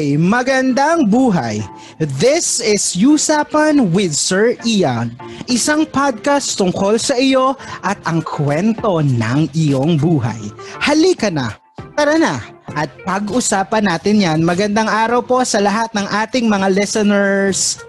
Okay, 0.00 0.16
magandang 0.16 1.12
buhay. 1.12 1.60
This 2.00 2.56
is 2.56 2.96
Usapan 2.96 3.92
with 3.92 4.16
Sir 4.16 4.56
Ian, 4.64 5.12
isang 5.44 5.84
podcast 5.84 6.56
tungkol 6.56 6.96
sa 6.96 7.20
iyo 7.20 7.52
at 7.84 8.00
ang 8.08 8.24
kwento 8.24 9.04
ng 9.04 9.52
iyong 9.52 10.00
buhay. 10.00 10.40
Halika 10.80 11.28
na, 11.28 11.52
tara 12.00 12.16
na, 12.16 12.40
at 12.72 12.88
pag-usapan 13.04 13.92
natin 13.92 14.24
yan. 14.24 14.40
Magandang 14.40 14.88
araw 14.88 15.20
po 15.20 15.44
sa 15.44 15.60
lahat 15.60 15.92
ng 15.92 16.08
ating 16.08 16.48
mga 16.48 16.72
listeners. 16.72 17.84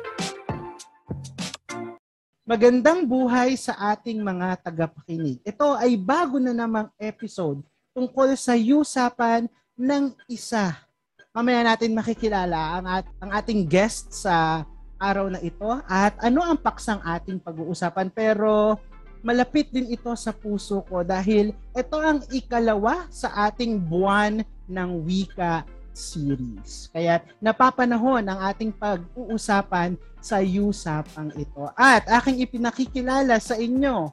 Magandang 2.43 3.07
buhay 3.07 3.55
sa 3.55 3.95
ating 3.95 4.20
mga 4.20 4.59
tagapakinig. 4.59 5.39
Ito 5.48 5.80
ay 5.80 5.95
bago 5.95 6.43
na 6.43 6.52
namang 6.52 6.91
episode 6.99 7.63
tungkol 7.95 8.35
sa 8.35 8.52
usapan 8.59 9.48
ng 9.80 10.12
isa 10.27 10.91
mamaya 11.31 11.63
natin 11.63 11.95
makikilala 11.95 12.80
ang, 12.80 12.85
at, 12.88 13.05
ang 13.23 13.31
ating 13.31 13.63
guest 13.63 14.12
sa 14.12 14.67
araw 14.99 15.31
na 15.31 15.39
ito 15.39 15.66
at 15.88 16.13
ano 16.22 16.44
ang 16.44 16.59
paksang 16.59 16.99
ating 17.02 17.39
pag-uusapan. 17.39 18.12
Pero 18.12 18.77
malapit 19.23 19.72
din 19.72 19.89
ito 19.89 20.12
sa 20.20 20.36
puso 20.36 20.84
ko 20.86 21.02
dahil 21.02 21.55
ito 21.72 21.98
ang 21.98 22.22
ikalawa 22.30 23.08
sa 23.08 23.48
ating 23.48 23.80
buwan 23.80 24.44
ng 24.67 24.89
wika 25.08 25.63
series. 25.95 26.91
Kaya 26.91 27.23
napapanahon 27.39 28.27
ang 28.27 28.39
ating 28.52 28.75
pag-uusapan 28.75 29.95
sa 30.22 30.44
usapang 30.44 31.31
ito. 31.39 31.66
At 31.80 32.05
aking 32.22 32.44
ipinakikilala 32.45 33.39
sa 33.39 33.55
inyo 33.55 34.11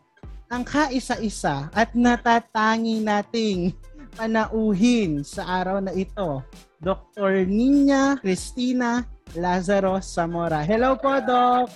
ang 0.49 0.63
kaisa-isa 0.65 1.69
at 1.75 1.93
natatangi 1.93 3.05
nating 3.05 3.77
panauhin 4.17 5.21
sa 5.21 5.45
araw 5.61 5.85
na 5.85 5.93
ito 5.93 6.41
Dr. 6.79 7.43
Nina 7.43 8.15
Cristina 8.23 9.03
Lazaro 9.35 9.99
Zamora. 9.99 10.63
Hello 10.63 10.95
po, 10.95 11.11
Doc! 11.19 11.75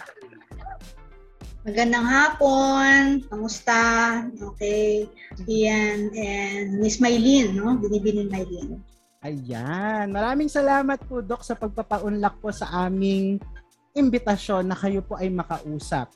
Magandang 1.63 2.07
hapon. 2.07 3.23
Kamusta? 3.27 3.83
Okay. 4.35 5.07
Ian 5.47 6.11
and 6.15 6.79
Miss 6.79 7.03
Maylin, 7.03 7.55
no? 7.55 7.79
Binibinin 7.79 8.31
Maylin. 8.31 8.83
Ayan. 9.23 10.11
Maraming 10.11 10.51
salamat 10.51 10.99
po, 11.07 11.23
Doc, 11.23 11.47
sa 11.47 11.55
pagpapaunlak 11.55 12.39
po 12.43 12.51
sa 12.51 12.71
aming 12.87 13.39
imbitasyon 13.95 14.71
na 14.71 14.79
kayo 14.79 15.03
po 15.07 15.19
ay 15.19 15.31
makausap. 15.31 16.11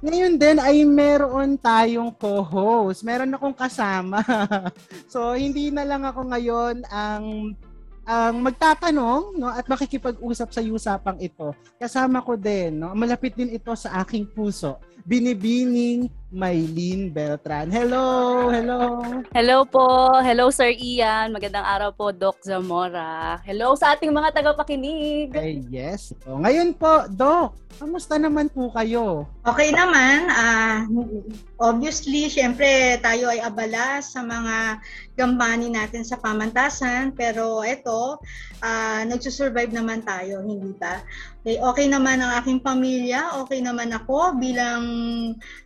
Ngayon 0.00 0.40
din 0.40 0.56
ay 0.60 0.84
meron 0.88 1.60
tayong 1.60 2.12
co-host. 2.16 3.04
Meron 3.04 3.36
akong 3.36 3.56
kasama. 3.56 4.24
so, 5.12 5.36
hindi 5.36 5.68
na 5.68 5.84
lang 5.84 6.04
ako 6.04 6.28
ngayon 6.32 6.84
ang 6.88 7.52
ang 8.02 8.42
magtatanong 8.42 9.38
no 9.38 9.48
at 9.50 9.66
makikipag-usap 9.66 10.48
sa 10.50 10.60
usapang 10.62 11.18
ito. 11.22 11.54
Kasama 11.78 12.22
ko 12.22 12.34
din 12.34 12.82
no, 12.82 12.94
malapit 12.98 13.34
din 13.38 13.54
ito 13.54 13.70
sa 13.78 14.02
aking 14.02 14.26
puso. 14.30 14.78
Binibining 15.06 16.10
Maylene 16.32 17.12
Beltran. 17.12 17.68
Hello, 17.68 18.48
hello. 18.48 19.04
Hello 19.36 19.68
po. 19.68 20.16
Hello 20.24 20.48
Sir 20.48 20.72
Ian. 20.72 21.28
Magandang 21.36 21.62
araw 21.62 21.92
po 21.92 22.08
Doc 22.08 22.40
Zamora. 22.40 23.36
Hello 23.44 23.76
sa 23.76 23.92
ating 23.92 24.08
mga 24.08 24.32
tagapakinig. 24.40 25.28
Ay, 25.36 25.60
yes. 25.68 26.16
O, 26.24 26.40
ngayon 26.40 26.72
po, 26.72 27.04
Doc, 27.12 27.60
kamusta 27.76 28.16
naman 28.16 28.48
po 28.48 28.72
kayo? 28.72 29.28
Okay 29.44 29.76
naman. 29.76 30.32
Uh, 30.32 30.78
obviously, 31.60 32.32
syempre 32.32 32.96
tayo 33.04 33.28
ay 33.28 33.44
abala 33.44 34.00
sa 34.00 34.24
mga 34.24 34.80
gampani 35.20 35.68
natin 35.68 36.00
sa 36.00 36.16
pamantasan. 36.16 37.12
Pero 37.12 37.60
ito, 37.60 38.16
uh, 38.64 39.00
nagsusurvive 39.04 39.74
naman 39.74 40.00
tayo, 40.00 40.40
hindi 40.40 40.72
ba? 40.80 41.04
Okay, 41.42 41.58
okay 41.58 41.86
naman 41.90 42.22
ang 42.22 42.38
aking 42.38 42.62
pamilya, 42.62 43.34
okay 43.42 43.58
naman 43.58 43.90
ako 43.90 44.38
bilang 44.38 44.84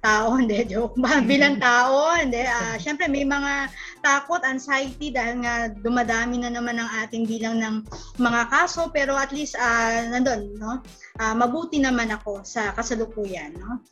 tao, 0.00 0.32
hindi, 0.40 0.55
joke 0.64 0.96
ba? 0.96 1.20
Bilang 1.20 1.60
tao, 1.60 2.16
hindi. 2.16 2.40
Uh, 2.40 2.80
Siyempre, 2.80 3.10
may 3.10 3.26
mga 3.26 3.68
takot, 4.00 4.40
anxiety 4.46 5.12
dahil 5.12 5.44
nga 5.44 5.68
dumadami 5.68 6.40
na 6.40 6.48
naman 6.48 6.80
ang 6.80 6.88
ating 7.04 7.28
bilang 7.28 7.60
ng 7.60 7.84
mga 8.16 8.42
kaso, 8.48 8.88
pero 8.88 9.12
at 9.18 9.34
least, 9.34 9.58
uh, 9.60 10.08
nandun, 10.08 10.56
no? 10.56 10.80
Uh, 11.20 11.34
mabuti 11.36 11.76
naman 11.82 12.08
ako 12.14 12.40
sa 12.46 12.72
kasalukuyan, 12.72 13.52
no? 13.60 13.82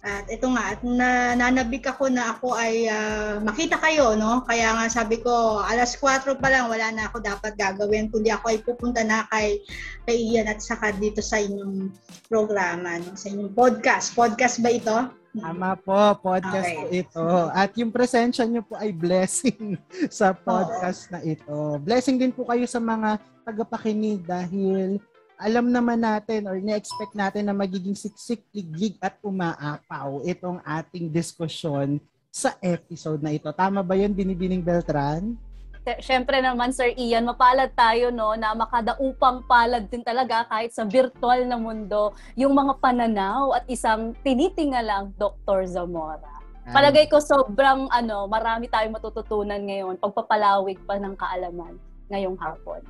At 0.00 0.32
ito 0.32 0.48
nga, 0.56 0.72
at 0.72 0.80
na, 0.80 1.36
nanabik 1.36 1.84
ako 1.84 2.08
na 2.08 2.32
ako 2.32 2.56
ay 2.56 2.88
uh, 2.88 3.36
makita 3.44 3.76
kayo, 3.76 4.16
no? 4.16 4.40
Kaya 4.48 4.72
nga 4.72 4.88
sabi 4.88 5.20
ko, 5.20 5.60
alas 5.60 5.92
4 6.00 6.40
pa 6.40 6.48
lang, 6.48 6.72
wala 6.72 6.88
na 6.88 7.12
ako 7.12 7.20
dapat 7.20 7.52
gagawin, 7.60 8.08
kundi 8.08 8.32
ako 8.32 8.48
ay 8.48 8.64
pupunta 8.64 9.04
na 9.04 9.28
kay, 9.28 9.60
kay 10.08 10.16
Ian 10.16 10.48
at 10.48 10.64
saka 10.64 10.96
dito 10.96 11.20
sa 11.20 11.36
inyong 11.36 11.92
programa, 12.32 12.96
no? 12.96 13.12
sa 13.12 13.28
inyong 13.28 13.52
podcast. 13.52 14.16
Podcast 14.16 14.64
ba 14.64 14.72
ito? 14.72 15.19
Tama 15.30 15.78
po, 15.78 16.00
podcast 16.18 16.66
okay. 16.66 16.78
po 16.82 16.86
ito. 16.90 17.26
At 17.54 17.70
yung 17.78 17.94
presensya 17.94 18.42
nyo 18.50 18.66
po 18.66 18.74
ay 18.74 18.90
blessing 18.90 19.78
sa 20.18 20.34
podcast 20.34 21.06
Oo. 21.06 21.12
na 21.14 21.20
ito. 21.22 21.56
Blessing 21.78 22.18
din 22.18 22.34
po 22.34 22.42
kayo 22.42 22.66
sa 22.66 22.82
mga 22.82 23.22
tagapakinig 23.46 24.26
dahil 24.26 24.98
alam 25.40 25.70
naman 25.70 26.02
natin 26.02 26.50
or 26.50 26.58
na-expect 26.58 27.14
natin 27.16 27.48
na 27.48 27.54
magiging 27.54 27.96
siksik, 27.96 28.44
liglig 28.52 28.98
at 29.00 29.16
umaapaw 29.22 30.20
itong 30.26 30.60
ating 30.66 31.08
diskusyon 31.08 32.02
sa 32.28 32.54
episode 32.60 33.22
na 33.22 33.32
ito. 33.32 33.48
Tama 33.54 33.80
ba 33.80 33.94
yun, 33.94 34.12
Binibining 34.12 34.62
Beltran? 34.62 35.38
Siyempre 35.80 36.44
naman, 36.44 36.76
Sir 36.76 36.92
Ian, 36.92 37.24
mapalad 37.24 37.72
tayo 37.72 38.12
no, 38.12 38.36
na 38.36 38.52
makadaupang 38.52 39.48
palad 39.48 39.88
din 39.88 40.04
talaga 40.04 40.44
kahit 40.44 40.76
sa 40.76 40.84
virtual 40.84 41.48
na 41.48 41.56
mundo 41.56 42.12
yung 42.36 42.52
mga 42.52 42.76
pananaw 42.84 43.56
at 43.56 43.64
isang 43.64 44.12
tinitingalang 44.20 45.16
Dr. 45.16 45.64
Zamora. 45.64 46.40
Palagay 46.70 47.08
ko 47.08 47.18
sobrang 47.18 47.88
ano, 47.90 48.28
marami 48.28 48.68
tayong 48.68 48.94
matututunan 48.94 49.58
ngayon, 49.58 49.96
pagpapalawig 49.96 50.78
pa 50.84 51.00
ng 51.00 51.16
kaalaman 51.16 51.74
ngayong 52.12 52.36
hapon. 52.36 52.84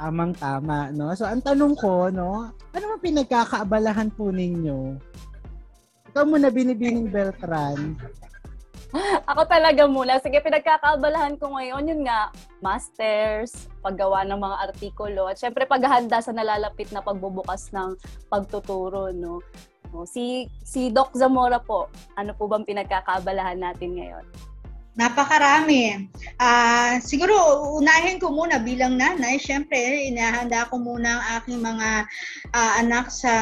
Tamang-tama, 0.00 0.88
no? 0.96 1.12
So, 1.12 1.28
ang 1.28 1.44
tanong 1.44 1.76
ko, 1.76 2.08
no? 2.08 2.48
Ano 2.72 2.84
ang 2.96 3.04
pinagkakaabalahan 3.04 4.08
po 4.16 4.32
ninyo? 4.32 4.96
Ikaw 6.10 6.24
muna, 6.24 6.48
Binibining 6.48 7.12
Beltran. 7.12 8.00
Ako 9.30 9.46
talaga 9.46 9.86
muna. 9.86 10.18
Sige, 10.18 10.42
pinagkakaabalahan 10.42 11.38
ko 11.38 11.54
ngayon, 11.54 11.86
yun 11.86 12.02
nga, 12.06 12.34
masters, 12.58 13.70
paggawa 13.82 14.26
ng 14.26 14.40
mga 14.40 14.56
artikulo, 14.70 15.30
at 15.30 15.38
syempre 15.38 15.66
paghahanda 15.66 16.18
sa 16.18 16.34
nalalapit 16.34 16.90
na 16.90 17.02
pagbubukas 17.02 17.70
ng 17.70 17.94
pagtuturo, 18.26 19.14
no? 19.14 19.42
Si, 20.06 20.46
si 20.62 20.90
Doc 20.94 21.14
Zamora 21.18 21.58
po, 21.58 21.90
ano 22.14 22.30
po 22.34 22.46
bang 22.46 22.62
pinagkakaabalahan 22.62 23.58
natin 23.58 23.98
ngayon? 23.98 24.49
Napakarami. 24.98 26.10
Uh, 26.34 26.98
siguro, 26.98 27.34
unahin 27.78 28.18
ko 28.18 28.34
muna 28.34 28.58
bilang 28.58 28.98
nanay. 28.98 29.38
Siyempre, 29.38 29.78
inahanda 30.10 30.66
ko 30.66 30.82
muna 30.82 31.18
ang 31.18 31.22
aking 31.40 31.60
mga 31.62 31.88
uh, 32.50 32.72
anak 32.82 33.06
sa, 33.06 33.34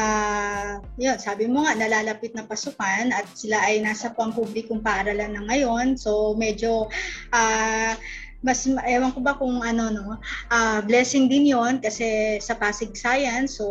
yun, 1.01 1.17
sabi 1.17 1.49
mo 1.49 1.65
nga, 1.65 1.73
nalalapit 1.73 2.37
na 2.37 2.45
pasukan 2.45 3.09
at 3.09 3.25
sila 3.33 3.57
ay 3.65 3.81
nasa 3.81 4.13
pampublikong 4.13 4.85
paaralan 4.85 5.33
na 5.33 5.41
ngayon. 5.49 5.97
So, 5.97 6.37
medyo, 6.37 6.85
uh, 7.33 7.93
mas 8.39 8.63
ewan 8.63 9.11
ko 9.11 9.19
ba 9.19 9.35
kung 9.35 9.59
ano 9.59 9.91
no 9.91 10.15
uh, 10.47 10.79
blessing 10.87 11.27
din 11.27 11.51
yon 11.51 11.83
kasi 11.83 12.39
sa 12.39 12.55
Pasig 12.55 12.95
Science 12.95 13.59
so 13.59 13.67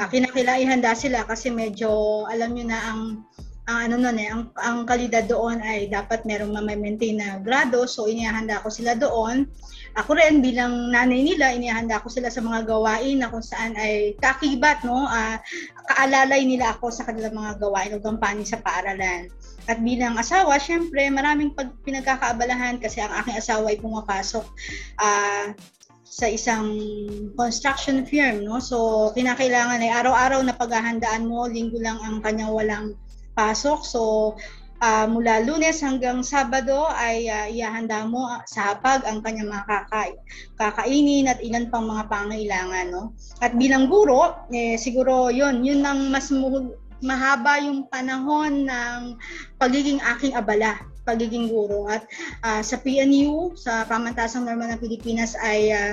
uh, 0.00 0.08
kinakilaihan 0.08 0.80
sila 0.96 1.28
kasi 1.28 1.52
medyo 1.52 2.24
alam 2.32 2.56
niyo 2.56 2.64
na 2.72 2.80
ang 2.80 3.00
ang 3.64 3.78
ano 3.88 3.94
nun 3.96 4.20
eh, 4.20 4.28
ang, 4.28 4.52
ang 4.60 4.84
kalidad 4.84 5.24
doon 5.24 5.56
ay 5.64 5.88
dapat 5.88 6.28
merong 6.28 6.52
ma-maintain 6.52 7.16
na 7.16 7.40
grado. 7.40 7.88
So, 7.88 8.04
inihanda 8.04 8.60
ko 8.60 8.68
sila 8.68 8.92
doon. 8.92 9.48
Ako 9.96 10.20
rin 10.20 10.44
bilang 10.44 10.92
nanay 10.92 11.24
nila, 11.24 11.56
inihanda 11.56 12.04
ko 12.04 12.12
sila 12.12 12.28
sa 12.28 12.44
mga 12.44 12.68
gawain 12.68 13.24
na 13.24 13.32
kung 13.32 13.40
saan 13.40 13.72
ay 13.80 14.20
kakibat, 14.20 14.84
no? 14.84 15.08
Uh, 15.08 15.40
kaalalay 15.88 16.44
nila 16.44 16.76
ako 16.76 16.92
sa 16.92 17.08
kanilang 17.08 17.40
mga 17.40 17.56
gawain 17.56 17.96
o 17.96 18.02
gampani 18.04 18.44
sa 18.44 18.60
paaralan. 18.60 19.32
At 19.64 19.80
bilang 19.80 20.20
asawa, 20.20 20.60
syempre, 20.60 21.08
maraming 21.08 21.56
pag 21.56 21.72
pinagkakaabalahan 21.88 22.76
kasi 22.84 23.00
ang 23.00 23.16
aking 23.24 23.40
asawa 23.40 23.72
ay 23.72 23.80
pumapasok 23.80 24.44
uh, 25.00 25.56
sa 26.04 26.26
isang 26.28 26.68
construction 27.32 28.04
firm, 28.04 28.44
no? 28.44 28.60
So, 28.60 29.08
kinakailangan 29.16 29.80
ay 29.80 29.88
araw-araw 29.88 30.44
na 30.44 30.52
paghahandaan 30.52 31.24
mo, 31.24 31.48
linggo 31.48 31.80
lang 31.80 31.96
ang 32.04 32.20
kanyang 32.20 32.52
walang 32.52 32.86
pasok. 33.34 33.82
So, 33.82 34.02
uh, 34.80 35.06
mula 35.10 35.44
lunes 35.44 35.82
hanggang 35.82 36.24
sabado 36.24 36.88
ay 36.94 37.28
uh, 37.28 37.46
ihahanda 37.50 38.06
mo 38.08 38.26
sa 38.48 38.74
hapag 38.74 39.04
ang 39.04 39.20
kanyang 39.20 39.50
mga 39.50 39.66
kaka- 39.66 40.18
kakainin 40.58 41.30
at 41.30 41.38
ilan 41.44 41.68
pang 41.68 41.86
mga 41.86 42.08
pangailangan. 42.08 42.86
No? 42.90 43.12
At 43.44 43.54
bilang 43.54 43.90
guro, 43.90 44.48
eh, 44.50 44.80
siguro 44.80 45.28
yon 45.28 45.66
yun 45.66 45.84
ang 45.84 46.08
mas 46.08 46.32
mahaba 47.04 47.60
yung 47.60 47.84
panahon 47.92 48.64
ng 48.64 49.20
pagiging 49.60 50.00
aking 50.00 50.32
abala 50.32 50.80
pagiging 51.04 51.52
guro. 51.52 51.86
At 51.86 52.08
uh, 52.42 52.64
sa 52.64 52.80
PNU, 52.80 53.54
sa 53.54 53.84
Pamantasang 53.84 54.48
Normal 54.48 54.74
ng 54.74 54.82
Pilipinas 54.82 55.36
ay 55.38 55.70
uh, 55.70 55.92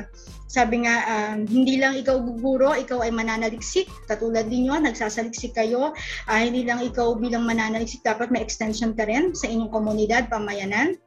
sabi 0.51 0.83
nga, 0.83 0.95
um, 1.07 1.47
hindi 1.47 1.79
lang 1.79 1.95
ikaw 1.95 2.19
guguro, 2.19 2.75
ikaw 2.75 3.07
ay 3.07 3.11
mananaliksik. 3.15 3.87
Katulad 4.11 4.51
ninyo, 4.51 4.83
nagsasaliksik 4.83 5.55
kayo. 5.55 5.95
Uh, 6.27 6.41
hindi 6.43 6.67
lang 6.67 6.83
ikaw 6.83 7.15
bilang 7.15 7.47
mananaliksik, 7.47 8.03
dapat 8.03 8.27
may 8.35 8.43
extension 8.43 8.91
ka 8.91 9.07
rin 9.07 9.31
sa 9.31 9.47
inyong 9.47 9.71
komunidad, 9.71 10.27
pamayanan. 10.27 10.99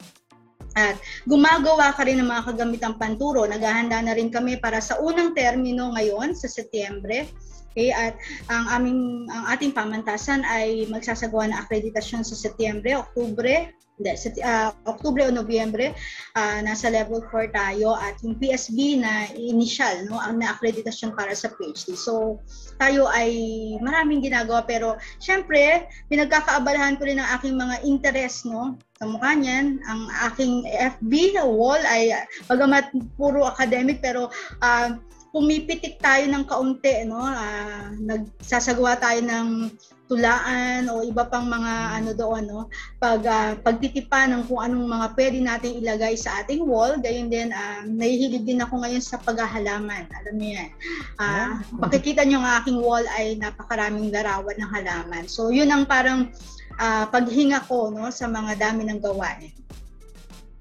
At 0.75 0.97
gumagawa 1.29 1.93
ka 1.93 2.09
rin 2.09 2.25
ng 2.25 2.27
mga 2.27 2.51
kagamitang 2.51 2.97
panturo. 2.97 3.45
Naghahanda 3.45 4.01
na 4.01 4.17
rin 4.17 4.33
kami 4.33 4.59
para 4.59 4.81
sa 4.81 4.97
unang 4.99 5.37
termino 5.37 5.93
ngayon 5.93 6.33
sa 6.33 6.49
Setyembre. 6.49 7.29
Okay, 7.75 7.91
at 7.91 8.15
ang 8.55 8.71
aming 8.71 9.27
ang 9.35 9.51
ating 9.51 9.75
pamantasan 9.75 10.47
ay 10.47 10.87
magsasagawa 10.87 11.51
ng 11.51 11.59
akreditasyon 11.59 12.23
sa 12.23 12.39
Setyembre, 12.39 12.95
Oktubre, 12.95 13.75
hindi, 13.99 14.11
uh, 14.43 14.71
Oktubre 14.87 15.27
o 15.27 15.35
Nobyembre, 15.35 15.95
uh, 16.39 16.59
nasa 16.63 16.91
level 16.91 17.23
4 17.31 17.51
tayo 17.55 17.95
at 17.95 18.19
yung 18.23 18.39
PSB 18.39 18.99
na 18.99 19.31
initial, 19.35 20.07
no, 20.11 20.19
ang 20.19 20.43
na-accreditation 20.43 21.15
para 21.15 21.35
sa 21.35 21.51
PhD. 21.55 21.95
So, 21.95 22.43
tayo 22.79 23.07
ay 23.11 23.35
maraming 23.83 24.23
ginagawa 24.23 24.67
pero 24.67 24.99
syempre, 25.23 25.87
pinagkakaabalahan 26.11 26.99
ko 26.99 27.07
rin 27.07 27.23
ang 27.23 27.39
aking 27.39 27.59
mga 27.59 27.77
interest, 27.87 28.47
no, 28.47 28.79
sa 28.99 29.07
mukha 29.07 29.35
niyan. 29.35 29.79
Ang 29.87 30.01
aking 30.31 30.67
FB 30.99 31.39
wall 31.43 31.83
ay, 31.87 32.15
bagamat 32.51 32.91
puro 33.19 33.47
academic 33.47 34.03
pero 34.03 34.31
uh, 34.63 34.95
pumipitik 35.35 35.99
tayo 35.99 36.31
ng 36.31 36.47
kaunti, 36.47 37.03
no? 37.03 37.19
Uh, 37.19 37.91
nagsasagawa 37.99 38.95
tayo 39.03 39.19
ng 39.19 39.67
tulaan 40.07 40.87
o 40.87 41.03
iba 41.03 41.27
pang 41.27 41.51
mga 41.51 41.99
ano 41.99 42.15
doon, 42.15 42.45
no? 42.47 42.61
Pag 43.03 43.27
uh, 43.27 43.53
pagtitipa 43.59 44.31
ng 44.31 44.47
kung 44.47 44.63
anong 44.63 44.87
mga 44.87 45.07
pwede 45.19 45.39
nating 45.43 45.83
ilagay 45.83 46.15
sa 46.15 46.47
ating 46.47 46.63
wall, 46.63 46.95
gayon 47.03 47.35
din 47.35 47.51
uh, 47.51 47.83
nahihilig 47.83 48.47
din 48.47 48.63
ako 48.63 48.87
ngayon 48.87 49.03
sa 49.03 49.19
paghahalaman. 49.19 50.07
Alam 50.23 50.35
niyo 50.39 50.63
yan. 50.63 50.71
Uh, 51.19 51.59
makikita 51.83 52.23
niyo 52.23 52.39
ang 52.39 52.63
aking 52.63 52.79
wall 52.79 53.03
ay 53.19 53.35
napakaraming 53.35 54.15
larawan 54.15 54.55
ng 54.55 54.71
halaman. 54.71 55.27
So, 55.27 55.51
yun 55.51 55.75
ang 55.75 55.91
parang 55.91 56.31
uh, 56.79 57.11
paghinga 57.11 57.67
ko 57.67 57.91
no 57.91 58.07
sa 58.15 58.31
mga 58.31 58.55
dami 58.71 58.87
ng 58.87 59.03
gawain. 59.03 59.51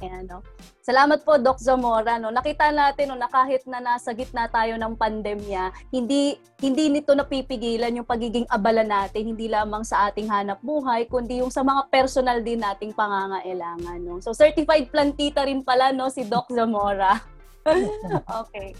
Ayan, 0.01 0.25
no? 0.25 0.41
Salamat 0.83 1.23
po, 1.23 1.39
Doc 1.39 1.63
Zamora. 1.63 2.19
No? 2.19 2.27
Nakita 2.27 2.67
natin 2.75 3.07
no, 3.07 3.15
na 3.15 3.31
kahit 3.31 3.63
na 3.63 3.79
nasa 3.79 4.11
gitna 4.11 4.51
tayo 4.51 4.75
ng 4.75 4.99
pandemya, 4.99 5.71
hindi, 5.95 6.35
hindi 6.59 6.91
nito 6.91 7.15
napipigilan 7.15 7.95
yung 7.95 8.03
pagiging 8.03 8.43
abala 8.51 8.83
natin, 8.83 9.31
hindi 9.31 9.47
lamang 9.47 9.87
sa 9.87 10.11
ating 10.11 10.27
hanap 10.27 10.59
buhay, 10.59 11.07
kundi 11.07 11.39
yung 11.39 11.47
sa 11.47 11.63
mga 11.63 11.87
personal 11.87 12.43
din 12.43 12.59
nating 12.59 12.91
pangangailangan. 12.91 13.95
No? 14.03 14.19
So, 14.19 14.35
certified 14.35 14.91
plantita 14.91 15.47
rin 15.47 15.63
pala 15.63 15.95
no, 15.95 16.11
si 16.11 16.27
Doc 16.27 16.51
Zamora. 16.51 17.15
okay. 18.43 18.75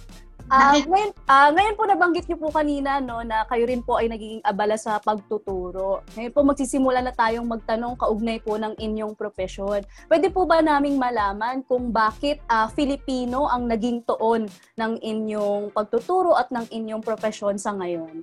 Uh, 0.53 0.85
ngayon, 0.85 1.09
uh, 1.25 1.49
ngayon 1.49 1.73
po 1.73 1.83
nabanggit 1.89 2.29
niyo 2.29 2.37
po 2.37 2.53
kanina 2.53 3.01
no 3.01 3.25
na 3.25 3.41
kayo 3.49 3.65
rin 3.65 3.81
po 3.81 3.97
ay 3.97 4.05
nagiging 4.05 4.37
abala 4.45 4.77
sa 4.77 5.01
pagtuturo. 5.01 6.05
Ngayon 6.13 6.29
po 6.29 6.45
magsisimula 6.45 7.01
na 7.01 7.09
tayong 7.09 7.49
magtanong 7.49 7.97
kaugnay 7.97 8.37
po 8.37 8.61
ng 8.61 8.77
inyong 8.77 9.17
profesyon. 9.17 9.81
Pwede 10.05 10.29
po 10.29 10.45
ba 10.45 10.61
naming 10.61 11.01
malaman 11.01 11.65
kung 11.65 11.89
bakit 11.89 12.37
uh, 12.53 12.69
Filipino 12.69 13.49
ang 13.49 13.65
naging 13.65 14.05
toon 14.05 14.45
ng 14.77 14.93
inyong 15.01 15.73
pagtuturo 15.73 16.37
at 16.37 16.53
ng 16.53 16.69
inyong 16.69 17.01
profesyon 17.01 17.57
sa 17.57 17.73
ngayon? 17.73 18.21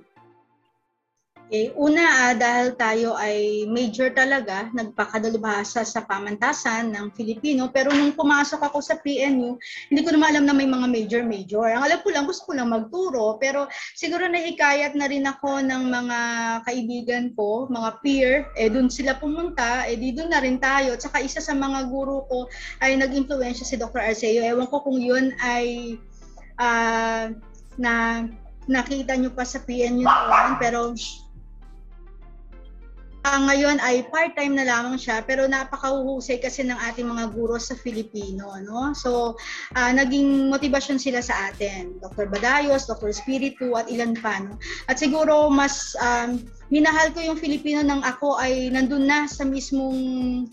Okay. 1.51 1.75
Una, 1.75 2.31
uh, 2.31 2.33
dahil 2.39 2.79
tayo 2.79 3.11
ay 3.19 3.67
major 3.67 4.07
talaga, 4.15 4.71
nagpakadalubhasa 4.71 5.83
sa 5.83 5.99
pamantasan 6.07 6.95
ng 6.95 7.11
Filipino. 7.11 7.67
Pero 7.75 7.91
nung 7.91 8.15
pumasok 8.15 8.71
ako 8.71 8.79
sa 8.79 8.95
PNU, 9.03 9.59
hindi 9.91 9.99
ko 9.99 10.15
naman 10.15 10.31
alam 10.31 10.47
na 10.47 10.55
may 10.55 10.63
mga 10.63 10.87
major-major. 10.87 11.75
Ang 11.75 11.83
alam 11.83 11.99
ko 11.99 12.07
lang, 12.07 12.23
gusto 12.23 12.47
ko 12.47 12.55
lang 12.55 12.71
magturo. 12.71 13.35
Pero 13.35 13.67
siguro 13.99 14.31
nahikayat 14.31 14.95
na 14.95 15.11
rin 15.11 15.27
ako 15.27 15.59
ng 15.59 15.91
mga 15.91 16.19
kaibigan 16.71 17.35
ko, 17.35 17.67
mga 17.67 17.99
peer. 17.99 18.47
Eh, 18.55 18.71
dun 18.71 18.87
sila 18.87 19.19
pumunta. 19.19 19.83
Eh, 19.91 19.99
di 19.99 20.15
dun 20.15 20.31
na 20.31 20.39
rin 20.39 20.55
tayo. 20.55 20.95
At 20.95 21.03
saka 21.03 21.19
isa 21.19 21.43
sa 21.43 21.51
mga 21.51 21.91
guru 21.91 22.23
ko 22.31 22.47
ay 22.79 22.95
nag-influensya 22.95 23.67
si 23.67 23.75
Dr. 23.75 23.99
Arceo. 23.99 24.39
Ewan 24.39 24.71
ko 24.71 24.87
kung 24.87 25.03
yun 25.03 25.35
ay 25.43 25.99
uh, 26.63 27.27
na 27.75 28.23
nakita 28.71 29.19
nyo 29.19 29.35
pa 29.35 29.43
sa 29.43 29.59
PNU 29.59 30.07
noon. 30.07 30.51
Pero 30.63 30.95
uh, 33.25 33.39
ngayon 33.49 33.77
ay 33.81 34.05
part-time 34.09 34.57
na 34.57 34.65
lamang 34.65 34.97
siya 34.97 35.21
pero 35.25 35.45
napakahuhusay 35.45 36.41
kasi 36.41 36.65
ng 36.65 36.77
ating 36.91 37.07
mga 37.07 37.33
guro 37.33 37.57
sa 37.61 37.77
Filipino 37.77 38.57
no 38.65 38.93
so 38.97 39.37
uh, 39.77 39.91
naging 39.93 40.49
motivasyon 40.49 40.97
sila 40.97 41.21
sa 41.21 41.51
atin 41.53 41.97
Dr. 42.01 42.29
Badayos, 42.29 42.89
Dr. 42.89 43.13
Spiritu 43.13 43.77
at 43.77 43.89
ilan 43.89 44.17
pa 44.17 44.41
no 44.41 44.57
at 44.89 44.97
siguro 44.97 45.49
mas 45.49 45.93
um, 46.01 46.41
minahal 46.71 47.11
ko 47.11 47.19
yung 47.19 47.35
Filipino 47.35 47.83
nang 47.83 47.99
ako 48.01 48.39
ay 48.39 48.71
nandun 48.71 49.03
na 49.03 49.27
sa 49.27 49.43
mismong 49.43 49.99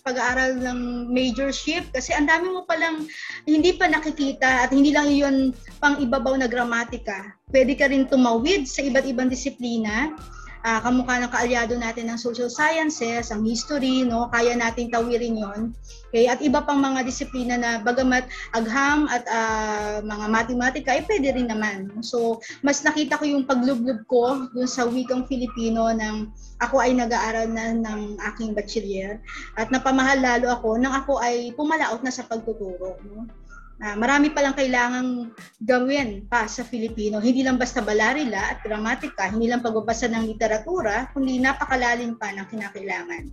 pag-aaral 0.02 0.58
ng 0.58 1.08
majorship 1.14 1.86
kasi 1.94 2.10
ang 2.10 2.26
dami 2.26 2.50
mo 2.50 2.66
palang 2.66 3.06
hindi 3.46 3.78
pa 3.78 3.86
nakikita 3.86 4.66
at 4.66 4.74
hindi 4.74 4.90
lang 4.90 5.14
yun 5.14 5.54
pang 5.78 5.94
ibabaw 6.02 6.34
na 6.34 6.50
gramatika. 6.50 7.38
Pwede 7.54 7.78
ka 7.78 7.86
rin 7.86 8.10
tumawid 8.10 8.66
sa 8.66 8.82
iba't 8.82 9.06
ibang 9.06 9.30
disiplina 9.30 10.10
uh, 10.64 10.80
kamukha 10.82 11.20
ng 11.22 11.30
kaalyado 11.30 11.74
natin 11.78 12.10
ng 12.10 12.18
social 12.18 12.50
sciences, 12.50 13.30
ang 13.30 13.44
history, 13.44 14.02
no, 14.02 14.30
kaya 14.32 14.54
nating 14.56 14.90
tawirin 14.90 15.38
yon. 15.38 15.60
Okay, 16.08 16.24
at 16.24 16.40
iba 16.40 16.64
pang 16.64 16.80
mga 16.80 17.04
disiplina 17.04 17.60
na 17.60 17.84
bagamat 17.84 18.24
agham 18.56 19.04
at 19.12 19.28
uh, 19.28 20.00
mga 20.00 20.26
matematika 20.32 20.88
ay 20.96 21.04
pwede 21.04 21.36
rin 21.36 21.52
naman. 21.52 21.92
So, 22.00 22.40
mas 22.64 22.80
nakita 22.80 23.20
ko 23.20 23.28
yung 23.28 23.44
paglublob 23.44 24.08
ko 24.08 24.48
dun 24.56 24.68
sa 24.68 24.88
wikang 24.88 25.28
Filipino 25.28 25.92
ng 25.92 26.32
ako 26.58 26.82
ay 26.82 26.96
nag-aaral 26.96 27.46
na 27.52 27.76
ng 27.76 28.18
aking 28.34 28.50
bachelier 28.56 29.22
at 29.54 29.70
napamahal 29.70 30.18
lalo 30.18 30.50
ako 30.50 30.80
nang 30.80 30.90
ako 30.90 31.22
ay 31.22 31.54
pumalaot 31.54 32.02
na 32.02 32.10
sa 32.10 32.26
pagtuturo. 32.26 32.98
No? 33.04 33.28
Uh, 33.78 33.94
marami 33.94 34.34
palang 34.34 34.58
kailangang 34.58 35.30
gawin 35.62 36.26
pa 36.26 36.50
sa 36.50 36.66
Filipino. 36.66 37.22
Hindi 37.22 37.46
lang 37.46 37.62
basta 37.62 37.78
balarila 37.78 38.50
at 38.50 38.58
gramatika, 38.66 39.30
hindi 39.30 39.46
lang 39.46 39.62
pagbabasa 39.62 40.10
ng 40.10 40.26
literatura, 40.26 41.06
kundi 41.14 41.38
napakalalim 41.38 42.18
pa 42.18 42.34
ng 42.34 42.46
kinakailangan. 42.50 43.30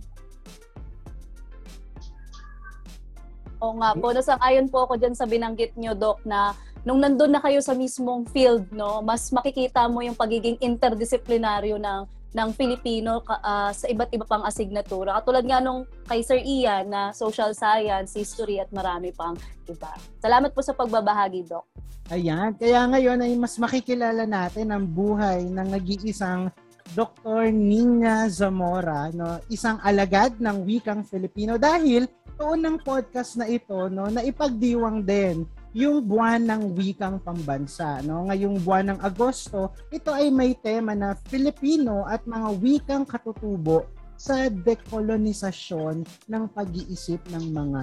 O 3.58 3.74
nga 3.82 3.90
po, 3.98 4.14
nasang-ayon 4.14 4.70
po 4.70 4.86
ako 4.86 4.94
dyan 5.02 5.18
sa 5.18 5.26
binanggit 5.26 5.74
nyo, 5.74 5.98
Doc, 5.98 6.22
na 6.22 6.54
nung 6.86 7.02
nandun 7.02 7.34
na 7.34 7.42
kayo 7.42 7.58
sa 7.58 7.74
mismong 7.74 8.30
field, 8.30 8.70
no, 8.70 9.02
mas 9.02 9.34
makikita 9.34 9.90
mo 9.90 9.98
yung 9.98 10.14
pagiging 10.14 10.62
interdisiplinaryo 10.62 11.74
ng 11.74 12.06
ng 12.36 12.52
Filipino 12.52 13.24
uh, 13.24 13.72
sa 13.72 13.88
iba't 13.88 14.12
iba 14.12 14.28
pang 14.28 14.44
asignatura. 14.44 15.16
Katulad 15.24 15.48
nga 15.48 15.64
nung 15.64 15.88
kay 16.04 16.20
Sir 16.20 16.36
Ian 16.44 16.92
na 16.92 17.16
social 17.16 17.56
science, 17.56 18.12
history 18.12 18.60
at 18.60 18.68
marami 18.68 19.08
pang 19.16 19.40
iba. 19.64 19.96
Salamat 20.20 20.52
po 20.52 20.60
sa 20.60 20.76
pagbabahagi, 20.76 21.48
Doc. 21.48 21.64
Ayan, 22.12 22.54
kaya 22.54 22.84
ngayon 22.86 23.24
ay 23.24 23.32
mas 23.34 23.56
makikilala 23.56 24.28
natin 24.28 24.70
ang 24.70 24.84
buhay 24.84 25.48
ng 25.48 25.68
nag-iisang 25.74 26.52
Dr. 26.94 27.50
Nina 27.50 28.30
Zamora, 28.30 29.10
no, 29.10 29.42
isang 29.50 29.82
alagad 29.82 30.38
ng 30.38 30.62
wikang 30.62 31.02
Filipino 31.02 31.58
dahil 31.58 32.06
tuon 32.38 32.62
ng 32.62 32.78
podcast 32.84 33.40
na 33.40 33.50
ito 33.50 33.90
no, 33.90 34.06
na 34.06 34.22
ipagdiwang 34.22 35.02
din 35.02 35.42
yung 35.72 36.04
buwan 36.04 36.44
ng 36.44 36.62
wikang 36.76 37.18
pambansa. 37.22 38.02
No? 38.04 38.28
Ngayong 38.28 38.62
buwan 38.62 38.94
ng 38.94 39.00
Agosto, 39.02 39.72
ito 39.88 40.12
ay 40.14 40.30
may 40.30 40.54
tema 40.54 40.94
na 40.94 41.18
Filipino 41.26 42.06
at 42.06 42.22
mga 42.28 42.48
wikang 42.60 43.04
katutubo 43.08 43.88
sa 44.16 44.48
dekolonisasyon 44.48 46.02
ng 46.28 46.44
pag-iisip 46.52 47.20
ng 47.32 47.44
mga 47.52 47.82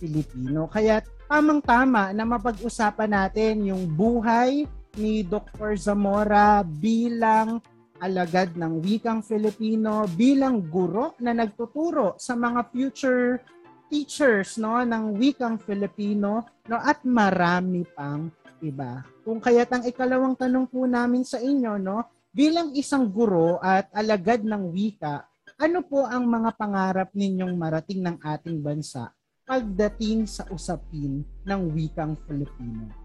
Pilipino. 0.00 0.66
Kaya 0.68 1.04
tamang-tama 1.28 2.10
na 2.16 2.24
mapag-usapan 2.24 3.12
natin 3.12 3.68
yung 3.68 3.84
buhay 3.92 4.64
ni 4.96 5.26
Dr. 5.26 5.76
Zamora 5.76 6.64
bilang 6.64 7.60
alagad 8.02 8.52
ng 8.58 8.82
wikang 8.82 9.22
Filipino, 9.22 10.04
bilang 10.12 10.60
guro 10.60 11.14
na 11.22 11.32
nagtuturo 11.32 12.18
sa 12.18 12.34
mga 12.34 12.68
future 12.68 13.40
teachers 13.88 14.56
no 14.56 14.80
ng 14.80 15.14
wikang 15.16 15.60
Filipino 15.60 16.44
no 16.66 16.76
at 16.80 17.04
marami 17.04 17.84
pang 17.84 18.32
iba. 18.64 19.04
Kung 19.22 19.38
kaya't 19.38 19.70
ang 19.70 19.84
ikalawang 19.84 20.34
tanong 20.34 20.66
po 20.72 20.88
namin 20.88 21.22
sa 21.22 21.36
inyo 21.36 21.76
no, 21.76 22.08
bilang 22.32 22.72
isang 22.72 23.06
guro 23.12 23.60
at 23.60 23.92
alagad 23.92 24.42
ng 24.42 24.72
wika, 24.72 25.28
ano 25.60 25.84
po 25.84 26.08
ang 26.08 26.24
mga 26.24 26.50
pangarap 26.56 27.08
ninyong 27.12 27.54
marating 27.54 28.00
ng 28.02 28.16
ating 28.24 28.58
bansa 28.58 29.12
pagdating 29.44 30.24
sa 30.24 30.48
usapin 30.48 31.20
ng 31.44 31.60
wikang 31.76 32.16
Filipino? 32.24 33.03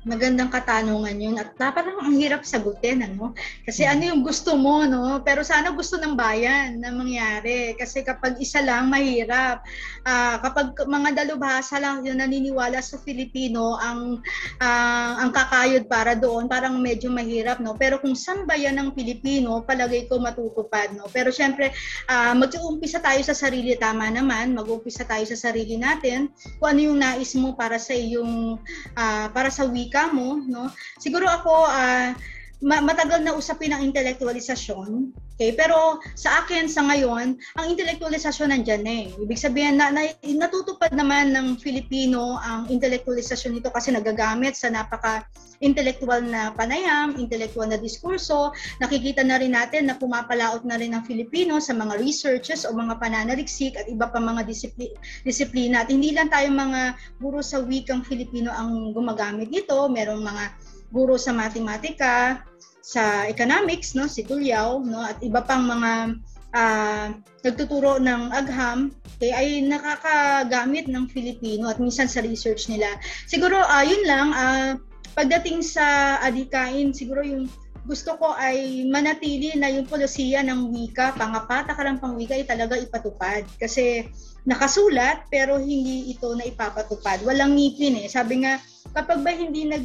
Magandang 0.00 0.48
katanungan 0.48 1.12
yun. 1.20 1.36
At 1.36 1.52
parang 1.60 2.00
ang 2.00 2.16
hirap 2.16 2.40
sagutin, 2.40 3.04
ano? 3.04 3.36
Kasi 3.68 3.84
ano 3.84 4.08
yung 4.08 4.24
gusto 4.24 4.56
mo, 4.56 4.88
no? 4.88 5.20
Pero 5.20 5.44
sana 5.44 5.76
gusto 5.76 6.00
ng 6.00 6.16
bayan 6.16 6.80
na 6.80 6.88
mangyari. 6.88 7.76
Kasi 7.76 8.00
kapag 8.00 8.40
isa 8.40 8.64
lang, 8.64 8.88
mahirap. 8.88 9.60
Uh, 10.08 10.40
kapag 10.40 10.72
mga 10.88 11.20
dalubhasa 11.20 11.76
lang 11.76 12.00
yung 12.08 12.16
naniniwala 12.16 12.80
sa 12.80 12.96
Filipino, 13.04 13.76
ang 13.76 14.24
uh, 14.64 15.12
ang 15.20 15.36
kakayod 15.36 15.84
para 15.84 16.16
doon, 16.16 16.48
parang 16.48 16.80
medyo 16.80 17.12
mahirap, 17.12 17.60
no? 17.60 17.76
Pero 17.76 18.00
kung 18.00 18.16
sambayan 18.16 18.80
ng 18.80 18.96
Pilipino, 18.96 19.60
palagay 19.60 20.08
ko 20.08 20.16
matutupad, 20.16 20.96
no? 20.96 21.12
Pero 21.12 21.28
syempre, 21.28 21.76
uh, 22.08 22.32
mag-uumpisa 22.32 23.04
tayo 23.04 23.20
sa 23.20 23.36
sarili, 23.36 23.76
tama 23.76 24.08
naman. 24.08 24.56
Mag-uumpisa 24.56 25.04
tayo 25.04 25.28
sa 25.28 25.36
sarili 25.36 25.76
natin. 25.76 26.32
Kung 26.56 26.72
ano 26.72 26.80
yung 26.88 26.98
nais 27.04 27.36
mo 27.36 27.52
para 27.52 27.76
sa 27.76 27.92
iyong, 27.92 28.56
uh, 28.96 29.28
para 29.36 29.52
sa 29.52 29.68
week 29.68 29.89
wika 29.90 30.14
mo, 30.14 30.38
no? 30.46 30.70
Siguro 31.02 31.26
ako, 31.26 31.66
uh, 31.66 32.14
matagal 32.60 33.24
na 33.24 33.32
usapin 33.32 33.72
ang 33.72 33.82
intelektualisasyon. 33.84 35.16
Okay? 35.40 35.56
Pero 35.56 35.96
sa 36.12 36.44
akin, 36.44 36.68
sa 36.68 36.84
ngayon, 36.84 37.40
ang 37.56 37.66
intelektualisasyon 37.72 38.52
nandyan 38.52 38.84
eh. 38.84 39.08
Ibig 39.16 39.40
sabihin, 39.40 39.80
na, 39.80 39.88
na, 39.88 40.12
natutupad 40.20 40.92
naman 40.92 41.32
ng 41.32 41.56
Filipino 41.56 42.36
ang 42.44 42.68
intelektualisasyon 42.68 43.56
nito 43.56 43.72
kasi 43.72 43.88
nagagamit 43.88 44.52
sa 44.52 44.68
napaka 44.68 45.24
intellectual 45.60 46.24
na 46.24 46.52
panayam, 46.56 47.16
intellectual 47.20 47.68
na 47.68 47.76
diskurso. 47.76 48.52
Nakikita 48.80 49.20
na 49.24 49.40
rin 49.40 49.52
natin 49.52 49.88
na 49.88 49.96
pumapalaot 49.96 50.64
na 50.64 50.80
rin 50.80 50.96
ng 50.96 51.04
Filipino 51.04 51.60
sa 51.60 51.76
mga 51.76 52.00
researches 52.00 52.64
o 52.64 52.72
mga 52.72 52.96
pananaliksik 52.96 53.76
at 53.76 53.88
iba 53.88 54.08
pa 54.08 54.20
mga 54.20 54.44
disipli- 54.48 54.96
disiplina. 55.24 55.84
At 55.84 55.92
hindi 55.92 56.16
lang 56.16 56.32
tayo 56.32 56.48
mga 56.48 56.96
guro 57.20 57.44
sa 57.44 57.60
wikang 57.60 58.04
Filipino 58.04 58.48
ang 58.52 58.92
gumagamit 58.96 59.52
nito. 59.52 59.76
Merong 59.88 60.20
mga 60.24 60.44
guro 60.90 61.14
sa 61.16 61.30
matematika, 61.30 62.42
sa 62.82 63.26
economics, 63.30 63.94
no, 63.94 64.10
si 64.10 64.26
Tulyao, 64.26 64.82
no, 64.82 65.02
at 65.02 65.22
iba 65.22 65.42
pang 65.46 65.62
mga 65.62 66.18
uh, 66.54 67.06
nagtuturo 67.46 68.02
ng 68.02 68.34
agham, 68.34 68.90
okay, 69.16 69.30
ay 69.30 69.62
nakakagamit 69.62 70.90
ng 70.90 71.06
Filipino 71.08 71.70
at 71.70 71.78
minsan 71.78 72.10
sa 72.10 72.20
research 72.20 72.66
nila. 72.66 72.90
Siguro, 73.30 73.62
uh, 73.62 73.84
yun 73.86 74.02
lang, 74.04 74.28
uh, 74.34 74.70
pagdating 75.14 75.62
sa 75.62 76.18
adikain, 76.24 76.90
siguro 76.90 77.22
yung 77.22 77.46
gusto 77.88 78.14
ko 78.20 78.36
ay 78.36 78.84
manatili 78.86 79.56
na 79.56 79.72
yung 79.72 79.88
polisiya 79.88 80.44
ng 80.44 80.68
wika, 80.68 81.16
pangapatakaran 81.16 81.96
pang 81.96 82.14
wika 82.14 82.36
ay 82.36 82.44
talaga 82.44 82.76
ipatupad. 82.76 83.48
Kasi 83.56 84.04
nakasulat 84.44 85.28
pero 85.32 85.56
hindi 85.56 86.12
ito 86.12 86.32
na 86.36 86.44
ipapatupad. 86.44 87.24
Walang 87.24 87.56
ngipin 87.56 88.04
eh. 88.04 88.06
Sabi 88.08 88.44
nga, 88.44 88.60
kapag 88.92 89.24
ba 89.24 89.32
hindi 89.32 89.68
nag 89.68 89.84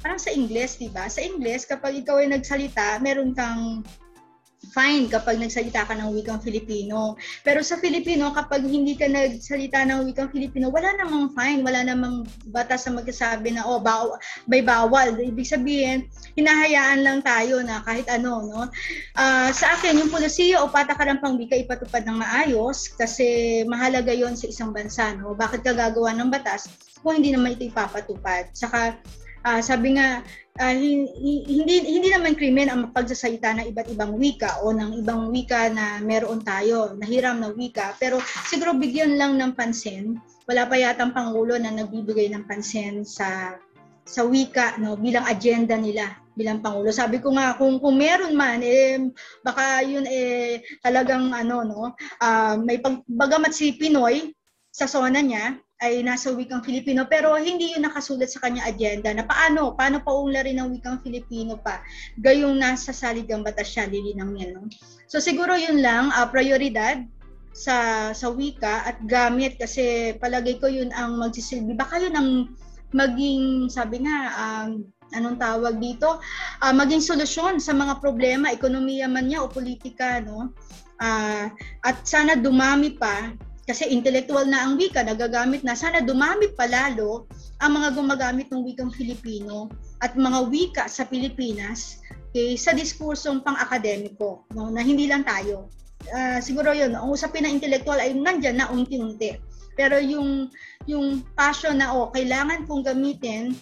parang 0.00 0.20
sa 0.20 0.32
English, 0.32 0.80
'di 0.80 0.90
ba? 0.92 1.06
Sa 1.06 1.20
English, 1.20 1.68
kapag 1.68 2.00
ikaw 2.00 2.20
ay 2.20 2.28
nagsalita, 2.32 3.00
meron 3.00 3.32
kang 3.36 3.84
fine 4.70 5.08
kapag 5.08 5.40
nagsalita 5.40 5.88
ka 5.88 5.96
ng 5.96 6.12
wikang 6.12 6.38
Filipino. 6.44 7.16
Pero 7.40 7.64
sa 7.64 7.80
Filipino, 7.80 8.28
kapag 8.36 8.60
hindi 8.68 8.92
ka 8.92 9.08
nagsalita 9.08 9.88
ng 9.88 10.04
wikang 10.12 10.28
Filipino, 10.28 10.68
wala 10.68 10.92
namang 11.00 11.32
fine, 11.32 11.64
wala 11.64 11.80
namang 11.80 12.28
batas 12.52 12.84
na 12.84 13.00
magsasabi 13.00 13.56
na, 13.56 13.64
oh, 13.64 13.80
baw 13.80 14.12
may 14.44 14.60
bawal. 14.60 15.16
Ibig 15.16 15.48
sabihin, 15.48 16.12
hinahayaan 16.36 17.00
lang 17.00 17.18
tayo 17.24 17.64
na 17.64 17.80
kahit 17.88 18.04
ano, 18.12 18.44
no? 18.44 18.62
Uh, 19.16 19.48
sa 19.50 19.80
akin, 19.80 19.96
yung 19.96 20.12
polisiya 20.12 20.60
o 20.60 20.68
patakaran 20.68 21.24
pang 21.24 21.40
wika 21.40 21.56
ipatupad 21.56 22.04
ng 22.04 22.20
maayos 22.20 22.92
kasi 23.00 23.60
mahalaga 23.64 24.12
yon 24.12 24.36
sa 24.36 24.44
isang 24.44 24.76
bansa, 24.76 25.16
no? 25.16 25.32
Bakit 25.32 25.64
ka 25.64 25.72
gagawa 25.72 26.12
ng 26.12 26.28
batas 26.28 26.68
kung 27.00 27.16
hindi 27.16 27.32
naman 27.32 27.56
ito 27.56 27.64
ipapatupad? 27.64 28.52
Saka, 28.52 29.00
uh, 29.44 29.60
sabi 29.60 29.96
nga 29.96 30.20
uh, 30.60 30.74
hindi 30.74 31.76
hindi 31.86 32.08
naman 32.12 32.36
krimen 32.36 32.68
ang 32.68 32.92
pagsasalita 32.92 33.56
ng 33.56 33.66
iba't 33.72 33.88
ibang 33.92 34.16
wika 34.16 34.60
o 34.64 34.72
ng 34.72 35.00
ibang 35.00 35.32
wika 35.32 35.72
na 35.72 36.00
meron 36.04 36.44
tayo, 36.44 36.96
nahiram 36.96 37.40
na 37.40 37.52
wika, 37.52 37.96
pero 37.96 38.20
siguro 38.48 38.76
bigyan 38.76 39.16
lang 39.16 39.40
ng 39.40 39.56
pansin. 39.56 40.20
Wala 40.50 40.66
pa 40.66 40.74
yatang 40.74 41.14
pangulo 41.14 41.54
na 41.56 41.70
nagbibigay 41.70 42.26
ng 42.32 42.44
pansin 42.44 43.06
sa 43.06 43.54
sa 44.02 44.26
wika 44.26 44.74
no 44.82 44.98
bilang 44.98 45.22
agenda 45.28 45.78
nila 45.78 46.18
bilang 46.34 46.58
pangulo. 46.58 46.90
Sabi 46.90 47.22
ko 47.22 47.30
nga 47.36 47.54
kung 47.54 47.78
kung 47.78 48.00
meron 48.00 48.34
man 48.34 48.58
eh 48.64 48.98
baka 49.46 49.84
yun 49.86 50.02
eh 50.08 50.58
talagang 50.82 51.30
ano 51.30 51.62
no 51.62 51.82
uh, 52.18 52.54
may 52.58 52.82
pag, 52.82 53.04
bagamat 53.06 53.54
si 53.54 53.78
Pinoy 53.78 54.34
sa 54.74 54.90
zona 54.90 55.22
niya 55.22 55.58
ay 55.80 56.04
nasa 56.04 56.28
wikang 56.28 56.60
Filipino 56.60 57.08
pero 57.08 57.32
hindi 57.40 57.72
yun 57.72 57.88
nakasulat 57.88 58.28
sa 58.28 58.44
kanya 58.44 58.68
agenda 58.68 59.08
na 59.16 59.24
paano, 59.24 59.72
paano 59.72 60.04
paunlarin 60.04 60.60
ng 60.60 60.76
wikang 60.76 61.00
Filipino 61.00 61.56
pa 61.56 61.80
gayong 62.20 62.60
nasa 62.60 62.92
saligang 62.92 63.40
batas 63.40 63.72
siya, 63.72 63.88
lilinang 63.88 64.36
yan. 64.36 64.60
No? 64.60 64.68
So 65.08 65.24
siguro 65.24 65.56
yun 65.56 65.80
lang, 65.80 66.12
uh, 66.12 66.28
prioridad 66.28 67.00
sa 67.50 68.10
sa 68.14 68.30
wika 68.30 68.86
at 68.86 69.02
gamit 69.08 69.58
kasi 69.58 70.14
palagay 70.20 70.60
ko 70.60 70.68
yun 70.68 70.92
ang 70.92 71.18
magsisilbi. 71.18 71.74
Baka 71.74 71.98
yun 71.98 72.14
ang 72.14 72.28
maging, 72.94 73.70
sabi 73.72 74.04
nga, 74.04 74.16
um, 74.36 74.84
anong 75.16 75.38
tawag 75.38 75.80
dito, 75.82 76.20
uh, 76.62 76.74
maging 76.74 77.02
solusyon 77.02 77.58
sa 77.58 77.74
mga 77.74 77.98
problema, 77.98 78.54
ekonomiya 78.54 79.10
man 79.10 79.26
niya 79.26 79.42
o 79.42 79.50
politika, 79.50 80.22
no? 80.22 80.54
Uh, 81.00 81.48
at 81.80 81.96
sana 82.04 82.36
dumami 82.36 82.92
pa 82.94 83.32
kasi 83.70 83.86
intellectual 83.86 84.42
na 84.50 84.66
ang 84.66 84.74
wika, 84.74 85.06
nagagamit 85.06 85.62
na. 85.62 85.78
Sana 85.78 86.02
dumami 86.02 86.50
pa 86.58 86.66
lalo 86.66 87.30
ang 87.62 87.78
mga 87.78 87.94
gumagamit 87.94 88.50
ng 88.50 88.66
wikang 88.66 88.90
Filipino 88.90 89.70
at 90.02 90.18
mga 90.18 90.50
wika 90.50 90.84
sa 90.90 91.06
Pilipinas 91.06 92.02
okay, 92.34 92.58
sa 92.58 92.74
diskursong 92.74 93.46
pang-akademiko, 93.46 94.42
no, 94.58 94.74
na 94.74 94.82
hindi 94.82 95.06
lang 95.06 95.22
tayo. 95.22 95.70
Uh, 96.10 96.42
siguro 96.42 96.74
yun, 96.74 96.98
ang 96.98 97.14
usapin 97.14 97.46
ng 97.46 97.62
intellectual 97.62 98.02
ay 98.02 98.10
nandyan 98.10 98.58
na 98.58 98.66
unti-unti. 98.74 99.38
Pero 99.78 100.02
yung, 100.02 100.50
yung 100.90 101.22
passion 101.38 101.78
na, 101.78 101.94
oh, 101.94 102.10
kailangan 102.10 102.66
kong 102.66 102.82
gamitin 102.82 103.54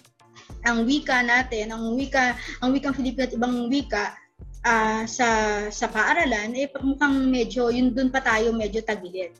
ang 0.65 0.89
wika 0.89 1.21
natin, 1.21 1.69
ang 1.69 1.93
wika, 1.93 2.33
ang 2.65 2.73
wikang 2.73 2.97
Filipino 2.97 3.29
at 3.29 3.35
ibang 3.37 3.69
wika 3.69 4.17
uh, 4.65 5.03
sa 5.07 5.29
sa 5.69 5.87
paaralan 5.87 6.55
eh 6.55 6.67
mukhang 6.83 7.29
medyo 7.31 7.71
yun 7.71 7.93
doon 7.95 8.11
pa 8.11 8.19
tayo 8.23 8.51
medyo 8.51 8.83
tagilid. 8.83 9.31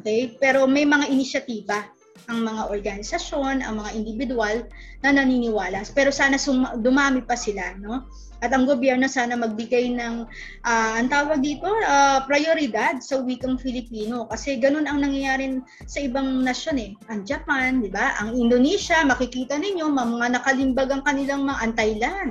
Okay? 0.00 0.36
Pero 0.38 0.66
may 0.68 0.86
mga 0.86 1.10
inisyatiba 1.10 1.88
ang 2.28 2.46
mga 2.46 2.70
organisasyon, 2.70 3.64
ang 3.64 3.82
mga 3.82 3.90
individual 3.96 4.56
na 5.02 5.10
naniniwala. 5.10 5.82
Pero 5.96 6.14
sana 6.14 6.38
sum- 6.38 6.78
dumami 6.78 7.26
pa 7.26 7.34
sila, 7.34 7.74
no? 7.74 8.06
At 8.40 8.56
ang 8.56 8.64
gobyerno 8.64 9.04
sana 9.04 9.36
magbigay 9.36 9.92
ng 10.00 10.24
uh, 10.64 10.92
ang 10.96 11.08
tawag 11.12 11.44
dito 11.44 11.68
uh, 11.68 12.24
prioridad 12.24 12.96
sa 13.04 13.20
wikang 13.20 13.60
Filipino 13.60 14.24
kasi 14.32 14.56
ganun 14.56 14.88
ang 14.88 15.04
nangyayari 15.04 15.60
sa 15.84 16.00
ibang 16.00 16.40
nasyon 16.40 16.78
eh. 16.80 16.90
Ang 17.12 17.28
Japan, 17.28 17.84
'di 17.84 17.92
ba? 17.92 18.16
Ang 18.16 18.40
Indonesia, 18.40 19.04
makikita 19.04 19.60
ninyo 19.60 19.92
mga 19.92 20.40
nakalimbag 20.40 20.88
ang 20.88 21.04
kanilang 21.04 21.44
mga 21.44 21.60
ang 21.60 21.72
Thailand 21.76 22.30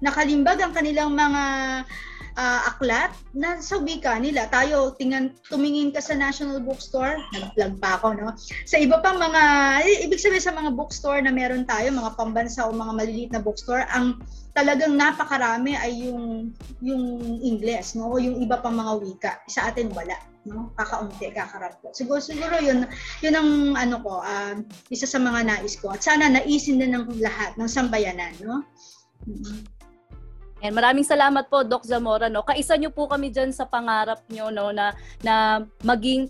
nakalimbag 0.00 0.60
ang 0.60 0.72
kanilang 0.72 1.12
mga 1.12 1.42
uh, 2.36 2.60
aklat 2.68 3.12
na 3.36 3.58
sa 3.58 3.80
wika 3.80 4.18
nila. 4.20 4.46
Tayo, 4.48 4.94
tingnan, 4.96 5.34
tumingin 5.48 5.90
ka 5.90 6.00
sa 6.02 6.14
National 6.14 6.60
Bookstore, 6.62 7.18
nag-plug 7.34 7.80
pa 7.80 7.98
ako, 7.98 8.16
no? 8.16 8.28
Sa 8.68 8.76
iba 8.78 9.00
pang 9.00 9.20
mga, 9.20 9.42
ibig 10.06 10.20
sabihin 10.20 10.44
sa 10.44 10.54
mga 10.54 10.72
bookstore 10.76 11.22
na 11.24 11.32
meron 11.32 11.66
tayo, 11.66 11.90
mga 11.90 12.14
pambansa 12.14 12.66
o 12.66 12.74
mga 12.74 12.92
maliliit 12.94 13.30
na 13.32 13.42
bookstore, 13.42 13.86
ang 13.90 14.20
talagang 14.50 14.98
napakarami 14.98 15.78
ay 15.78 16.10
yung 16.10 16.50
yung 16.82 17.22
English, 17.40 17.94
no? 17.94 18.10
O 18.10 18.18
yung 18.18 18.42
iba 18.42 18.58
pang 18.58 18.74
mga 18.74 18.92
wika. 18.98 19.32
Sa 19.46 19.70
atin 19.70 19.94
wala, 19.94 20.18
no? 20.48 20.74
Kakaunti, 20.74 21.30
kakarapto. 21.30 21.94
Siguro 21.94 22.18
siguro 22.18 22.58
yun 22.58 22.86
yun 23.22 23.34
ang 23.38 23.50
ano 23.78 23.96
ko, 24.02 24.20
uh, 24.20 24.58
isa 24.90 25.06
sa 25.06 25.22
mga 25.22 25.46
nais 25.46 25.78
ko. 25.78 25.94
At 25.94 26.02
sana 26.02 26.26
naisin 26.26 26.82
din 26.82 26.98
ng 26.98 27.22
lahat 27.22 27.54
ng 27.54 27.70
sambayanan, 27.70 28.34
no? 28.42 28.66
Mm-hmm. 29.28 29.79
And 30.60 30.76
maraming 30.76 31.08
salamat 31.08 31.48
po 31.48 31.64
Doc 31.64 31.88
Zamora 31.88 32.28
no. 32.28 32.44
Kaisa 32.44 32.76
niyo 32.76 32.92
po 32.92 33.08
kami 33.08 33.32
diyan 33.32 33.50
sa 33.52 33.64
pangarap 33.64 34.20
niyo 34.28 34.52
no 34.52 34.70
na 34.70 34.92
na 35.24 35.64
maging 35.80 36.28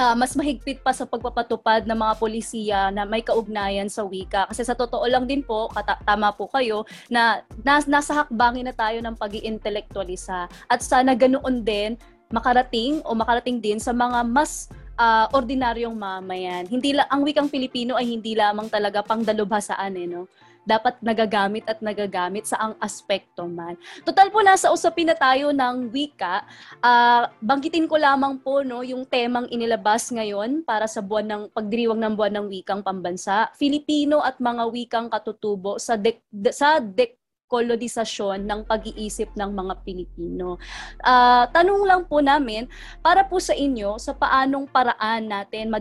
uh, 0.00 0.16
mas 0.16 0.32
mahigpit 0.32 0.80
pa 0.80 0.96
sa 0.96 1.04
pagpapatupad 1.04 1.84
ng 1.84 1.98
mga 1.98 2.14
polisiya 2.16 2.80
na 2.88 3.04
may 3.04 3.20
kaugnayan 3.20 3.92
sa 3.92 4.00
wika. 4.08 4.48
Kasi 4.48 4.64
sa 4.64 4.72
totoo 4.72 5.04
lang 5.04 5.28
din 5.28 5.44
po, 5.44 5.68
kata- 5.68 6.00
tama 6.08 6.32
po 6.32 6.48
kayo, 6.48 6.88
na 7.12 7.44
nas- 7.60 7.88
nasa 7.88 8.24
hakbangin 8.24 8.64
na 8.64 8.74
tayo 8.74 8.96
ng 9.04 9.14
pag 9.16 9.32
intelektualisa 9.36 10.48
At 10.66 10.80
sana 10.80 11.12
ganoon 11.12 11.60
din 11.60 12.00
makarating 12.30 13.02
o 13.04 13.12
makarating 13.12 13.58
din 13.58 13.82
sa 13.82 13.90
mga 13.90 14.22
mas 14.22 14.70
uh, 14.94 15.26
ordinaryong 15.34 15.98
mamayan. 15.98 16.62
Hindi 16.64 16.94
la 16.94 17.04
ang 17.10 17.26
wikang 17.26 17.50
Pilipino 17.50 17.98
ay 17.98 18.06
hindi 18.06 18.38
lamang 18.38 18.70
talaga 18.70 19.02
pangdalubhasaan 19.02 19.98
eh 19.98 20.06
no 20.06 20.30
dapat 20.64 20.96
nagagamit 21.00 21.64
at 21.68 21.80
nagagamit 21.80 22.48
sa 22.48 22.56
ang 22.60 22.74
aspekto 22.80 23.44
man. 23.48 23.76
Total 24.04 24.28
po 24.28 24.40
nasa 24.44 24.72
usapin 24.72 25.08
na 25.08 25.16
tayo 25.16 25.52
ng 25.52 25.92
wika. 25.92 26.44
Uh, 26.80 27.28
banggitin 27.40 27.88
ko 27.88 27.96
lamang 28.00 28.40
po 28.40 28.64
no 28.64 28.80
yung 28.84 29.04
temang 29.04 29.48
inilabas 29.52 30.08
ngayon 30.12 30.62
para 30.64 30.88
sa 30.88 31.00
buwan 31.04 31.26
ng 31.26 31.42
pagdiriwang 31.52 32.00
ng 32.00 32.14
buwan 32.16 32.34
ng 32.40 32.46
wikang 32.48 32.82
pambansa, 32.84 33.52
Filipino 33.56 34.24
at 34.24 34.40
mga 34.40 34.64
wikang 34.72 35.08
katutubo 35.12 35.76
sa 35.76 35.96
de, 35.96 36.16
sa 36.50 36.80
de, 36.80 37.19
kolonisasyon 37.50 38.46
ng 38.46 38.60
pag-iisip 38.62 39.34
ng 39.34 39.50
mga 39.50 39.74
Pilipino. 39.82 40.56
Uh, 41.02 41.50
tanong 41.50 41.82
lang 41.82 42.06
po 42.06 42.22
namin, 42.22 42.70
para 43.02 43.26
po 43.26 43.42
sa 43.42 43.52
inyo, 43.52 43.98
sa 43.98 44.14
paanong 44.14 44.70
paraan 44.70 45.26
natin 45.26 45.74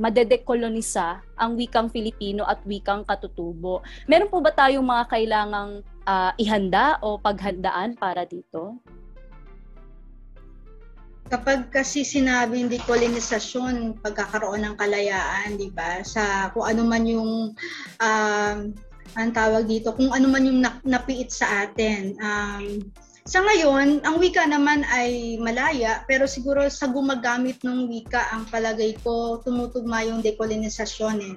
madedekolonisa 0.00 1.20
ang 1.36 1.60
wikang 1.60 1.92
Filipino 1.92 2.48
at 2.48 2.64
wikang 2.64 3.04
katutubo? 3.04 3.84
Meron 4.08 4.32
po 4.32 4.40
ba 4.40 4.56
tayong 4.56 4.88
mga 4.88 5.04
kailangang 5.12 5.84
uh, 6.08 6.32
ihanda 6.40 6.96
o 7.04 7.20
paghandaan 7.20 8.00
para 8.00 8.24
dito? 8.24 8.80
kapag 11.30 11.70
kasi 11.70 12.02
sinabing 12.02 12.66
dekolonisasyon, 12.66 14.02
pagkakaroon 14.02 14.66
ng 14.66 14.74
kalayaan, 14.74 15.54
di 15.54 15.70
ba, 15.70 16.02
sa 16.02 16.50
kung 16.50 16.66
ano 16.66 16.82
man 16.82 17.06
yung 17.06 17.54
um, 18.02 18.58
ang 19.18 19.30
tawag 19.34 19.66
dito, 19.66 19.94
kung 19.94 20.10
ano 20.14 20.26
man 20.30 20.46
yung 20.46 20.60
napiit 20.86 21.30
sa 21.34 21.66
atin. 21.66 22.14
Um, 22.20 22.90
sa 23.28 23.44
ngayon, 23.44 24.02
ang 24.02 24.16
wika 24.18 24.42
naman 24.48 24.82
ay 24.88 25.36
malaya, 25.38 26.02
pero 26.08 26.24
siguro 26.24 26.66
sa 26.72 26.88
gumagamit 26.88 27.62
ng 27.62 27.86
wika, 27.86 28.32
ang 28.32 28.48
palagay 28.48 28.96
ko, 29.04 29.38
tumutugma 29.44 30.02
yung 30.02 30.24
dekolonisasyon 30.24 31.18
eh. 31.22 31.34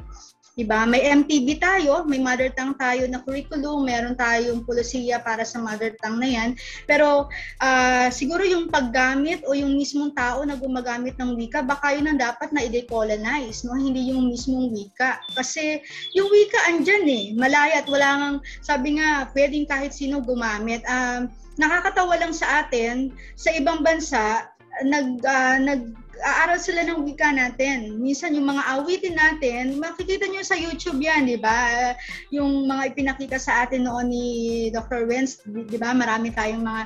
Diba? 0.53 0.85
May 0.85 1.01
MTB 1.09 1.57
tayo, 1.57 2.05
may 2.05 2.21
mother 2.21 2.53
tongue 2.53 2.77
tayo 2.77 3.09
na 3.09 3.25
curriculum, 3.25 3.89
meron 3.89 4.13
tayong 4.13 4.61
polisiya 4.61 5.17
para 5.17 5.41
sa 5.41 5.57
mother 5.57 5.97
tongue 5.97 6.21
na 6.21 6.29
yan. 6.29 6.49
Pero 6.85 7.25
uh, 7.57 8.07
siguro 8.13 8.45
yung 8.45 8.69
paggamit 8.69 9.41
o 9.49 9.57
yung 9.57 9.73
mismong 9.73 10.13
tao 10.13 10.45
na 10.45 10.53
gumagamit 10.53 11.17
ng 11.17 11.33
wika, 11.33 11.65
baka 11.65 11.97
yun 11.97 12.05
ang 12.05 12.21
dapat 12.21 12.53
na 12.53 12.69
i-decolonize, 12.69 13.65
no? 13.65 13.73
hindi 13.73 14.13
yung 14.13 14.29
mismong 14.29 14.69
wika. 14.69 15.17
Kasi 15.33 15.81
yung 16.13 16.29
wika 16.29 16.69
andyan 16.69 17.09
eh, 17.09 17.25
malaya 17.33 17.81
at 17.81 17.89
wala 17.89 18.09
nang, 18.21 18.37
sabi 18.61 19.01
nga, 19.01 19.25
pwedeng 19.33 19.65
kahit 19.65 19.89
sino 19.89 20.21
gumamit. 20.21 20.85
Um, 20.85 21.33
nakakatawa 21.57 22.13
lang 22.21 22.33
sa 22.33 22.61
atin, 22.61 23.09
sa 23.33 23.49
ibang 23.57 23.81
bansa, 23.81 24.53
nag 24.81 25.21
uh, 25.21 25.57
nag 25.61 26.02
aaral 26.21 26.61
sila 26.61 26.85
ng 26.85 27.01
wika 27.01 27.33
natin. 27.33 27.97
Minsan 27.97 28.37
yung 28.37 28.45
mga 28.45 28.63
awitin 28.77 29.15
natin, 29.17 29.81
makikita 29.81 30.29
nyo 30.29 30.45
sa 30.45 30.53
YouTube 30.53 31.01
yan, 31.01 31.25
di 31.25 31.41
ba? 31.41 31.93
Yung 32.29 32.69
mga 32.69 32.93
ipinakita 32.93 33.41
sa 33.41 33.65
atin 33.65 33.89
noon 33.89 34.13
ni 34.13 34.27
Dr. 34.69 35.09
Wenz, 35.09 35.41
di 35.45 35.77
ba? 35.81 35.95
Marami 35.97 36.29
tayong 36.29 36.61
mga 36.61 36.83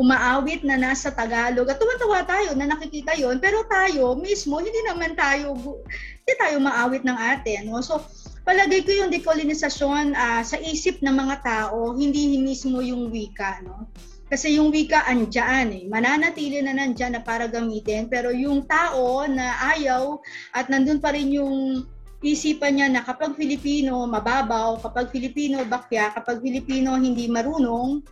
umaawit 0.00 0.64
na 0.64 0.80
nasa 0.80 1.12
Tagalog. 1.12 1.68
At 1.68 1.76
tuwa 1.76 2.24
tayo 2.24 2.56
na 2.56 2.72
nakikita 2.72 3.12
yon 3.20 3.42
pero 3.42 3.66
tayo 3.68 4.16
mismo, 4.16 4.56
hindi 4.58 4.80
naman 4.88 5.12
tayo, 5.12 5.52
hindi 5.54 6.34
tayo 6.40 6.56
maawit 6.62 7.04
ng 7.04 7.18
atin. 7.36 7.68
No? 7.68 7.84
So, 7.84 8.00
palagay 8.48 8.82
ko 8.88 8.96
yung 8.96 9.12
dekolonisasyon 9.12 10.16
uh, 10.16 10.42
sa 10.42 10.56
isip 10.56 11.04
ng 11.04 11.12
mga 11.12 11.36
tao, 11.44 11.92
hindi 11.92 12.40
mismo 12.40 12.80
yung 12.80 13.12
wika. 13.12 13.60
No? 13.60 13.84
Kasi 14.30 14.62
yung 14.62 14.70
wika 14.70 15.02
andyan 15.10 15.74
eh. 15.74 15.84
Mananatili 15.90 16.62
na 16.62 16.70
nandyan 16.70 17.18
na 17.18 17.22
para 17.26 17.50
gamitin. 17.50 18.06
Pero 18.06 18.30
yung 18.30 18.62
tao 18.62 19.26
na 19.26 19.58
ayaw 19.74 20.22
at 20.54 20.70
nandun 20.70 21.02
pa 21.02 21.10
rin 21.10 21.34
yung 21.34 21.82
isipan 22.22 22.78
niya 22.78 22.88
na 22.92 23.02
kapag 23.02 23.34
Filipino 23.34 24.06
mababaw, 24.06 24.78
kapag 24.78 25.10
Filipino 25.10 25.66
bakya, 25.66 26.14
kapag 26.14 26.38
Filipino 26.44 26.94
hindi 26.94 27.26
marunong, 27.26 28.06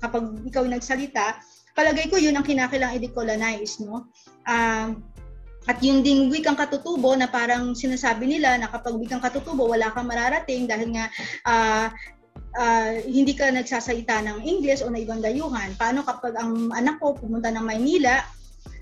kapag 0.00 0.42
ikaw 0.48 0.64
nagsalita, 0.64 1.38
palagay 1.76 2.08
ko 2.08 2.16
yun 2.16 2.34
ang 2.34 2.44
kinakailang 2.44 2.96
i-decolonize, 2.96 3.84
no? 3.84 4.08
Uh, 4.48 4.96
at 5.68 5.76
yung 5.84 6.00
ding 6.00 6.32
wikang 6.32 6.56
katutubo 6.56 7.12
na 7.12 7.28
parang 7.28 7.76
sinasabi 7.76 8.24
nila 8.24 8.56
na 8.56 8.72
kapag 8.72 8.96
wikang 8.96 9.20
katutubo 9.20 9.68
wala 9.68 9.92
kang 9.92 10.08
mararating 10.08 10.64
dahil 10.64 10.88
nga 10.96 11.06
uh, 11.44 11.86
uh, 12.56 12.92
hindi 13.06 13.36
ka 13.36 13.52
nagsasalita 13.52 14.24
ng 14.26 14.38
English 14.42 14.82
o 14.82 14.90
na 14.90 15.02
ibang 15.02 15.22
dayuhan. 15.22 15.74
Paano 15.78 16.02
kapag 16.02 16.34
ang 16.34 16.72
anak 16.74 16.98
ko 16.98 17.14
pumunta 17.14 17.52
ng 17.52 17.62
Maynila, 17.62 18.24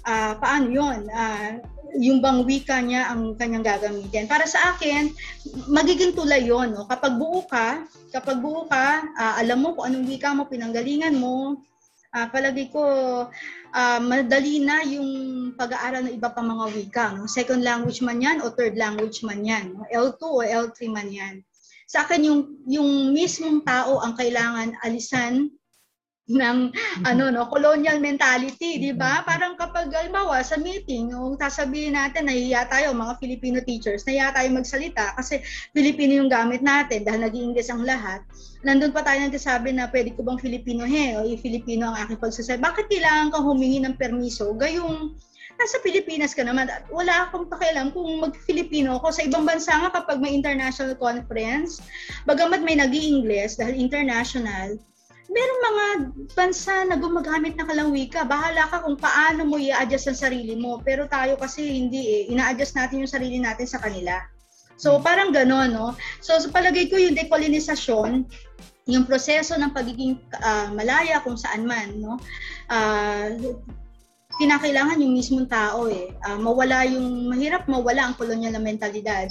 uh, 0.08 0.32
paano 0.38 0.66
yon? 0.70 1.08
Uh, 1.10 1.60
yung 1.98 2.20
bang 2.20 2.44
wika 2.44 2.78
niya 2.84 3.10
ang 3.10 3.34
kanyang 3.34 3.64
gagamitin. 3.64 4.28
Para 4.28 4.44
sa 4.44 4.76
akin, 4.76 5.10
magiging 5.66 6.14
tulay 6.14 6.46
yon. 6.46 6.76
No? 6.76 6.84
Kapag 6.86 7.16
buo 7.16 7.42
ka, 7.48 7.82
kapag 8.12 8.38
buo 8.38 8.68
ka, 8.68 9.02
uh, 9.16 9.34
alam 9.40 9.64
mo 9.64 9.74
kung 9.74 9.92
anong 9.92 10.06
wika 10.06 10.36
mo, 10.36 10.46
pinanggalingan 10.46 11.16
mo, 11.16 11.58
uh, 12.12 12.26
palagi 12.28 12.68
ko 12.70 12.84
uh, 13.72 14.00
madali 14.04 14.62
na 14.62 14.84
yung 14.84 15.08
pag-aaral 15.56 16.06
ng 16.06 16.14
iba 16.16 16.28
pang 16.30 16.46
mga 16.46 16.66
wika. 16.76 17.04
No? 17.16 17.26
Second 17.26 17.64
language 17.64 18.04
man 18.04 18.20
yan 18.20 18.44
o 18.44 18.52
third 18.52 18.76
language 18.76 19.24
man 19.24 19.42
yan. 19.42 19.74
No? 19.74 19.88
L2 19.88 20.20
o 20.22 20.44
L3 20.44 20.92
man 20.92 21.08
yan 21.08 21.42
sa 21.88 22.04
akin 22.04 22.20
yung 22.20 22.40
yung 22.68 23.16
mismong 23.16 23.64
tao 23.64 24.04
ang 24.04 24.12
kailangan 24.12 24.76
alisan 24.84 25.48
ng 26.28 26.58
ano 27.08 27.32
no 27.32 27.48
colonial 27.48 27.96
mentality 27.96 28.76
di 28.76 28.92
ba? 28.92 29.24
Parang 29.24 29.56
kapag 29.56 29.88
halimbawa 29.88 30.44
sa 30.44 30.60
meeting 30.60 31.16
yung 31.16 31.40
sasabihin 31.40 31.96
natin 31.96 32.28
nahiya 32.28 32.68
tayo 32.68 32.92
mga 32.92 33.16
Filipino 33.16 33.64
teachers 33.64 34.04
nahiya 34.04 34.36
tayo 34.36 34.52
magsalita 34.52 35.16
kasi 35.16 35.40
Filipino 35.72 36.20
yung 36.20 36.28
gamit 36.28 36.60
natin 36.60 37.08
dahil 37.08 37.24
nag-English 37.24 37.72
ang 37.72 37.80
lahat. 37.80 38.20
Nandun 38.60 38.92
pa 38.92 39.00
tayo 39.00 39.24
nagsasabi 39.24 39.72
na 39.72 39.88
pwede 39.88 40.12
ko 40.12 40.20
bang 40.20 40.36
Filipino 40.36 40.84
he 40.84 41.16
o 41.16 41.24
i-Filipino 41.24 41.88
ang 41.88 41.96
aking 42.04 42.20
pagsasabi 42.20 42.60
bakit 42.60 42.92
kailangan 42.92 43.32
kang 43.32 43.48
humingi 43.48 43.80
ng 43.80 43.96
permiso? 43.96 44.52
Gayong 44.52 45.16
nasa 45.56 45.80
Pilipinas 45.80 46.36
ka 46.36 46.44
naman 46.44 46.68
at 46.68 46.84
wala 46.92 47.28
akong 47.28 47.48
pakialam 47.48 47.94
kung 47.96 48.20
mag-Filipino 48.20 49.00
ako. 49.00 49.08
Sa 49.14 49.24
ibang 49.24 49.48
bansa 49.48 49.72
nga 49.72 49.88
kapag 49.88 50.20
may 50.20 50.36
international 50.36 50.92
conference, 51.00 51.80
bagamat 52.28 52.60
may 52.60 52.76
nag 52.76 52.92
english 52.92 53.56
dahil 53.56 53.72
international, 53.72 54.76
meron 55.28 55.60
mga 55.60 55.86
bansa 56.32 56.84
na 56.88 56.96
gumagamit 56.96 57.56
ng 57.56 57.68
kalangwika. 57.68 58.24
Bahala 58.24 58.68
ka 58.68 58.84
kung 58.84 58.96
paano 58.96 59.44
mo 59.48 59.56
i-adjust 59.60 60.12
ang 60.12 60.18
sarili 60.18 60.56
mo. 60.56 60.80
Pero 60.84 61.04
tayo 61.08 61.36
kasi 61.36 61.64
hindi 61.64 62.24
eh. 62.24 62.32
Ina-adjust 62.32 62.76
natin 62.76 63.04
yung 63.04 63.12
sarili 63.12 63.38
natin 63.40 63.68
sa 63.68 63.80
kanila. 63.80 64.20
So 64.78 65.02
parang 65.02 65.34
gano'n, 65.34 65.74
no? 65.74 65.92
So 66.22 66.38
sa 66.38 66.48
palagay 66.54 66.86
ko 66.88 66.96
yung 66.96 67.18
dekolonisasyon, 67.18 68.24
yung 68.88 69.04
proseso 69.04 69.58
ng 69.58 69.74
pagiging 69.74 70.16
uh, 70.40 70.72
malaya 70.72 71.20
kung 71.20 71.36
saan 71.36 71.66
man, 71.68 71.98
no? 71.98 72.16
Uh, 72.70 73.58
kinakailangan 74.38 75.02
yung 75.02 75.14
mismong 75.18 75.50
tao 75.50 75.90
eh. 75.90 76.14
Uh, 76.24 76.38
mawala 76.38 76.86
yung, 76.86 77.28
mahirap 77.28 77.66
mawala 77.66 78.08
ang 78.08 78.14
kolonyal 78.14 78.54
na 78.54 78.62
mentalidad. 78.62 79.26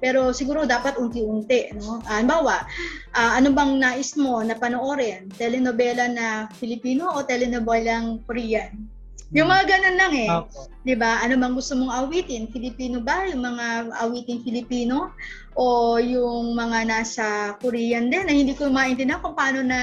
Pero 0.00 0.32
siguro 0.32 0.64
dapat 0.64 0.96
unti-unti, 0.96 1.76
no? 1.76 2.00
Uh, 2.08 2.24
bawa, 2.24 2.64
uh, 3.12 3.32
ano 3.36 3.52
bang 3.52 3.76
nais 3.76 4.16
mo 4.16 4.40
na 4.40 4.56
panoorin? 4.56 5.28
Telenovela 5.36 6.08
na 6.08 6.48
Filipino 6.56 7.12
o 7.12 7.20
telenovelang 7.20 8.24
Korean? 8.24 8.88
Yung 9.30 9.46
mga 9.46 9.64
ganun 9.78 9.96
lang 9.96 10.12
eh. 10.14 10.26
Okay. 10.26 10.64
'Di 10.82 10.94
ba? 10.98 11.22
Ano 11.22 11.38
bang 11.38 11.54
gusto 11.54 11.78
mong 11.78 11.94
awitin? 12.02 12.50
Filipino 12.50 12.98
ba? 12.98 13.30
Yung 13.30 13.46
mga 13.46 13.94
awitin 14.02 14.42
Filipino 14.42 15.14
o 15.54 15.96
yung 16.02 16.58
mga 16.58 16.78
nasa 16.90 17.54
Korean 17.62 18.10
din 18.10 18.26
na 18.26 18.34
hindi 18.34 18.58
ko 18.58 18.66
maintindihan 18.66 19.22
kung 19.22 19.38
paano 19.38 19.62
na 19.62 19.80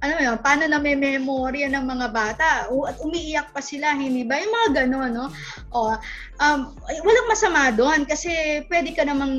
ano 0.00 0.14
yun, 0.20 0.36
paano 0.40 0.64
na 0.68 0.80
may 0.80 0.96
memorya 0.96 1.68
ng 1.72 1.84
mga 1.84 2.06
bata 2.12 2.48
at 2.68 2.96
umiiyak 3.00 3.52
pa 3.52 3.60
sila, 3.64 3.96
hindi 3.96 4.22
ba? 4.26 4.36
Yung 4.40 4.52
mga 4.52 4.68
gano'n, 4.84 5.10
no? 5.12 5.26
O, 5.72 5.96
um, 6.40 6.60
walang 7.04 7.30
masama 7.30 7.72
doon 7.72 8.04
kasi 8.04 8.30
pwede 8.68 8.92
ka 8.92 9.04
namang 9.08 9.32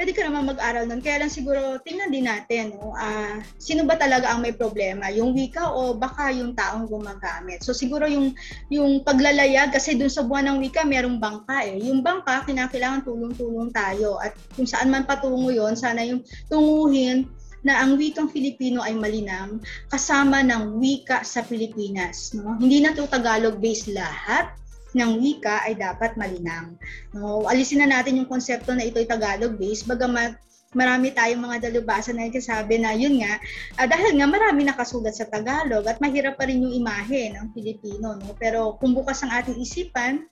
pwede 0.00 0.16
ka 0.16 0.24
naman 0.24 0.48
mag-aral 0.48 0.88
nun. 0.88 1.04
Kaya 1.04 1.20
lang 1.20 1.28
siguro, 1.28 1.76
tingnan 1.84 2.08
din 2.08 2.24
natin, 2.24 2.72
no? 2.72 2.96
uh, 2.96 3.36
sino 3.60 3.84
ba 3.84 4.00
talaga 4.00 4.32
ang 4.32 4.40
may 4.40 4.56
problema? 4.56 5.12
Yung 5.12 5.36
wika 5.36 5.68
o 5.76 5.92
baka 5.92 6.32
yung 6.32 6.56
taong 6.56 6.88
gumagamit? 6.88 7.60
So 7.60 7.76
siguro 7.76 8.08
yung, 8.08 8.32
yung 8.72 9.04
paglalayag, 9.04 9.76
kasi 9.76 10.00
dun 10.00 10.08
sa 10.08 10.24
buwan 10.24 10.48
ng 10.48 10.58
wika, 10.64 10.88
merong 10.88 11.20
bangka 11.20 11.68
eh. 11.68 11.76
Yung 11.84 12.00
bangka, 12.00 12.48
kinakailangan 12.48 13.04
tulong-tulong 13.04 13.76
tayo. 13.76 14.16
At 14.16 14.32
kung 14.56 14.64
saan 14.64 14.88
man 14.88 15.04
patungo 15.04 15.52
yon 15.52 15.76
sana 15.76 16.00
yung 16.00 16.24
tunguhin 16.48 17.28
na 17.60 17.84
ang 17.84 17.96
wikang 18.00 18.32
Filipino 18.32 18.80
ay 18.80 18.96
malinang 18.96 19.60
kasama 19.92 20.40
ng 20.40 20.80
wika 20.80 21.20
sa 21.24 21.44
Pilipinas. 21.44 22.32
No? 22.32 22.56
Hindi 22.56 22.80
na 22.80 22.96
to 22.96 23.04
Tagalog-based 23.04 23.92
lahat 23.92 24.52
ng 24.96 25.22
wika 25.22 25.62
ay 25.68 25.78
dapat 25.78 26.16
malinang. 26.16 26.74
No? 27.12 27.46
Alisin 27.46 27.84
na 27.84 28.00
natin 28.00 28.18
yung 28.18 28.28
konsepto 28.30 28.72
na 28.72 28.88
ito'y 28.88 29.06
Tagalog-based, 29.06 29.86
bagamat 29.86 30.36
marami 30.70 31.10
tayong 31.10 31.42
mga 31.42 31.66
dalubasa 31.66 32.14
na 32.14 32.30
nagsasabi 32.30 32.78
na 32.78 32.94
yun 32.94 33.18
nga, 33.18 33.42
uh, 33.82 33.86
dahil 33.90 34.14
nga 34.14 34.28
marami 34.30 34.62
nakasulat 34.62 35.18
sa 35.18 35.26
Tagalog 35.26 35.82
at 35.90 35.98
mahirap 35.98 36.38
pa 36.38 36.46
rin 36.46 36.62
yung 36.62 36.70
imahe 36.70 37.34
ng 37.34 37.50
Pilipino. 37.50 38.14
No? 38.14 38.38
Pero 38.38 38.78
kung 38.78 38.94
bukas 38.94 39.18
ang 39.26 39.34
ating 39.34 39.58
isipan, 39.58 40.30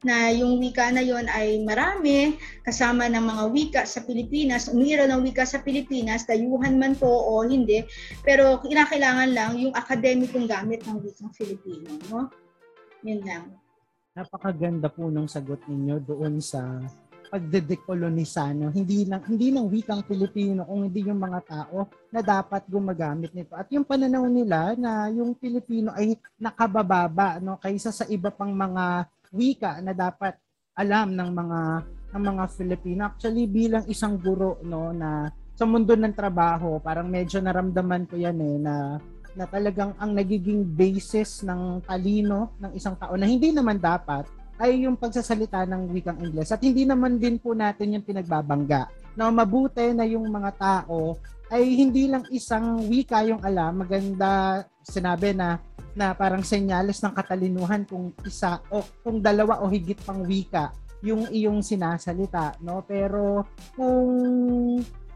na 0.00 0.32
yung 0.32 0.56
wika 0.56 0.88
na 0.88 1.04
yon 1.04 1.28
ay 1.28 1.60
marami 1.60 2.40
kasama 2.64 3.08
ng 3.08 3.20
mga 3.20 3.44
wika 3.52 3.82
sa 3.84 4.00
Pilipinas, 4.04 4.72
umira 4.72 5.04
ng 5.04 5.20
wika 5.20 5.44
sa 5.44 5.60
Pilipinas, 5.60 6.24
dayuhan 6.24 6.80
man 6.80 6.96
po 6.96 7.08
o 7.08 7.44
hindi, 7.44 7.84
pero 8.24 8.60
kinakailangan 8.64 9.30
lang 9.36 9.60
yung 9.60 9.74
akademikong 9.76 10.48
gamit 10.48 10.80
ng 10.88 11.04
wikang 11.04 11.32
Filipino, 11.36 11.88
no? 12.08 12.32
Yun 13.04 13.20
lang. 13.24 13.44
Napakaganda 14.16 14.88
po 14.88 15.08
nung 15.08 15.28
sagot 15.28 15.60
ninyo 15.68 15.96
doon 16.02 16.40
sa 16.40 16.80
pagdedekolonisa 17.30 18.50
no 18.52 18.74
hindi 18.74 19.06
lang 19.06 19.22
hindi 19.24 19.54
ng 19.54 19.70
wikang 19.70 20.02
Pilipino 20.02 20.66
kung 20.66 20.90
hindi 20.90 21.06
yung 21.06 21.22
mga 21.22 21.40
tao 21.46 21.86
na 22.10 22.20
dapat 22.20 22.66
gumagamit 22.66 23.30
nito 23.30 23.54
at 23.54 23.70
yung 23.70 23.86
pananaw 23.86 24.26
nila 24.26 24.74
na 24.74 25.06
yung 25.14 25.38
Pilipino 25.38 25.94
ay 25.94 26.18
nakabababa 26.42 27.38
no 27.38 27.56
kaysa 27.62 27.94
sa 27.94 28.04
iba 28.10 28.34
pang 28.34 28.50
mga 28.50 29.06
wika 29.30 29.78
na 29.78 29.94
dapat 29.94 30.34
alam 30.74 31.14
ng 31.14 31.30
mga 31.30 31.60
ng 32.10 32.22
mga 32.26 32.44
Filipino. 32.50 33.00
Actually 33.06 33.46
bilang 33.46 33.86
isang 33.86 34.18
guro 34.18 34.58
no 34.66 34.90
na 34.90 35.30
sa 35.54 35.68
mundo 35.68 35.92
ng 35.92 36.16
trabaho, 36.16 36.80
parang 36.80 37.04
medyo 37.04 37.36
naramdaman 37.38 38.08
ko 38.08 38.16
yan 38.16 38.38
eh 38.40 38.56
na 38.58 38.74
na 39.30 39.46
talagang 39.46 39.94
ang 39.94 40.10
nagiging 40.10 40.66
basis 40.66 41.46
ng 41.46 41.86
talino 41.86 42.50
ng 42.58 42.74
isang 42.74 42.98
tao 42.98 43.14
na 43.14 43.30
hindi 43.30 43.54
naman 43.54 43.78
dapat 43.78 44.26
ay 44.60 44.84
yung 44.84 44.94
pagsasalita 44.94 45.64
ng 45.64 45.88
wikang 45.90 46.20
Ingles. 46.20 46.52
At 46.52 46.60
hindi 46.60 46.84
naman 46.84 47.16
din 47.16 47.40
po 47.40 47.56
natin 47.56 47.96
yung 47.96 48.04
pinagbabangga. 48.04 48.92
Na 49.16 49.32
mabuti 49.32 49.96
na 49.96 50.04
yung 50.04 50.28
mga 50.28 50.52
tao 50.60 51.16
ay 51.50 51.64
hindi 51.64 52.06
lang 52.06 52.28
isang 52.30 52.84
wika 52.86 53.24
yung 53.24 53.40
alam. 53.40 53.82
Maganda 53.82 54.62
sinabi 54.84 55.32
na 55.32 55.58
na 55.96 56.14
parang 56.14 56.46
senyales 56.46 57.02
ng 57.02 57.10
katalinuhan 57.10 57.82
kung 57.82 58.14
isa 58.22 58.62
o 58.70 58.84
kung 59.02 59.18
dalawa 59.18 59.58
o 59.58 59.66
higit 59.66 59.98
pang 60.06 60.22
wika 60.22 60.70
yung 61.00 61.26
iyong 61.32 61.64
sinasalita 61.64 62.60
no 62.60 62.84
pero 62.84 63.42
kung 63.74 64.12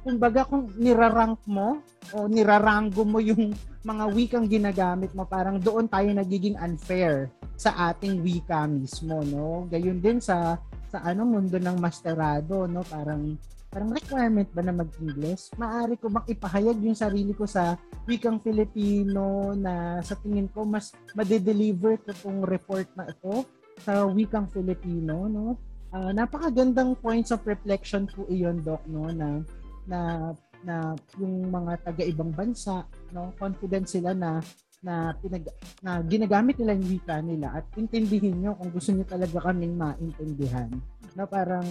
kumbaga 0.05 0.45
kung 0.45 0.69
nirarank 0.77 1.41
mo 1.49 1.81
o 2.13 2.29
nirarango 2.29 3.03
mo 3.09 3.19
yung 3.25 3.57
mga 3.81 4.05
wikang 4.13 4.47
ginagamit 4.47 5.17
mo 5.17 5.25
parang 5.25 5.57
doon 5.57 5.89
tayo 5.89 6.13
nagiging 6.13 6.61
unfair 6.61 7.33
sa 7.57 7.91
ating 7.91 8.21
wika 8.21 8.69
mismo 8.69 9.25
no 9.25 9.65
gayon 9.73 9.99
din 9.99 10.21
sa 10.21 10.61
sa 10.93 11.01
ano 11.03 11.25
mundo 11.25 11.57
ng 11.57 11.81
masterado 11.81 12.69
no 12.69 12.85
parang 12.85 13.35
parang 13.75 13.91
requirement 13.91 14.47
ba 14.55 14.63
na 14.63 14.71
mag-English? 14.71 15.51
Maari 15.59 15.99
ko 15.99 16.07
bang 16.07 16.31
ipahayag 16.31 16.79
yung 16.79 16.95
sarili 16.95 17.35
ko 17.35 17.43
sa 17.43 17.75
wikang 18.07 18.39
Filipino 18.39 19.51
na 19.59 19.99
sa 19.99 20.15
tingin 20.15 20.47
ko 20.47 20.63
mas 20.63 20.95
madedeliver 21.19 21.99
ko 22.07 22.15
tong 22.15 22.47
report 22.47 22.87
na 22.95 23.11
ito 23.11 23.43
sa 23.83 24.07
wikang 24.07 24.47
Filipino, 24.55 25.27
no? 25.27 25.59
Uh, 25.91 26.15
napakagandang 26.15 26.95
points 27.03 27.35
of 27.35 27.43
reflection 27.43 28.07
po 28.07 28.23
iyon, 28.31 28.63
Doc, 28.63 28.87
no? 28.87 29.11
Na, 29.11 29.43
na, 29.89 30.33
na 30.65 30.97
yung 31.21 31.49
mga 31.53 31.81
taga-ibang 31.85 32.33
bansa, 32.33 32.89
no? 33.13 33.33
Confident 33.37 33.87
sila 33.89 34.17
na 34.17 34.41
na 34.85 35.17
pinag 35.17 35.49
na 35.81 36.05
ginagamit 36.05 36.61
nila 36.61 36.77
yung 36.77 36.89
wika 36.93 37.17
nila 37.25 37.49
at 37.57 37.65
intindihin 37.81 38.37
nyo 38.45 38.53
kung 38.61 38.69
gusto 38.69 38.93
niyo 38.93 39.09
talaga 39.09 39.49
kaming 39.49 39.81
maintindihan. 39.81 40.69
Na 41.17 41.25
parang 41.25 41.65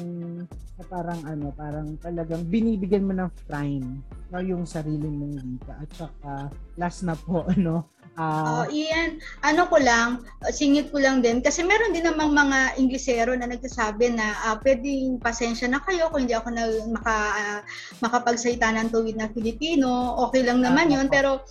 na 0.49 0.84
parang 0.89 1.21
ano 1.30 1.54
parang 1.54 1.93
talagang 2.02 2.41
binibigyan 2.49 3.06
mo 3.06 3.13
ng 3.13 3.30
prime 3.45 4.02
no 4.34 4.41
yung 4.41 4.65
sarili 4.65 5.06
mong 5.06 5.38
wika. 5.45 5.73
At 5.78 5.89
saka 5.93 6.32
last 6.73 7.06
na 7.06 7.13
po 7.13 7.45
ano 7.54 7.86
Uh, 8.13 8.62
oh, 8.62 8.65
Ian, 8.69 9.17
ano 9.41 9.65
ko 9.65 9.82
lang, 9.82 10.21
singit 10.54 10.93
ko 10.93 11.02
lang 11.02 11.26
din, 11.26 11.41
kasi 11.41 11.65
meron 11.65 11.97
din 11.97 12.06
namang 12.06 12.30
mga 12.30 12.78
Inglesero 12.78 13.34
na 13.34 13.49
nagsasabi 13.49 14.13
na 14.13 14.38
uh, 14.45 14.56
pwedeng 14.62 15.17
pasensya 15.17 15.65
na 15.65 15.82
kayo 15.82 16.13
kung 16.13 16.30
hindi 16.30 16.38
ako 16.38 16.54
na 16.54 16.69
maka, 16.93 17.15
uh, 17.34 17.60
makapagsalita 18.06 18.69
ng 18.69 18.93
tuwid 18.93 19.17
na 19.17 19.34
Filipino, 19.34 20.13
okay 20.30 20.45
lang 20.45 20.62
naman 20.62 20.93
uh, 20.93 21.02
yun, 21.02 21.10
pero 21.10 21.41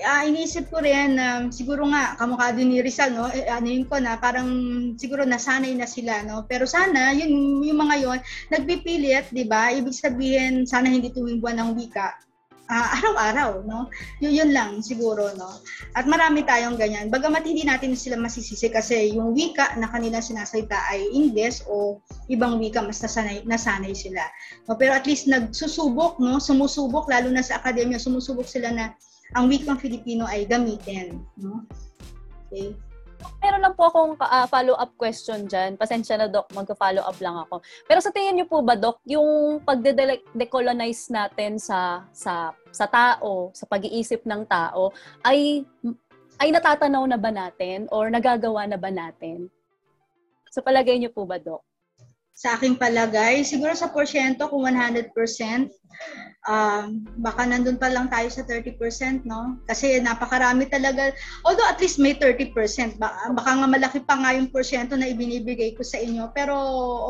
uh, 0.00 0.22
inisip 0.24 0.72
ko 0.72 0.80
rin 0.80 1.20
na 1.20 1.44
um, 1.44 1.52
siguro 1.52 1.84
nga 1.92 2.16
kamukha 2.16 2.56
din 2.56 2.72
ni 2.72 2.78
Rizal 2.80 3.12
no? 3.12 3.28
Eh, 3.28 3.44
ano 3.48 3.68
yun 3.68 3.84
ko 3.84 4.00
na 4.00 4.16
parang 4.16 4.48
siguro 4.96 5.28
nasanay 5.28 5.76
na 5.76 5.84
sila 5.84 6.24
no? 6.24 6.48
Pero 6.48 6.64
sana 6.64 7.12
yun 7.12 7.60
yung 7.60 7.80
mga 7.80 7.96
yon 8.00 8.18
nagpipilit 8.48 9.28
'di 9.28 9.44
ba? 9.44 9.68
Ibig 9.74 9.92
sabihin 9.92 10.64
sana 10.64 10.88
hindi 10.88 11.12
tuwing 11.12 11.42
buwan 11.42 11.60
ng 11.60 11.72
wika. 11.76 12.16
Uh, 12.72 12.88
araw-araw 12.96 13.68
no? 13.68 13.92
Yun, 14.24 14.32
yun 14.32 14.50
lang 14.56 14.80
siguro 14.80 15.28
no? 15.36 15.60
At 15.92 16.08
marami 16.08 16.40
tayong 16.48 16.80
ganyan. 16.80 17.12
Bagamat 17.12 17.44
hindi 17.44 17.68
natin 17.68 17.92
sila 17.92 18.16
masisisi 18.16 18.72
kasi 18.72 19.12
yung 19.12 19.36
wika 19.36 19.76
na 19.76 19.92
kanila 19.92 20.24
sinasalita 20.24 20.78
ay 20.88 21.04
English 21.12 21.60
o 21.68 22.00
ibang 22.32 22.56
wika 22.56 22.80
mas 22.80 23.04
nasanay 23.04 23.44
nasanay 23.44 23.92
sila. 23.92 24.24
No 24.64 24.78
pero 24.80 24.96
at 24.96 25.04
least 25.04 25.28
nagsusubok 25.28 26.16
no? 26.16 26.40
Sumusubok 26.40 27.12
lalo 27.12 27.28
na 27.28 27.44
sa 27.44 27.60
akademya 27.60 28.00
sumusubok 28.00 28.48
sila 28.48 28.72
na 28.72 28.96
ang 29.32 29.48
wikang 29.48 29.80
Filipino 29.80 30.28
ay 30.28 30.44
gamitin. 30.44 31.20
No? 31.40 31.64
Okay. 32.48 32.76
Meron 33.38 33.62
lang 33.62 33.74
po 33.78 33.86
akong 33.86 34.18
uh, 34.18 34.46
follow-up 34.50 34.92
question 34.98 35.46
dyan. 35.46 35.78
Pasensya 35.78 36.18
na, 36.18 36.26
Doc. 36.26 36.50
Magka-follow 36.50 37.02
up 37.06 37.18
lang 37.22 37.38
ako. 37.38 37.62
Pero 37.86 38.02
sa 38.02 38.10
tingin 38.10 38.34
niyo 38.38 38.46
po 38.50 38.60
ba, 38.66 38.74
Doc, 38.74 38.98
yung 39.06 39.62
pagde-decolonize 39.62 41.10
natin 41.10 41.56
sa, 41.58 42.02
sa, 42.10 42.50
sa 42.74 42.86
tao, 42.90 43.54
sa 43.54 43.64
pag-iisip 43.70 44.26
ng 44.26 44.42
tao, 44.46 44.90
ay, 45.22 45.62
ay 46.42 46.48
natatanaw 46.50 47.06
na 47.06 47.18
ba 47.18 47.30
natin 47.30 47.86
or 47.94 48.10
nagagawa 48.10 48.66
na 48.66 48.78
ba 48.78 48.90
natin? 48.90 49.46
Sa 50.50 50.60
palagay 50.60 50.98
niyo 50.98 51.14
po 51.14 51.22
ba, 51.22 51.38
Doc? 51.38 51.62
Sa 52.32 52.56
aking 52.56 52.80
palagay, 52.80 53.44
siguro 53.44 53.76
sa 53.76 53.92
porsyento, 53.92 54.48
kung 54.48 54.64
100%, 54.64 55.12
um, 56.48 57.06
baka 57.22 57.46
nandun 57.46 57.78
pa 57.78 57.90
lang 57.90 58.10
tayo 58.10 58.26
sa 58.32 58.42
30%, 58.42 59.22
no? 59.22 59.58
Kasi 59.66 60.00
napakarami 60.02 60.66
talaga. 60.66 61.14
Although 61.46 61.68
at 61.68 61.78
least 61.78 62.02
may 62.02 62.16
30%, 62.18 62.98
baka, 62.98 63.30
baka 63.36 63.50
nga 63.62 63.68
malaki 63.68 64.00
pa 64.02 64.18
nga 64.18 64.34
yung 64.34 64.50
porsyento 64.50 64.98
na 64.98 65.10
ibinibigay 65.10 65.74
ko 65.78 65.86
sa 65.86 66.00
inyo. 66.02 66.30
Pero 66.34 66.54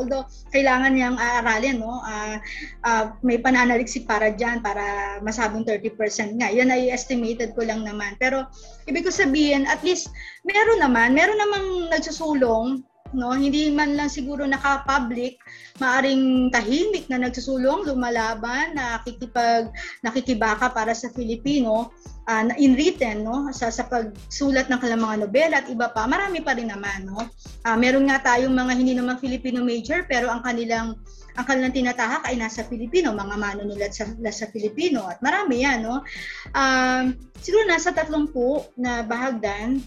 although 0.03 0.27
kailangan 0.53 0.93
niyang 0.93 1.17
aaralin, 1.17 1.81
no? 1.81 2.03
Uh, 2.05 2.37
uh, 2.85 3.05
may 3.25 3.41
pananaliksik 3.41 4.05
para 4.05 4.33
dyan 4.33 4.61
para 4.61 5.19
masabing 5.25 5.65
30% 5.65 6.37
nga. 6.41 6.53
Yan 6.53 6.73
ay 6.73 6.93
estimated 6.93 7.57
ko 7.57 7.65
lang 7.65 7.87
naman. 7.87 8.17
Pero 8.21 8.45
ibig 8.85 9.07
ko 9.07 9.13
sabihin, 9.13 9.65
at 9.65 9.81
least 9.81 10.13
meron 10.45 10.83
naman, 10.83 11.17
meron 11.17 11.39
namang 11.41 11.89
nagsusulong 11.95 12.85
no? 13.15 13.33
Hindi 13.33 13.73
man 13.73 13.95
lang 13.95 14.11
siguro 14.11 14.45
naka-public, 14.45 15.39
maaring 15.79 16.53
tahimik 16.53 17.07
na 17.09 17.23
nagsusulong, 17.23 17.87
lumalaban, 17.89 18.77
nakikipag 18.77 19.73
nakikibaka 20.05 20.73
para 20.73 20.93
sa 20.93 21.09
Filipino, 21.13 21.93
uh, 22.29 22.43
in 22.59 22.75
written, 22.75 23.25
no? 23.25 23.49
Sa 23.55 23.73
sa 23.73 23.87
pagsulat 23.87 24.69
ng 24.69 24.81
kanilang 24.81 25.05
mga 25.05 25.19
nobela 25.25 25.57
at 25.63 25.69
iba 25.71 25.89
pa, 25.91 26.05
marami 26.05 26.43
pa 26.43 26.57
rin 26.57 26.73
naman, 26.73 27.09
no? 27.09 27.29
Uh, 27.65 27.77
meron 27.79 28.09
nga 28.09 28.21
tayong 28.23 28.53
mga 28.53 28.73
hindi 28.77 28.93
naman 28.97 29.21
Filipino 29.21 29.65
major 29.65 30.05
pero 30.09 30.29
ang 30.29 30.43
kanilang 30.43 30.99
ang 31.33 31.49
kanilang 31.49 31.73
tinatahak 31.73 32.29
ay 32.29 32.37
nasa 32.37 32.69
Pilipino, 32.69 33.17
mga 33.17 33.37
manunulat 33.41 33.93
sa, 33.97 34.05
sa 34.29 34.47
Filipino 34.53 35.09
at 35.09 35.17
marami 35.25 35.65
yan, 35.65 35.81
no? 35.81 36.05
Um, 36.53 37.17
siguro 37.41 37.65
nasa 37.65 37.89
30 37.97 38.29
na 38.77 39.01
bahagdan, 39.01 39.81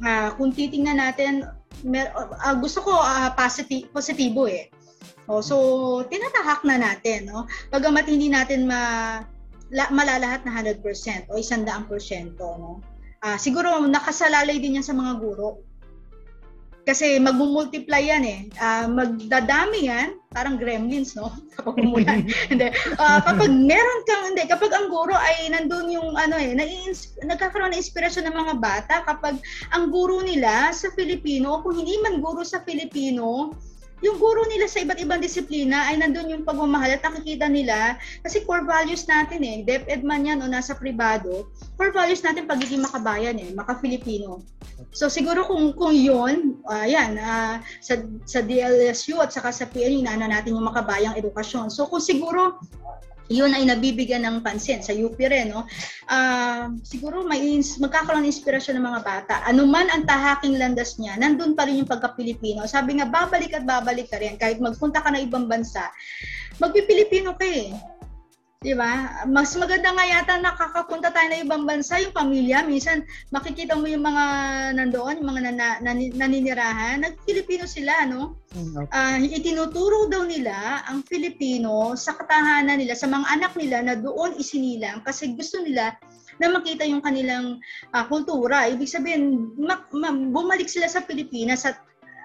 uh, 0.00 0.32
kung 0.40 0.54
titingnan 0.54 0.96
natin 0.96 1.44
mer- 1.84 2.14
uh, 2.14 2.56
gusto 2.58 2.82
ko 2.82 2.92
uh, 2.96 3.30
positive, 3.34 3.90
positibo 3.92 4.48
eh. 4.48 4.70
Oh, 5.28 5.44
so 5.44 5.56
tinatahak 6.08 6.64
na 6.64 6.80
natin, 6.80 7.28
no? 7.28 7.44
Bagamat 7.68 8.08
hindi 8.08 8.32
natin 8.32 8.64
ma 8.64 9.20
la, 9.68 9.84
malalahat 9.92 10.48
na 10.48 10.56
100% 10.56 11.28
o 11.28 11.36
100%, 11.36 12.40
no? 12.40 12.80
Uh, 13.18 13.36
siguro 13.36 13.82
nakasalalay 13.84 14.56
din 14.56 14.80
yan 14.80 14.86
sa 14.86 14.96
mga 14.96 15.20
guro. 15.20 15.67
Kasi 16.88 17.20
magmumultiply 17.20 18.08
yan 18.08 18.24
eh. 18.24 18.40
Uh, 18.56 18.88
magdadami 18.88 19.92
yan, 19.92 20.16
parang 20.32 20.56
gremlins, 20.56 21.12
no? 21.12 21.28
Kapag 21.60 21.84
umulan. 21.84 22.24
hindi. 22.52 22.72
Uh, 22.96 23.20
kapag 23.20 23.52
meron 23.52 24.00
kang, 24.08 24.24
hindi, 24.32 24.48
kapag 24.48 24.72
ang 24.72 24.88
guro 24.88 25.12
ay 25.12 25.52
nandun 25.52 25.92
yung 25.92 26.16
ano 26.16 26.40
eh, 26.40 26.56
nagkakaroon 27.28 27.76
ng 27.76 27.82
inspirasyon 27.84 28.24
ng 28.32 28.36
mga 28.40 28.54
bata, 28.56 29.04
kapag 29.04 29.36
ang 29.76 29.92
guro 29.92 30.24
nila 30.24 30.72
sa 30.72 30.88
Filipino, 30.96 31.60
o 31.60 31.60
kung 31.60 31.76
hindi 31.76 32.00
man 32.00 32.24
guro 32.24 32.40
sa 32.40 32.64
Filipino, 32.64 33.52
yung 33.98 34.16
guro 34.22 34.46
nila 34.46 34.70
sa 34.70 34.78
iba't 34.82 35.00
ibang 35.02 35.18
disiplina 35.18 35.90
ay 35.90 35.98
nandun 35.98 36.30
yung 36.30 36.44
pagmamahal 36.46 36.94
at 36.94 37.02
nakikita 37.02 37.50
nila 37.50 37.98
kasi 38.22 38.46
core 38.46 38.62
values 38.62 39.02
natin 39.10 39.42
eh, 39.42 39.56
DepEd 39.66 40.06
man 40.06 40.22
yan 40.22 40.38
o 40.38 40.46
nasa 40.46 40.78
privado, 40.78 41.50
core 41.74 41.90
values 41.90 42.22
natin 42.22 42.46
pagiging 42.46 42.82
makabayan 42.82 43.34
eh, 43.42 43.50
maka-Filipino. 43.54 44.42
So 44.94 45.10
siguro 45.10 45.42
kung 45.42 45.74
kung 45.74 45.90
'yon, 45.90 46.62
uh, 46.64 46.86
uh, 46.86 47.54
sa 47.82 47.94
sa 48.22 48.40
DLSU 48.40 49.18
at 49.18 49.34
saka 49.34 49.50
sa 49.50 49.66
PNU 49.66 50.06
inaano 50.06 50.30
natin 50.30 50.54
yung 50.54 50.70
makabayang 50.70 51.18
edukasyon. 51.18 51.66
So 51.68 51.90
kung 51.90 52.02
siguro 52.02 52.62
yun 53.28 53.52
ay 53.52 53.68
nabibigyan 53.68 54.24
ng 54.24 54.40
pansin 54.40 54.80
sa 54.80 54.96
UP 54.96 55.16
rin, 55.20 55.52
no? 55.52 55.68
Uh, 56.08 56.72
siguro 56.80 57.24
may 57.28 57.60
magkakaroon 57.60 58.24
ng 58.24 58.32
inspirasyon 58.32 58.80
ng 58.80 58.86
mga 58.88 59.00
bata. 59.04 59.34
Ano 59.44 59.68
man 59.68 59.88
ang 59.92 60.08
tahaking 60.08 60.56
landas 60.56 60.96
niya, 60.96 61.20
nandun 61.20 61.52
pa 61.52 61.68
rin 61.68 61.84
yung 61.84 61.90
pagka-Pilipino. 61.90 62.64
Sabi 62.64 62.98
nga, 62.98 63.06
babalik 63.06 63.52
at 63.52 63.68
babalik 63.68 64.08
ka 64.08 64.16
rin. 64.16 64.40
Kahit 64.40 64.58
magpunta 64.58 65.04
ka 65.04 65.12
ng 65.12 65.28
ibang 65.28 65.44
bansa, 65.44 65.92
magpipilipino 66.56 67.36
ka 67.36 67.44
eh. 67.44 67.70
Di 68.58 68.74
ba? 68.74 69.22
Mas 69.30 69.54
maganda 69.54 69.94
nga 69.94 70.02
yata 70.02 70.34
nakakapunta 70.42 71.14
tayo 71.14 71.30
ng 71.30 71.46
ibang 71.46 71.62
bansa, 71.62 72.02
yung 72.02 72.10
pamilya. 72.10 72.66
Minsan, 72.66 73.06
makikita 73.30 73.78
mo 73.78 73.86
yung 73.86 74.02
mga 74.02 74.24
nandoon, 74.74 75.22
yung 75.22 75.30
mga 75.30 75.42
nana, 75.46 75.68
nan, 75.78 76.02
naninirahan. 76.18 77.06
Nag-Filipino 77.06 77.70
sila, 77.70 78.02
no? 78.10 78.42
Uh, 78.90 79.22
itinuturo 79.22 80.10
daw 80.10 80.26
nila 80.26 80.82
ang 80.90 81.06
Filipino 81.06 81.94
sa 81.94 82.18
katahanan 82.18 82.82
nila, 82.82 82.98
sa 82.98 83.06
mga 83.06 83.30
anak 83.30 83.52
nila 83.54 83.78
na 83.78 83.94
doon 83.94 84.34
isinilang 84.34 85.06
kasi 85.06 85.38
gusto 85.38 85.62
nila 85.62 85.94
na 86.42 86.50
makita 86.50 86.82
yung 86.82 86.98
kanilang 86.98 87.62
uh, 87.94 88.04
kultura. 88.10 88.66
Ibig 88.66 88.90
sabihin, 88.90 89.54
ma- 89.54 89.86
ma- 89.94 90.34
bumalik 90.34 90.66
sila 90.66 90.90
sa 90.90 91.06
Pilipinas 91.06 91.62
at 91.62 91.78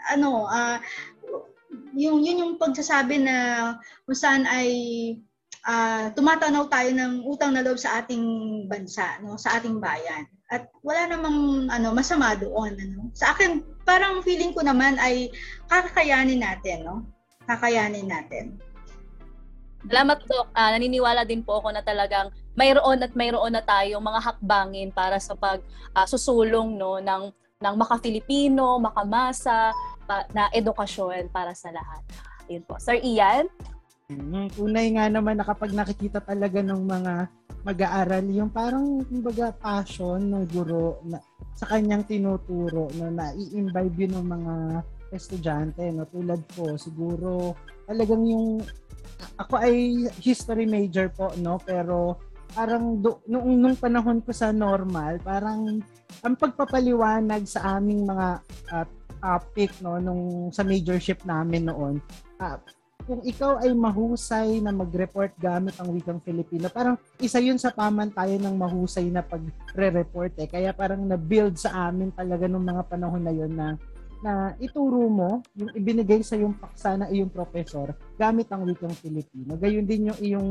ano, 0.09 0.49
uh, 0.49 0.81
yung, 1.93 2.25
yun 2.25 2.41
yung 2.41 2.53
pagsasabi 2.57 3.21
na 3.21 3.35
kung 4.09 4.17
saan 4.17 4.49
ay 4.49 4.73
uh, 5.67 6.11
tumatanaw 6.15 6.67
tayo 6.67 6.91
ng 6.91 7.23
utang 7.27 7.55
na 7.55 7.63
loob 7.63 7.79
sa 7.79 8.03
ating 8.03 8.23
bansa, 8.67 9.19
no, 9.23 9.39
sa 9.39 9.59
ating 9.59 9.79
bayan. 9.79 10.27
At 10.51 10.69
wala 10.85 11.09
namang 11.09 11.71
ano 11.71 11.95
masama 11.95 12.35
doon, 12.37 12.77
ano. 12.77 13.09
Sa 13.15 13.33
akin, 13.33 13.63
parang 13.87 14.21
feeling 14.21 14.53
ko 14.53 14.61
naman 14.61 14.99
ay 15.01 15.31
kakayanin 15.71 16.43
natin, 16.43 16.85
no? 16.85 17.07
Kakayanin 17.49 18.07
natin. 18.07 18.55
Salamat, 19.83 20.23
Dok. 20.23 20.47
Uh, 20.55 20.69
naniniwala 20.79 21.27
din 21.27 21.43
po 21.43 21.59
ako 21.59 21.75
na 21.75 21.83
talagang 21.83 22.31
mayroon 22.55 23.03
at 23.03 23.11
mayroon 23.19 23.51
na 23.51 23.63
tayo 23.65 23.99
mga 23.99 24.21
hakbangin 24.23 24.95
para 24.95 25.19
sa 25.19 25.35
pag 25.35 25.59
uh, 25.91 26.07
susulong 26.07 26.79
no 26.79 27.03
ng 27.03 27.33
ng 27.63 27.75
maka-Filipino, 27.79 28.79
makamasa 28.79 29.71
pa, 30.03 30.27
na 30.35 30.51
edukasyon 30.51 31.31
para 31.31 31.55
sa 31.55 31.71
lahat. 31.71 32.03
Ayun 32.47 32.63
po. 32.67 32.75
Sir 32.79 32.99
Ian? 32.99 33.47
Mm, 34.11 34.51
tunay 34.51 34.91
nga 34.99 35.07
naman 35.07 35.39
na 35.39 35.47
kapag 35.47 35.71
nakikita 35.71 36.19
talaga 36.19 36.59
ng 36.59 36.81
mga 36.83 37.13
mag-aaral, 37.63 38.25
yung 38.27 38.51
parang 38.51 38.99
kumbaga 39.07 39.55
passion 39.55 40.19
ng 40.27 40.43
guro 40.51 40.99
na, 41.07 41.23
sa 41.55 41.71
kanyang 41.71 42.03
tinuturo 42.03 42.91
no, 42.99 43.07
na 43.07 43.31
i-imbibe 43.31 44.03
yun 44.03 44.19
ng 44.19 44.27
mga 44.27 44.53
estudyante. 45.15 45.87
No? 45.95 46.03
Tulad 46.11 46.43
ko, 46.51 46.75
siguro 46.75 47.55
talagang 47.87 48.27
yung 48.27 48.59
ako 49.39 49.55
ay 49.63 50.07
history 50.19 50.67
major 50.67 51.07
po, 51.07 51.31
no? 51.39 51.55
Pero 51.63 52.19
parang 52.51 52.99
do, 52.99 53.23
nung, 53.23 53.55
nung 53.55 53.79
panahon 53.79 54.19
ko 54.19 54.35
sa 54.35 54.51
normal, 54.51 55.23
parang 55.23 55.79
ang 56.21 56.35
pagpapaliwanag 56.35 57.47
sa 57.47 57.79
aming 57.79 58.03
mga 58.03 58.27
uh, 58.69 58.85
topic 59.23 59.71
no 59.79 59.97
nung 60.03 60.51
sa 60.51 60.67
majorship 60.67 61.23
namin 61.23 61.71
noon, 61.71 62.03
uh, 62.43 62.59
kung 63.03 63.21
ikaw 63.23 63.59
ay 63.59 63.75
mahusay 63.75 64.63
na 64.63 64.71
mag-report 64.71 65.35
gamit 65.35 65.75
ang 65.77 65.91
wikang 65.91 66.23
Filipino, 66.23 66.71
parang 66.71 66.95
isa 67.19 67.37
yun 67.43 67.59
sa 67.59 67.75
pamantayan 67.75 68.39
ng 68.39 68.55
mahusay 68.55 69.11
na 69.11 69.19
pagre-report 69.19 70.39
eh. 70.39 70.47
Kaya 70.47 70.71
parang 70.71 71.03
na-build 71.03 71.59
sa 71.59 71.91
amin 71.91 72.15
talaga 72.15 72.47
nung 72.47 72.63
mga 72.63 72.83
panahon 72.87 73.23
na 73.23 73.33
yun 73.35 73.51
na 73.51 73.75
na 74.23 74.55
ituro 74.55 75.11
mo 75.11 75.43
yung 75.51 75.75
ibinigay 75.75 76.23
sa 76.23 76.39
yung 76.39 76.55
paksa 76.55 76.95
na 76.95 77.11
iyong 77.11 77.27
professor 77.27 77.91
gamit 78.15 78.47
ang 78.47 78.63
wikang 78.63 78.95
Filipino. 78.95 79.59
Gayon 79.59 79.83
din 79.83 80.07
yung 80.07 80.19
iyong 80.23 80.49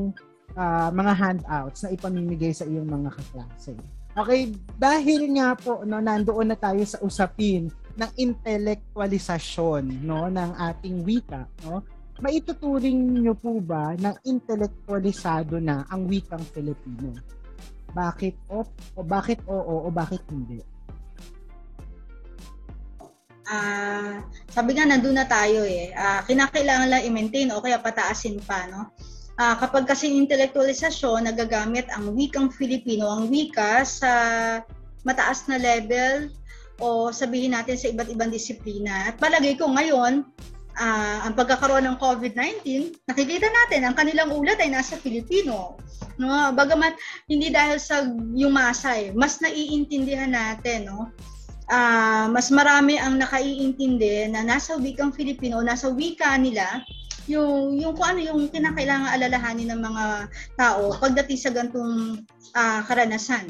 uh, 0.52 0.92
mga 0.92 1.12
handouts 1.16 1.80
na 1.88 1.90
ipamimigay 1.96 2.52
sa 2.52 2.68
iyong 2.68 2.84
mga 2.84 3.16
kaklase. 3.16 3.72
Okay, 4.12 4.52
dahil 4.76 5.24
nga 5.40 5.56
po 5.56 5.88
no 5.88 6.04
nandoon 6.04 6.52
na 6.52 6.58
tayo 6.60 6.84
sa 6.84 7.00
usapin 7.00 7.72
ng 7.96 8.10
intelektualisasyon 8.20 10.04
no 10.04 10.28
ng 10.28 10.52
ating 10.52 11.00
wika, 11.00 11.48
no? 11.64 11.80
Maituturing 12.22 13.18
nyo 13.18 13.34
po 13.34 13.58
ba 13.58 13.98
na 13.98 14.14
intelektualisado 14.22 15.58
na 15.58 15.82
ang 15.90 16.06
wikang 16.06 16.46
Filipino? 16.54 17.18
Bakit 17.92 18.46
o, 18.48 18.62
o 18.96 19.00
bakit 19.02 19.42
oo 19.50 19.74
o 19.84 19.88
bakit 19.90 20.22
hindi? 20.30 20.62
Ah, 23.42 23.58
uh, 23.58 24.12
sabi 24.54 24.78
nga 24.78 24.86
nandun 24.86 25.18
na 25.18 25.26
tayo 25.26 25.66
eh. 25.66 25.90
Uh, 25.92 26.22
kinakailangan 26.24 26.88
lang 26.88 27.04
i-maintain 27.04 27.50
o 27.50 27.58
kaya 27.58 27.82
pataasin 27.82 28.38
pa, 28.46 28.70
no? 28.70 28.94
Uh, 29.34 29.58
kapag 29.58 29.90
kasi 29.90 30.14
intelektualisasyon, 30.14 31.26
nagagamit 31.26 31.90
ang 31.90 32.14
wikang 32.14 32.54
Filipino, 32.54 33.10
ang 33.10 33.26
wika 33.28 33.82
sa 33.82 34.12
mataas 35.02 35.50
na 35.50 35.58
level 35.58 36.30
o 36.78 37.10
sabihin 37.10 37.52
natin 37.52 37.74
sa 37.74 37.90
iba't 37.90 38.08
ibang 38.14 38.30
disiplina. 38.30 39.10
At 39.10 39.18
palagay 39.18 39.58
ko 39.58 39.68
ngayon, 39.74 40.22
uh, 40.78 41.18
ang 41.26 41.34
pagkakaroon 41.36 41.84
ng 41.84 41.96
COVID-19, 42.00 42.92
nakikita 43.08 43.48
natin 43.48 43.84
ang 43.84 43.94
kanilang 43.96 44.32
ulat 44.32 44.60
ay 44.60 44.72
nasa 44.72 44.96
Pilipino. 45.00 45.76
No, 46.20 46.28
bagamat 46.52 46.96
hindi 47.28 47.48
dahil 47.48 47.80
sa 47.80 48.04
yung 48.36 48.52
masa 48.52 48.96
eh, 48.96 49.10
mas 49.16 49.40
naiintindihan 49.40 50.32
natin, 50.32 50.88
no. 50.92 51.08
Uh, 51.72 52.28
mas 52.28 52.52
marami 52.52 53.00
ang 53.00 53.16
nakaiintindi 53.16 54.28
na 54.28 54.44
nasa 54.44 54.76
wikang 54.76 55.14
Filipino, 55.14 55.64
nasa 55.64 55.88
wika 55.88 56.36
nila, 56.36 56.84
yung 57.30 57.78
yung 57.78 57.94
kung 57.94 58.16
ano 58.16 58.20
yung 58.20 58.50
kinakailangan 58.50 59.14
alalahanin 59.14 59.70
ng 59.70 59.80
mga 59.80 60.04
tao 60.58 60.90
pagdating 60.98 61.38
sa 61.38 61.54
gantong 61.54 62.26
uh, 62.58 62.80
karanasan 62.82 63.46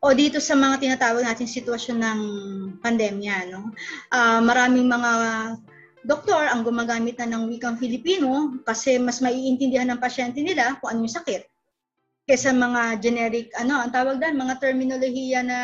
o 0.00 0.16
dito 0.16 0.40
sa 0.40 0.56
mga 0.56 0.80
tinatawag 0.80 1.22
natin 1.24 1.44
sitwasyon 1.44 1.98
ng 2.00 2.20
pandemya, 2.80 3.52
no? 3.52 3.68
Uh, 4.08 4.40
maraming 4.40 4.88
mga 4.88 5.12
doktor 6.04 6.48
ang 6.48 6.64
gumagamit 6.64 7.20
na 7.20 7.28
ng 7.36 7.52
wikang 7.52 7.76
Filipino 7.76 8.56
kasi 8.64 8.96
mas 8.96 9.20
maiintindihan 9.20 9.92
ng 9.92 10.00
pasyente 10.00 10.40
nila 10.40 10.80
kung 10.80 10.96
ano 10.96 11.04
yung 11.04 11.12
sakit 11.12 11.44
kaysa 12.24 12.54
mga 12.54 13.02
generic 13.04 13.52
ano 13.58 13.84
ang 13.84 13.92
tawag 13.92 14.16
dan 14.16 14.38
mga 14.38 14.62
terminolohiya 14.62 15.44
na 15.44 15.58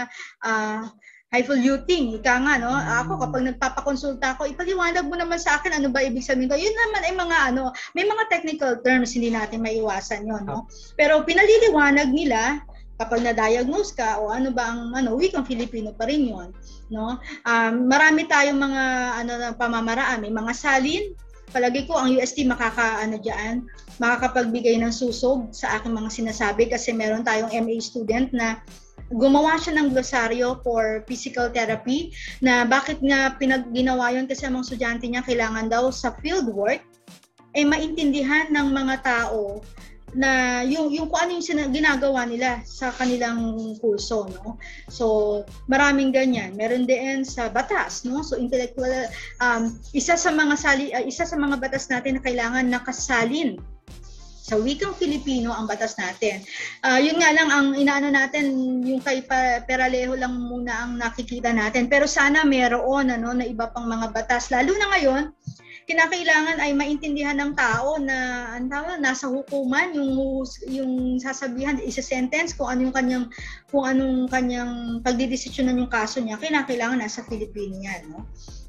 uh, 0.45 0.85
highfalutin 1.31 2.15
ika 2.21 2.43
nga 2.43 2.55
no 2.59 2.69
ako 2.71 3.13
mm. 3.17 3.21
kapag 3.23 3.43
nagpapakonsulta 3.49 4.27
ako 4.35 4.51
ipaliwanag 4.51 5.07
mo 5.07 5.17
naman 5.17 5.41
sa 5.41 5.57
akin 5.57 5.79
ano 5.79 5.89
ba 5.89 6.03
ibig 6.03 6.27
sabihin 6.27 6.51
ko 6.51 6.59
yun 6.59 6.75
naman 6.75 7.03
ay 7.07 7.15
mga 7.15 7.37
ano 7.55 7.63
may 7.95 8.05
mga 8.05 8.25
technical 8.29 8.73
terms 8.83 9.15
hindi 9.17 9.31
natin 9.31 9.63
maiwasan 9.63 10.27
yon 10.27 10.43
no 10.45 10.67
pero 10.99 11.23
pinaliliwanag 11.23 12.11
nila 12.11 12.61
kapag 12.97 13.21
na-diagnose 13.25 13.93
ka 13.93 14.21
o 14.21 14.33
ano 14.33 14.53
ba 14.53 14.73
ang 14.73 14.97
ano 14.97 15.17
wikang 15.17 15.45
Filipino 15.45 15.93
pa 15.93 16.09
rin 16.09 16.33
'yon 16.33 16.49
no? 16.89 17.21
Um, 17.45 17.91
marami 17.91 18.25
tayong 18.25 18.57
mga 18.57 18.83
ano 19.25 19.33
na 19.37 19.49
pamamaraan. 19.53 20.25
May 20.25 20.33
mga 20.33 20.53
salin. 20.57 21.13
Palagi 21.55 21.87
ko 21.87 21.95
ang 21.95 22.11
UST 22.11 22.43
makaka 22.43 23.07
ano 23.07 23.23
diyan 23.23 23.63
makakapagbigay 23.97 24.77
ng 24.81 24.93
susog 24.93 25.53
sa 25.57 25.81
aking 25.81 25.97
mga 25.97 26.11
sinasabi 26.13 26.69
kasi 26.69 26.93
meron 26.93 27.25
tayong 27.25 27.53
MA 27.65 27.81
student 27.81 28.29
na 28.33 28.61
gumawa 29.15 29.57
siya 29.57 29.79
ng 29.79 29.95
glosaryo 29.95 30.59
for 30.67 31.07
physical 31.07 31.49
therapy 31.49 32.11
na 32.43 32.67
bakit 32.67 32.99
nga 33.01 33.39
pinagginawa 33.39 34.11
yun 34.13 34.27
kasi 34.27 34.45
ang 34.45 34.59
mga 34.59 34.67
estudyante 34.67 35.07
niya 35.07 35.23
kailangan 35.23 35.71
daw 35.71 35.89
sa 35.95 36.13
field 36.21 36.51
work 36.51 36.83
eh, 37.57 37.65
maintindihan 37.65 38.53
ng 38.53 38.69
mga 38.75 39.01
tao 39.01 39.65
na 40.15 40.63
yung 40.63 40.95
yung 40.95 41.11
kung 41.11 41.19
ano 41.19 41.31
yung 41.41 41.47
sina- 41.47 41.73
ginagawa 41.73 42.23
nila 42.29 42.63
sa 42.63 42.95
kanilang 42.95 43.75
kurso 43.83 44.31
no 44.31 44.55
so 44.87 45.43
maraming 45.67 46.15
ganyan 46.15 46.55
meron 46.55 46.87
din 46.87 47.27
sa 47.27 47.51
batas 47.51 48.07
no 48.07 48.23
so 48.23 48.39
intellectual 48.39 48.87
um, 49.43 49.75
isa 49.91 50.15
sa 50.15 50.31
mga 50.31 50.55
sali 50.55 50.95
uh, 50.95 51.03
isa 51.03 51.27
sa 51.27 51.35
mga 51.35 51.59
batas 51.59 51.91
natin 51.91 52.17
na 52.17 52.23
kailangan 52.23 52.71
nakasalin 52.71 53.59
sa 54.47 54.55
wikang 54.55 54.95
Filipino 54.95 55.51
ang 55.51 55.67
batas 55.67 55.99
natin. 55.99 56.39
Uh, 56.87 57.03
yun 57.03 57.19
nga 57.19 57.35
lang 57.35 57.51
ang 57.51 57.75
inaano 57.75 58.15
natin 58.15 58.79
yung 58.87 59.03
kay 59.03 59.27
Peralejo 59.67 60.15
lang 60.15 60.39
muna 60.39 60.87
ang 60.87 60.95
nakikita 60.95 61.51
natin. 61.51 61.91
Pero 61.91 62.07
sana 62.07 62.47
meron 62.47 63.11
ano 63.11 63.35
na 63.35 63.43
iba 63.43 63.67
pang 63.75 63.91
mga 63.91 64.15
batas 64.15 64.55
lalo 64.55 64.71
na 64.79 64.87
ngayon 64.95 65.35
kinakailangan 65.87 66.59
ay 66.59 66.75
maintindihan 66.75 67.39
ng 67.39 67.55
tao 67.55 67.95
na 68.03 68.51
ang 68.59 68.67
tawag 68.67 68.99
nasa 68.99 69.31
hukuman 69.31 69.95
yung 69.95 70.43
yung 70.67 71.23
sasabihan 71.23 71.79
isa 71.79 72.03
sentence 72.03 72.59
kung 72.59 72.67
anong 72.67 72.91
kanyang 72.91 73.25
kung 73.71 73.87
anong 73.87 74.27
kanyang 74.27 74.99
pagdidesisyonan 75.07 75.79
yung 75.79 75.91
kaso 75.91 76.19
niya. 76.19 76.43
Kinakailangan 76.43 76.99
nasa 76.99 77.23
Filipino 77.23 77.79
yan 77.79 78.11
no? 78.11 78.27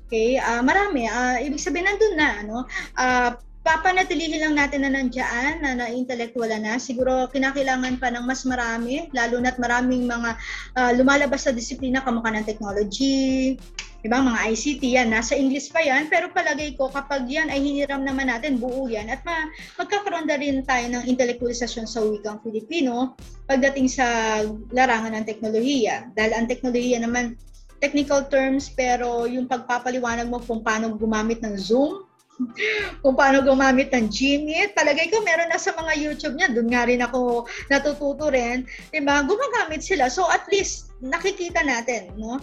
Okay 0.07 0.37
uh, 0.37 0.61
marami. 0.61 1.09
Uh, 1.09 1.41
ibig 1.41 1.57
sabihin 1.57 1.89
nandun 1.89 2.13
na 2.15 2.29
no 2.45 2.69
uh, 3.01 3.33
papanatilihin 3.67 4.39
lang 4.39 4.55
natin 4.55 4.87
na 4.87 4.95
nandiyan, 4.95 5.59
na 5.59 5.75
na-intellectual 5.75 6.47
na. 6.47 6.79
Siguro 6.79 7.27
kinakailangan 7.27 7.99
pa 7.99 8.07
ng 8.07 8.23
mas 8.23 8.47
marami, 8.47 9.11
lalo 9.11 9.43
na't 9.43 9.59
maraming 9.59 10.07
mga 10.07 10.39
uh, 10.79 10.91
lumalabas 10.95 11.43
sa 11.43 11.51
disiplina 11.51 11.99
kamukha 11.99 12.31
ng 12.31 12.47
technology, 12.47 13.59
Diba, 14.07 14.23
mga 14.23 14.55
ICT 14.55 14.83
yan, 14.87 15.11
nasa 15.11 15.35
English 15.35 15.67
pa 15.67 15.83
yan, 15.83 16.07
pero 16.07 16.31
palagay 16.31 16.79
ko 16.79 16.87
kapag 16.87 17.27
yan 17.27 17.51
ay 17.51 17.59
hiniram 17.59 18.07
naman 18.07 18.31
natin, 18.31 18.55
buo 18.55 18.87
yan, 18.87 19.11
at 19.11 19.19
ma- 19.27 19.51
magkakaroon 19.75 20.31
na 20.31 20.39
rin 20.39 20.63
tayo 20.63 20.87
ng 20.87 21.11
intelektualisasyon 21.11 21.83
sa 21.83 21.99
wikang 21.99 22.39
Filipino 22.39 23.19
pagdating 23.51 23.91
sa 23.91 24.07
larangan 24.71 25.11
ng 25.11 25.27
teknolohiya. 25.27 26.15
Dahil 26.15 26.39
ang 26.39 26.47
teknolohiya 26.47 27.03
naman, 27.03 27.35
technical 27.83 28.23
terms, 28.31 28.71
pero 28.71 29.27
yung 29.27 29.43
pagpapaliwanag 29.43 30.31
mo 30.31 30.39
kung 30.39 30.63
paano 30.63 30.95
gumamit 30.95 31.43
ng 31.43 31.59
Zoom, 31.59 32.07
kung 33.03 33.11
paano 33.11 33.43
gumamit 33.43 33.91
ng 33.91 34.07
Gmeet. 34.07 34.71
Palagay 34.71 35.11
ko 35.11 35.19
meron 35.19 35.51
na 35.51 35.59
sa 35.59 35.75
mga 35.75 35.99
YouTube 35.99 36.39
niya. 36.39 36.47
Doon 36.55 36.69
nga 36.71 36.87
rin 36.87 37.03
ako 37.03 37.43
natututo 37.67 38.31
rin. 38.31 38.63
Diba? 38.93 39.19
Gumagamit 39.25 39.83
sila. 39.83 40.07
So 40.07 40.23
at 40.29 40.47
least 40.47 40.95
nakikita 41.03 41.65
natin, 41.65 42.13
no? 42.15 42.39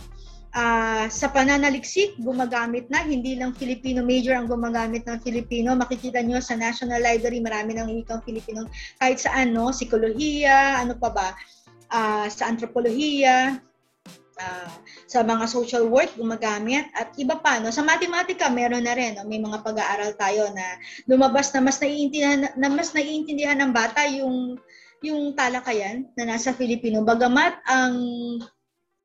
Uh, 0.55 1.07
sa 1.11 1.27
pananaliksik, 1.29 2.17
gumagamit 2.23 2.89
na, 2.89 3.03
hindi 3.03 3.37
lang 3.37 3.53
Filipino 3.53 4.01
major 4.07 4.39
ang 4.39 4.49
gumagamit 4.49 5.05
ng 5.05 5.21
Filipino. 5.21 5.75
Makikita 5.75 6.23
nyo 6.23 6.39
sa 6.39 6.55
National 6.55 7.03
Library, 7.03 7.43
marami 7.43 7.77
ng 7.77 7.91
wikang 7.91 8.23
Filipino. 8.23 8.65
Kahit 9.03 9.21
sa 9.21 9.35
ano, 9.35 9.75
psikolohiya, 9.75 10.81
ano 10.81 10.95
pa 10.97 11.11
ba, 11.11 11.29
uh, 11.91 12.27
sa 12.31 12.49
anthropolohiya, 12.49 13.59
uh, 14.41 14.71
sa 15.07 15.23
mga 15.23 15.45
social 15.47 15.87
work 15.87 16.11
gumagamit 16.19 16.91
at 16.99 17.15
iba 17.21 17.39
pa 17.39 17.63
no 17.63 17.71
sa 17.71 17.87
matematika 17.87 18.51
meron 18.51 18.87
na 18.87 18.95
rin 18.97 19.15
no? 19.15 19.27
may 19.27 19.39
mga 19.39 19.63
pag-aaral 19.63 20.11
tayo 20.19 20.51
na 20.55 20.79
lumabas 21.07 21.55
na 21.55 21.63
mas 21.63 21.79
naiintindihan 21.79 22.51
na 22.59 22.69
mas 22.71 22.91
naiintindihan 22.93 23.59
ng 23.63 23.71
bata 23.71 24.03
yung 24.11 24.59
yung 25.05 25.37
talakayan 25.37 26.09
na 26.17 26.35
nasa 26.35 26.57
Filipino 26.57 27.05
bagamat 27.05 27.61
ang 27.69 27.95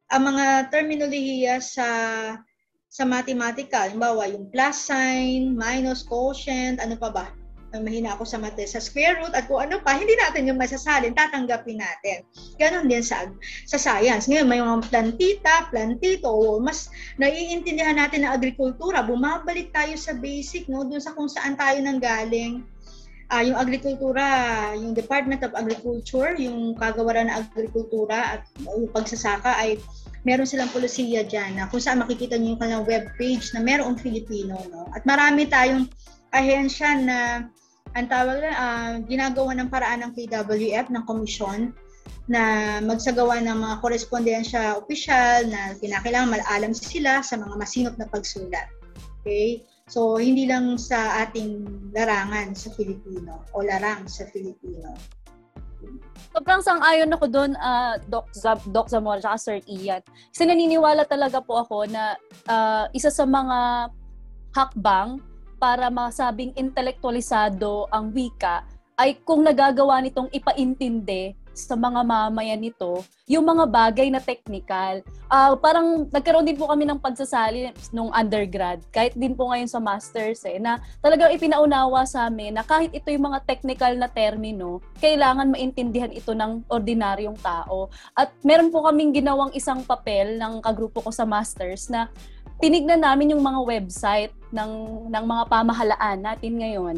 ang 0.10 0.22
mga 0.26 0.74
terminolohiya 0.74 1.62
sa 1.62 1.90
sa 2.90 3.06
mathematical, 3.06 3.86
halimbawa 3.86 4.26
yung 4.26 4.50
plus 4.50 4.90
sign, 4.90 5.54
minus, 5.54 6.02
quotient, 6.02 6.82
ano 6.82 6.98
pa 6.98 7.14
ba? 7.14 7.26
Mahina 7.70 8.18
ako 8.18 8.26
sa 8.26 8.42
mate, 8.42 8.66
sa 8.66 8.82
square 8.82 9.22
root 9.22 9.30
at 9.38 9.46
kung 9.46 9.62
ano 9.62 9.78
pa, 9.86 9.94
hindi 9.94 10.18
natin 10.18 10.50
yung 10.50 10.58
masasalin, 10.58 11.14
tatanggapin 11.14 11.78
natin. 11.78 12.26
Ganon 12.58 12.90
din 12.90 13.06
sa, 13.06 13.30
sa 13.70 13.78
science. 13.78 14.26
Ngayon, 14.26 14.50
may 14.50 14.58
mga 14.58 14.90
plantita, 14.90 15.70
plantito, 15.70 16.58
mas 16.58 16.90
naiintindihan 17.22 18.02
natin 18.02 18.26
na 18.26 18.34
agrikultura, 18.34 19.06
bumabalik 19.06 19.70
tayo 19.70 19.94
sa 19.94 20.18
basic, 20.18 20.66
no? 20.66 20.82
dun 20.82 20.98
sa 20.98 21.14
kung 21.14 21.30
saan 21.30 21.54
tayo 21.54 21.78
nanggaling. 21.78 22.66
Uh, 23.30 23.46
yung 23.46 23.62
agrikultura, 23.62 24.26
yung 24.74 24.98
Department 24.98 25.46
of 25.46 25.54
Agriculture, 25.54 26.34
yung 26.42 26.74
kagawaran 26.74 27.30
ng 27.30 27.38
agrikultura 27.38 28.42
at 28.42 28.42
yung 28.66 28.90
pagsasaka 28.90 29.54
ay 29.62 29.78
meron 30.28 30.48
silang 30.48 30.72
polisiya 30.72 31.24
dyan 31.24 31.56
na 31.56 31.68
kung 31.72 31.80
saan 31.80 32.04
makikita 32.04 32.36
niyo 32.36 32.56
yung 32.56 32.62
kanilang 32.62 32.88
web 32.88 33.06
page 33.16 33.52
na 33.56 33.64
merong 33.64 33.96
Filipino. 33.96 34.60
No? 34.68 34.88
At 34.92 35.08
marami 35.08 35.48
tayong 35.48 35.88
ahensya 36.36 37.00
na 37.00 37.18
ang 37.98 38.08
tawag 38.08 38.44
na, 38.44 38.52
uh, 38.54 38.94
ginagawa 39.08 39.58
ng 39.58 39.70
paraan 39.72 40.06
ng 40.06 40.12
KWF, 40.14 40.94
ng 40.94 41.04
komisyon, 41.10 41.74
na 42.30 42.78
magsagawa 42.86 43.42
ng 43.42 43.58
mga 43.58 43.76
korespondensya 43.82 44.78
opisyal 44.78 45.50
na 45.50 45.74
kinakailangan 45.82 46.38
malalam 46.38 46.74
sila 46.78 47.26
sa 47.26 47.42
mga 47.42 47.58
masinop 47.58 47.96
na 47.98 48.06
pagsulat. 48.06 48.70
Okay? 49.22 49.66
So, 49.90 50.22
hindi 50.22 50.46
lang 50.46 50.78
sa 50.78 51.26
ating 51.26 51.66
larangan 51.98 52.54
sa 52.54 52.70
Filipino 52.78 53.42
o 53.58 53.66
larang 53.66 54.06
sa 54.06 54.30
Filipino. 54.30 54.94
Sobrang 56.30 56.62
sang-ayon 56.62 57.10
ako 57.16 57.26
doon, 57.32 57.52
uh, 57.56 57.96
Doc, 58.12 58.30
Zab, 58.36 58.60
Doc 58.70 58.92
Zamora 58.92 59.24
at 59.24 59.42
Sir 59.42 59.64
Ian. 59.66 60.04
Kasi 60.32 60.44
naniniwala 60.46 61.08
talaga 61.08 61.40
po 61.40 61.64
ako 61.64 61.88
na 61.88 62.20
uh, 62.52 62.86
isa 62.92 63.10
sa 63.10 63.24
mga 63.24 63.90
hakbang 64.54 65.24
para 65.60 65.92
masabing 65.92 66.56
intelektualisado 66.56 67.88
ang 67.92 68.12
wika 68.16 68.64
ay 69.00 69.16
kung 69.24 69.48
nagagawa 69.48 70.04
nitong 70.04 70.28
ipaintindi 70.36 71.39
sa 71.68 71.76
mga 71.76 72.02
mamayan 72.08 72.62
nito 72.62 73.04
yung 73.30 73.46
mga 73.46 73.70
bagay 73.70 74.08
na 74.10 74.18
technical. 74.18 75.06
Uh, 75.30 75.54
parang 75.60 76.10
nagkaroon 76.10 76.48
din 76.48 76.58
po 76.58 76.66
kami 76.66 76.90
ng 76.90 76.98
pagsasali 76.98 77.70
nung 77.94 78.10
undergrad, 78.10 78.82
kahit 78.90 79.14
din 79.14 79.38
po 79.38 79.54
ngayon 79.54 79.70
sa 79.70 79.78
masters 79.78 80.42
eh, 80.50 80.58
na 80.58 80.82
talagang 81.04 81.30
ipinaunawa 81.36 82.08
sa 82.10 82.26
amin 82.26 82.58
na 82.58 82.66
kahit 82.66 82.90
ito 82.90 83.14
yung 83.14 83.30
mga 83.30 83.46
technical 83.46 83.94
na 83.94 84.10
termino, 84.10 84.82
kailangan 84.98 85.54
maintindihan 85.54 86.10
ito 86.10 86.34
ng 86.34 86.66
ordinaryong 86.66 87.38
tao. 87.38 87.94
At 88.18 88.34
meron 88.42 88.74
po 88.74 88.82
kaming 88.90 89.14
ginawang 89.14 89.54
isang 89.54 89.86
papel 89.86 90.42
ng 90.42 90.66
kagrupo 90.66 91.06
ko 91.06 91.12
sa 91.14 91.28
masters 91.28 91.86
na 91.94 92.10
tinignan 92.60 93.00
namin 93.00 93.38
yung 93.38 93.44
mga 93.46 93.62
website 93.64 94.34
ng 94.52 94.72
ng 95.08 95.26
mga 95.26 95.44
pamahalaan 95.48 96.20
natin 96.20 96.54
ngayon 96.60 96.98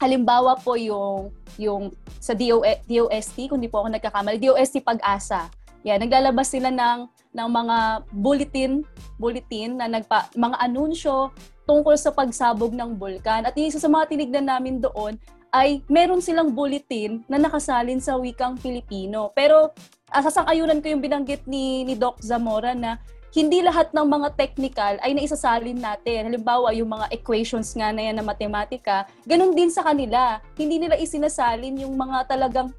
halimbawa 0.00 0.56
po 0.56 0.74
yung 0.80 1.30
yung 1.60 1.92
sa 2.16 2.32
DO, 2.32 2.64
DOST, 2.88 3.52
kung 3.52 3.60
di 3.60 3.68
po 3.68 3.84
ako 3.84 3.92
nagkakamali, 3.92 4.40
DOST 4.40 4.80
Pag-asa. 4.80 5.52
Yan, 5.84 6.00
naglalabas 6.00 6.52
sila 6.52 6.72
ng 6.72 7.08
ng 7.36 7.48
mga 7.48 7.76
bulletin, 8.10 8.72
bulletin 9.20 9.80
na 9.80 9.86
nagpa 9.86 10.28
mga 10.36 10.56
anunsyo 10.60 11.30
tungkol 11.68 11.94
sa 11.94 12.10
pagsabog 12.10 12.74
ng 12.74 12.96
bulkan. 12.96 13.46
At 13.46 13.54
isa 13.54 13.78
sa 13.78 13.88
mga 13.88 14.10
tinignan 14.10 14.48
namin 14.48 14.82
doon 14.82 15.16
ay 15.54 15.82
meron 15.86 16.22
silang 16.22 16.52
bulletin 16.52 17.22
na 17.30 17.38
nakasalin 17.38 18.02
sa 18.02 18.18
wikang 18.18 18.58
Filipino. 18.58 19.30
Pero 19.32 19.72
uh, 20.10 20.22
sasang-ayunan 20.22 20.82
ko 20.82 20.90
yung 20.90 21.02
binanggit 21.04 21.46
ni 21.46 21.86
ni 21.86 21.94
Doc 21.94 22.20
Zamora 22.20 22.74
na 22.74 23.00
hindi 23.30 23.62
lahat 23.62 23.94
ng 23.94 24.06
mga 24.06 24.28
technical 24.34 24.98
ay 25.02 25.14
naisasalin 25.14 25.78
natin. 25.78 26.34
Halimbawa, 26.34 26.74
yung 26.74 26.90
mga 26.90 27.14
equations 27.14 27.70
nga 27.78 27.94
na 27.94 28.10
yan 28.10 28.18
na 28.18 28.26
matematika, 28.26 29.06
ganun 29.22 29.54
din 29.54 29.70
sa 29.70 29.86
kanila. 29.86 30.42
Hindi 30.58 30.82
nila 30.82 30.98
isinasalin 30.98 31.86
yung 31.86 31.94
mga 31.94 32.26
talagang 32.26 32.74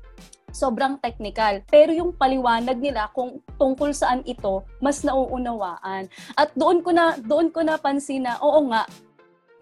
sobrang 0.52 1.00
technical. 1.00 1.64
Pero 1.72 1.96
yung 1.96 2.12
paliwanag 2.12 2.76
nila 2.78 3.08
kung 3.16 3.40
tungkol 3.56 3.96
saan 3.96 4.22
ito, 4.28 4.68
mas 4.84 5.02
nauunawaan. 5.02 6.12
At 6.36 6.52
doon 6.54 6.84
ko 6.84 6.92
na 6.92 7.16
doon 7.18 7.48
ko 7.50 7.64
napansin 7.64 8.28
na 8.28 8.36
oo 8.44 8.60
nga, 8.70 8.84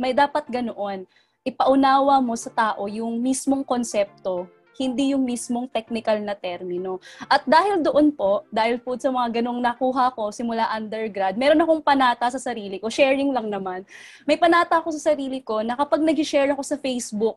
may 0.02 0.12
dapat 0.18 0.50
ganoon. 0.50 1.06
Ipaunawa 1.46 2.20
mo 2.20 2.34
sa 2.34 2.50
tao 2.50 2.90
yung 2.90 3.22
mismong 3.22 3.64
konsepto 3.64 4.50
hindi 4.80 5.12
yung 5.12 5.28
mismong 5.28 5.68
technical 5.68 6.16
na 6.24 6.32
termino. 6.32 7.04
At 7.28 7.44
dahil 7.44 7.84
doon 7.84 8.16
po, 8.16 8.48
dahil 8.48 8.80
po 8.80 8.96
sa 8.96 9.12
mga 9.12 9.44
ganong 9.44 9.60
nakuha 9.60 10.16
ko 10.16 10.32
simula 10.32 10.72
undergrad, 10.72 11.36
meron 11.36 11.60
akong 11.60 11.84
panata 11.84 12.32
sa 12.32 12.40
sarili 12.40 12.80
ko, 12.80 12.88
sharing 12.88 13.36
lang 13.36 13.52
naman. 13.52 13.84
May 14.24 14.40
panata 14.40 14.80
ako 14.80 14.96
sa 14.96 15.12
sarili 15.12 15.44
ko 15.44 15.60
na 15.60 15.76
kapag 15.76 16.00
nag-share 16.00 16.56
ako 16.56 16.64
sa 16.64 16.80
Facebook, 16.80 17.36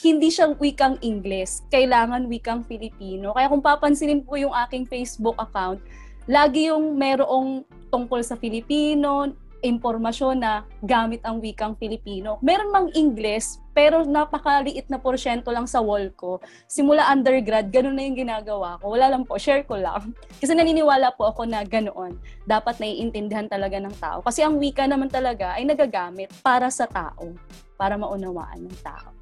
hindi 0.00 0.32
siya 0.32 0.48
wikang 0.56 0.96
Ingles, 1.04 1.66
kailangan 1.68 2.24
wikang 2.32 2.64
Filipino. 2.64 3.36
Kaya 3.36 3.52
kung 3.52 3.60
papansinin 3.60 4.24
po 4.24 4.40
yung 4.40 4.54
aking 4.64 4.88
Facebook 4.88 5.36
account, 5.36 5.84
lagi 6.24 6.72
yung 6.72 6.96
merong 6.96 7.66
tungkol 7.92 8.24
sa 8.24 8.40
Filipino, 8.40 9.28
impormasyon 9.62 10.38
na 10.38 10.62
gamit 10.82 11.22
ang 11.26 11.42
wikang 11.42 11.74
Filipino. 11.78 12.38
Meron 12.42 12.70
mang 12.70 12.88
Ingles, 12.94 13.58
pero 13.74 14.02
napakaliit 14.02 14.90
na 14.90 14.98
porsyento 14.98 15.50
lang 15.54 15.66
sa 15.66 15.78
wall 15.78 16.10
ko. 16.14 16.42
Simula 16.66 17.06
undergrad, 17.10 17.70
ganun 17.70 17.94
na 17.94 18.06
yung 18.06 18.18
ginagawa 18.18 18.78
ko. 18.82 18.94
Wala 18.94 19.10
lang 19.10 19.22
po, 19.26 19.38
share 19.38 19.62
ko 19.66 19.78
lang. 19.78 20.14
Kasi 20.40 20.54
naniniwala 20.54 21.14
po 21.14 21.30
ako 21.30 21.46
na 21.46 21.62
ganoon. 21.62 22.18
Dapat 22.46 22.82
naiintindihan 22.82 23.46
talaga 23.46 23.78
ng 23.78 23.94
tao. 23.98 24.18
Kasi 24.22 24.42
ang 24.42 24.58
wika 24.58 24.86
naman 24.86 25.10
talaga 25.10 25.54
ay 25.54 25.66
nagagamit 25.66 26.30
para 26.42 26.70
sa 26.70 26.86
tao, 26.86 27.34
para 27.78 27.94
maunawaan 27.94 28.66
ng 28.66 28.78
tao. 28.82 29.14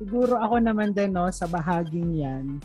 Siguro 0.00 0.40
ako 0.40 0.64
naman 0.64 0.96
din 0.96 1.12
no, 1.12 1.28
sa 1.28 1.44
bahaging 1.44 2.24
yan, 2.24 2.56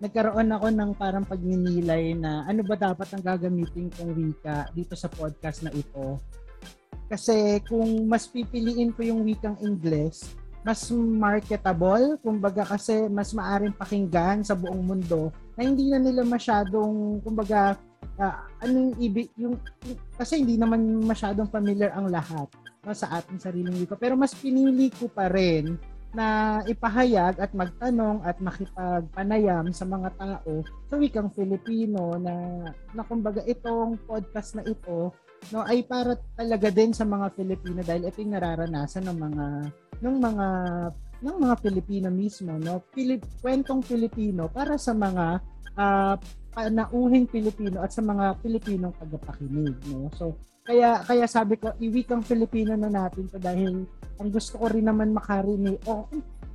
nagkaroon 0.00 0.48
ako 0.48 0.66
ng 0.72 0.90
parang 0.96 1.28
pagninilay 1.28 2.16
na 2.16 2.48
ano 2.48 2.64
ba 2.64 2.72
dapat 2.72 3.04
ang 3.12 3.20
gagamitin 3.20 3.92
kong 3.92 4.16
wika 4.16 4.72
dito 4.72 4.96
sa 4.96 5.12
podcast 5.12 5.60
na 5.60 5.68
ito 5.76 6.16
kasi 7.10 7.58
kung 7.66 8.06
mas 8.06 8.30
pipiliin 8.30 8.94
ko 8.94 9.02
yung 9.02 9.26
wikang 9.26 9.58
Ingles, 9.58 10.30
mas 10.62 10.86
marketable, 10.94 12.14
kumbaga 12.22 12.62
kasi 12.62 13.10
mas 13.10 13.34
maaring 13.34 13.74
pakinggan 13.74 14.46
sa 14.46 14.54
buong 14.54 14.84
mundo 14.84 15.34
na 15.58 15.66
hindi 15.66 15.90
na 15.90 15.98
nila 15.98 16.22
masyadong 16.22 17.18
kumbaga 17.26 17.74
uh, 18.20 18.38
ibig 19.02 19.32
yung, 19.34 19.58
yung 19.88 19.98
kasi 20.14 20.38
hindi 20.38 20.54
naman 20.54 21.02
masyadong 21.02 21.50
familiar 21.50 21.90
ang 21.96 22.12
lahat 22.12 22.46
no, 22.86 22.94
sa 22.94 23.18
ating 23.18 23.42
sariling 23.42 23.74
wika. 23.74 23.98
Pero 23.98 24.14
mas 24.14 24.36
pinili 24.36 24.92
ko 24.94 25.10
pa 25.10 25.26
rin 25.26 25.80
na 26.10 26.58
ipahayag 26.66 27.38
at 27.38 27.54
magtanong 27.54 28.22
at 28.26 28.38
makipagpanayam 28.42 29.70
sa 29.70 29.86
mga 29.86 30.10
tao 30.18 30.66
sa 30.90 30.94
wikang 30.98 31.30
Filipino 31.30 32.18
na, 32.18 32.34
na 32.94 33.02
kumbaga 33.06 33.46
itong 33.46 33.94
podcast 34.10 34.58
na 34.58 34.66
ito 34.66 35.14
no 35.50 35.64
ay 35.64 35.82
para 35.82 36.14
talaga 36.36 36.68
din 36.68 36.92
sa 36.92 37.08
mga 37.08 37.32
Filipino 37.34 37.80
dahil 37.80 38.06
ito 38.06 38.20
yung 38.20 38.34
nararanasan 38.36 39.04
ng 39.08 39.18
mga 39.18 39.46
ng 40.00 40.16
mga 40.16 40.46
ng 41.20 41.36
mga 41.36 41.54
Pilipino 41.60 42.08
mismo, 42.08 42.56
no? 42.56 42.80
Pilip, 42.92 43.20
kwentong 43.44 43.84
Pilipino 43.84 44.48
para 44.48 44.80
sa 44.80 44.96
mga 44.96 45.40
uh, 45.76 46.16
panauhing 46.50 47.28
Pilipino 47.28 47.84
at 47.84 47.92
sa 47.92 48.00
mga 48.00 48.40
Pilipinong 48.40 48.96
tagapakinig, 48.96 49.76
no? 49.92 50.08
So, 50.16 50.32
kaya 50.64 51.04
kaya 51.04 51.28
sabi 51.28 51.60
ko, 51.60 51.76
iwikang 51.76 52.24
Filipino 52.24 52.72
na 52.76 52.88
natin 52.88 53.28
to 53.28 53.36
dahil 53.36 53.84
ang 54.16 54.28
gusto 54.32 54.60
ko 54.60 54.68
rin 54.68 54.88
naman 54.88 55.12
makarinig. 55.12 55.76
O, 55.84 56.04
oh, 56.04 56.06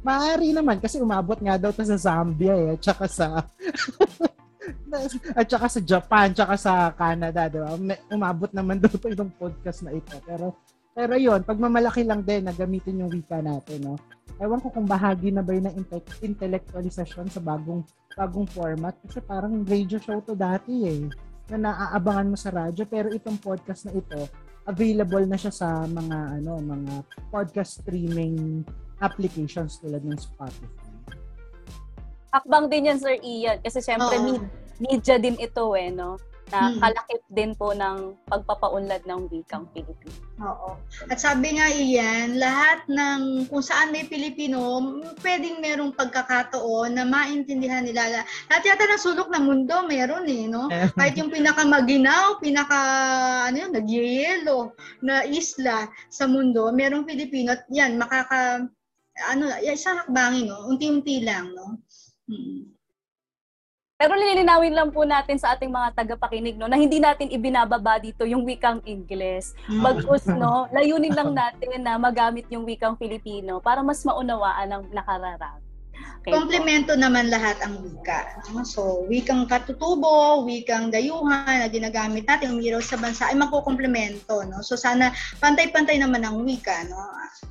maaari 0.05 0.53
naman 0.53 0.81
kasi 0.81 1.01
umabot 1.01 1.37
nga 1.41 1.57
daw 1.57 1.73
to 1.73 1.85
sa 1.85 1.97
Zambia 1.97 2.53
eh, 2.57 2.77
at 2.77 2.81
saka 2.81 3.05
sa 3.09 3.27
at 5.39 5.47
saka 5.47 5.67
sa 5.69 5.81
Japan, 5.81 6.27
tsaka 6.33 6.55
sa 6.57 6.73
Canada, 6.93 7.47
di 7.49 7.59
ba? 7.59 7.75
Umabot 8.11 8.51
naman 8.51 8.79
daw 8.83 8.91
to 8.91 9.11
itong 9.11 9.33
podcast 9.35 9.85
na 9.85 9.93
ito. 9.93 10.15
Pero 10.25 10.55
pero 10.95 11.19
yon 11.19 11.43
pagmamalaki 11.43 12.07
lang 12.07 12.23
din 12.23 12.47
na 12.47 12.55
gamitin 12.55 13.03
yung 13.03 13.11
wika 13.11 13.43
natin, 13.43 13.83
no? 13.83 13.95
Ewan 14.39 14.63
ko 14.63 14.71
kung 14.71 14.87
bahagi 14.87 15.27
na 15.31 15.43
ba 15.43 15.51
yun 15.51 15.67
ng 15.67 15.77
intellectualization 16.23 17.27
sa 17.27 17.43
bagong 17.43 17.83
bagong 18.15 18.47
format 18.47 18.95
kasi 19.03 19.19
parang 19.19 19.67
radio 19.67 19.99
show 19.99 20.23
to 20.23 20.39
dati 20.39 20.87
eh 20.87 21.03
na 21.51 21.69
naaabangan 21.69 22.31
mo 22.31 22.37
sa 22.39 22.49
radyo 22.49 22.87
pero 22.87 23.11
itong 23.11 23.37
podcast 23.43 23.85
na 23.85 23.93
ito 23.93 24.23
available 24.65 25.27
na 25.27 25.37
siya 25.37 25.53
sa 25.53 25.67
mga 25.83 26.41
ano 26.41 26.57
mga 26.63 26.93
podcast 27.29 27.83
streaming 27.83 28.63
applications 29.03 29.77
tulad 29.83 30.01
ng 30.01 30.17
Spotify. 30.17 30.84
Akbang 32.35 32.67
din 32.67 32.91
yan 32.91 32.99
Sir 32.99 33.15
Ian 33.23 33.63
kasi 33.63 33.79
syempre 33.79 34.19
oh. 34.19 34.43
media 34.83 35.15
din 35.15 35.39
ito 35.39 35.71
eh 35.79 35.87
no 35.87 36.19
na 36.53 36.69
hmm. 36.69 36.79
kalakip 36.81 37.21
din 37.33 37.51
po 37.57 37.73
ng 37.73 38.13
pagpapaunlad 38.29 39.01
ng 39.09 39.21
wikang 39.33 39.65
Pilipino. 39.73 40.13
Oo. 40.45 40.77
At 41.09 41.17
sabi 41.17 41.57
nga 41.57 41.71
iyan, 41.73 42.37
lahat 42.37 42.85
ng 42.85 43.49
kung 43.49 43.65
saan 43.65 43.89
may 43.89 44.05
Pilipino, 44.05 44.61
pwedeng 45.25 45.57
merong 45.63 45.97
pagkakataon 45.97 46.93
na 46.93 47.05
maintindihan 47.07 47.81
nila. 47.81 48.21
Lahat 48.51 48.61
yata 48.61 48.85
ng 48.85 49.01
sulok 49.01 49.33
ng 49.33 49.45
mundo, 49.45 49.75
meron 49.89 50.29
eh, 50.29 50.45
no? 50.45 50.69
Kahit 50.93 51.17
yung 51.17 51.33
pinakamaginaw, 51.33 52.37
pinaka, 52.37 52.79
ano 53.49 53.57
yun, 53.65 53.71
nagyayelo 53.73 54.75
na 55.01 55.25
isla 55.25 55.89
sa 56.13 56.29
mundo, 56.29 56.69
merong 56.69 57.09
Pilipino 57.09 57.57
at 57.57 57.65
yan, 57.73 57.97
makaka, 57.97 58.69
ano, 59.31 59.49
isang 59.65 59.97
hakbangin, 60.05 60.51
no? 60.51 60.69
Unti-unti 60.69 61.25
lang, 61.25 61.49
no? 61.57 61.81
Hmm. 62.25 62.75
Pero 63.95 64.11
lilinawin 64.11 64.75
lang 64.75 64.91
po 64.91 65.07
natin 65.07 65.39
sa 65.39 65.55
ating 65.55 65.71
mga 65.71 65.95
tagapakinig 65.95 66.59
no 66.59 66.67
na 66.67 66.75
hindi 66.75 66.99
natin 66.99 67.31
ibinababa 67.31 67.95
dito 67.95 68.27
yung 68.27 68.43
wikang 68.43 68.83
Ingles. 68.83 69.55
Mm. 69.71 69.81
Bagkus 69.81 70.27
no, 70.29 70.67
layunin 70.75 71.15
lang 71.15 71.31
natin 71.31 71.79
na 71.79 71.95
magamit 71.95 72.43
yung 72.51 72.67
wikang 72.67 72.99
Filipino 72.99 73.63
para 73.63 73.79
mas 73.79 74.03
maunawaan 74.03 74.67
ang 74.69 74.83
nakararami. 74.91 75.64
Okay, 76.25 76.33
Komplemento 76.33 76.97
naman 76.97 77.29
lahat 77.29 77.61
ang 77.61 77.85
wika. 77.85 78.41
So, 78.65 79.05
wikang 79.05 79.45
katutubo, 79.45 80.41
wikang 80.41 80.89
dayuhan 80.89 81.61
na 81.61 81.69
ginagamit 81.69 82.25
natin, 82.25 82.57
umiraw 82.57 82.81
sa 82.81 82.97
bansa, 82.97 83.29
ay 83.29 83.37
makukomplemento. 83.37 84.41
No? 84.49 84.65
So, 84.65 84.73
sana 84.73 85.13
pantay-pantay 85.37 86.01
naman 86.01 86.25
ang 86.25 86.41
wika. 86.41 86.89
No? 86.89 86.97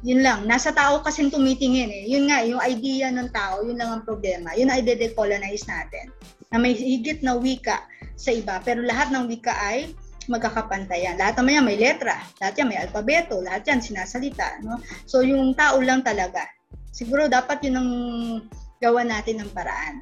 Yun 0.02 0.26
lang. 0.26 0.50
Nasa 0.50 0.74
tao 0.74 0.98
kasing 1.06 1.30
tumitingin. 1.30 1.86
Eh. 1.86 2.10
Yun 2.10 2.26
nga, 2.26 2.42
yung 2.42 2.58
idea 2.66 3.14
ng 3.14 3.30
tao, 3.30 3.62
yun 3.62 3.78
lang 3.78 3.94
ang 3.94 4.02
problema. 4.02 4.50
Yun 4.58 4.74
ay 4.74 4.82
de-decolonize 4.82 5.70
natin. 5.70 6.10
Na 6.50 6.58
may 6.58 6.74
higit 6.74 7.22
na 7.22 7.38
wika 7.38 7.86
sa 8.18 8.34
iba. 8.34 8.58
Pero 8.66 8.82
lahat 8.82 9.14
ng 9.14 9.30
wika 9.30 9.54
ay 9.54 9.94
magkakapantayan. 10.26 11.14
Lahat 11.14 11.38
naman 11.38 11.62
yan 11.62 11.66
may 11.68 11.78
letra, 11.78 12.16
lahat 12.40 12.58
yan 12.58 12.68
may 12.74 12.78
alpabeto, 12.80 13.38
lahat 13.44 13.62
yan 13.68 13.78
sinasalita. 13.78 14.58
No? 14.64 14.80
So 15.06 15.20
yung 15.20 15.54
tao 15.54 15.78
lang 15.78 16.02
talaga 16.02 16.42
siguro 16.94 17.26
dapat 17.26 17.58
yun 17.66 17.74
ang 17.74 17.90
gawa 18.78 19.02
natin 19.02 19.42
ng 19.42 19.50
paraan. 19.50 19.98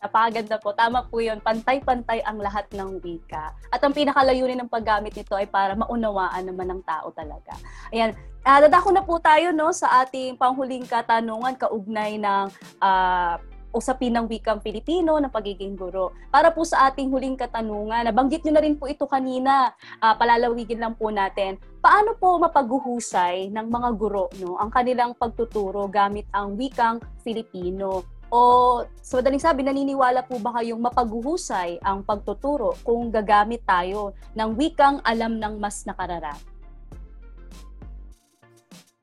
Napakaganda 0.00 0.60
po. 0.60 0.76
Tama 0.76 1.08
po 1.08 1.20
yun. 1.20 1.40
Pantay-pantay 1.40 2.20
ang 2.28 2.36
lahat 2.36 2.68
ng 2.76 3.00
wika. 3.00 3.56
At 3.72 3.80
ang 3.80 3.96
pinakalayunin 3.96 4.60
ng 4.60 4.68
paggamit 4.68 5.16
nito 5.16 5.32
ay 5.32 5.48
para 5.48 5.72
maunawaan 5.72 6.44
naman 6.44 6.76
ng 6.76 6.80
tao 6.84 7.08
talaga. 7.12 7.56
Ayan. 7.88 8.12
Uh, 8.44 8.60
dadako 8.60 8.92
na 8.92 9.00
po 9.00 9.16
tayo 9.16 9.56
no, 9.56 9.72
sa 9.72 10.04
ating 10.04 10.36
panghuling 10.36 10.84
katanungan 10.84 11.56
kaugnay 11.56 12.20
ng 12.20 12.52
uh, 12.84 13.40
usapin 13.72 14.12
ng 14.12 14.28
wikang 14.28 14.60
Pilipino, 14.60 15.16
ng 15.16 15.32
pagiging 15.32 15.72
guro. 15.72 16.12
Para 16.28 16.52
po 16.52 16.68
sa 16.68 16.92
ating 16.92 17.08
huling 17.08 17.40
katanungan, 17.40 18.04
nabanggit 18.04 18.44
nyo 18.44 18.52
na 18.54 18.62
rin 18.62 18.76
po 18.76 18.84
ito 18.84 19.08
kanina, 19.08 19.72
uh, 19.98 20.14
palalawigin 20.14 20.78
lang 20.78 20.94
po 20.94 21.08
natin, 21.08 21.56
paano 21.84 22.16
po 22.16 22.40
mapaguhusay 22.40 23.52
ng 23.52 23.66
mga 23.68 23.88
guro 24.00 24.32
no, 24.40 24.56
ang 24.56 24.72
kanilang 24.72 25.12
pagtuturo 25.12 25.84
gamit 25.92 26.24
ang 26.32 26.56
wikang 26.56 26.96
Filipino? 27.20 28.08
O 28.32 28.80
sa 29.04 29.20
madaling 29.20 29.44
sabi, 29.44 29.60
naniniwala 29.60 30.24
po 30.24 30.40
ba 30.40 30.56
kayong 30.56 30.80
mapaguhusay 30.80 31.76
ang 31.84 32.00
pagtuturo 32.00 32.72
kung 32.80 33.12
gagamit 33.12 33.68
tayo 33.68 34.16
ng 34.32 34.56
wikang 34.56 35.04
alam 35.04 35.36
ng 35.36 35.60
mas 35.60 35.84
nakararami? 35.84 36.53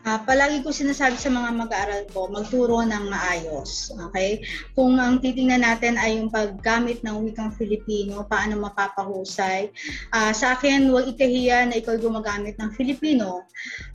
Uh, 0.01 0.17
palagi 0.25 0.65
ko 0.65 0.73
sinasabi 0.73 1.13
sa 1.13 1.29
mga 1.29 1.53
mag-aaral 1.53 2.01
ko, 2.09 2.25
magturo 2.25 2.81
ng 2.81 3.05
maayos. 3.05 3.93
Okay? 4.09 4.41
Kung 4.73 4.97
ang 4.97 5.21
titingnan 5.21 5.61
natin 5.61 5.93
ay 6.01 6.17
yung 6.17 6.33
paggamit 6.33 7.05
ng 7.05 7.21
wikang 7.21 7.53
Filipino, 7.53 8.25
paano 8.25 8.57
mapapahusay. 8.65 9.69
Uh, 10.09 10.33
sa 10.33 10.57
akin, 10.57 10.89
huwag 10.89 11.05
ikahiya 11.05 11.69
na 11.69 11.77
ikaw 11.77 12.01
gumagamit 12.01 12.57
ng 12.57 12.73
Filipino. 12.73 13.45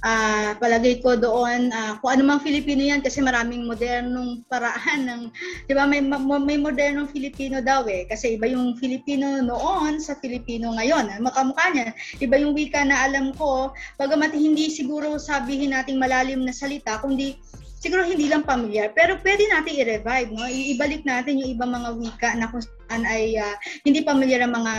Uh, 0.07 0.54
palagay 0.62 1.02
ko 1.02 1.18
doon, 1.18 1.74
uh, 1.74 1.98
kung 1.98 2.14
ano 2.14 2.22
mang 2.22 2.42
Filipino 2.42 2.86
yan, 2.86 3.02
kasi 3.02 3.18
maraming 3.18 3.66
modernong 3.66 4.46
paraan 4.46 5.11
ng, 5.11 5.22
di 5.66 5.74
ba, 5.74 5.90
may, 5.90 5.98
may 6.07 6.59
modernong 6.61 7.11
Filipino 7.11 7.59
daw 7.59 7.82
eh. 7.90 8.07
Kasi 8.07 8.38
iba 8.38 8.46
yung 8.46 8.78
Filipino 8.78 9.42
noon 9.42 9.98
sa 9.98 10.14
Filipino 10.22 10.70
ngayon. 10.78 11.18
Makamukha 11.18 11.74
niya. 11.74 11.90
Iba 12.22 12.38
yung 12.38 12.54
wika 12.54 12.86
na 12.86 13.11
alam 13.11 13.34
ko, 13.34 13.74
bagamat 13.98 14.30
hindi 14.38 14.70
siguro 14.70 15.18
sabihin 15.18 15.74
natin 15.74 15.95
ating 15.97 16.05
malalim 16.05 16.44
na 16.44 16.53
salita, 16.53 17.01
kundi 17.01 17.40
siguro 17.80 18.05
hindi 18.05 18.28
lang 18.28 18.44
familiar, 18.44 18.92
pero 18.92 19.16
pwede 19.24 19.49
natin 19.49 19.80
i-revive, 19.80 20.28
no? 20.28 20.44
Ibalik 20.44 21.09
natin 21.09 21.40
yung 21.40 21.57
ibang 21.57 21.72
mga 21.72 21.90
wika 21.97 22.30
na 22.36 22.53
kung 22.53 22.61
saan 22.61 23.09
ay 23.09 23.40
uh, 23.40 23.57
hindi 23.88 24.05
familiar 24.05 24.44
ang 24.44 24.53
mga 24.53 24.74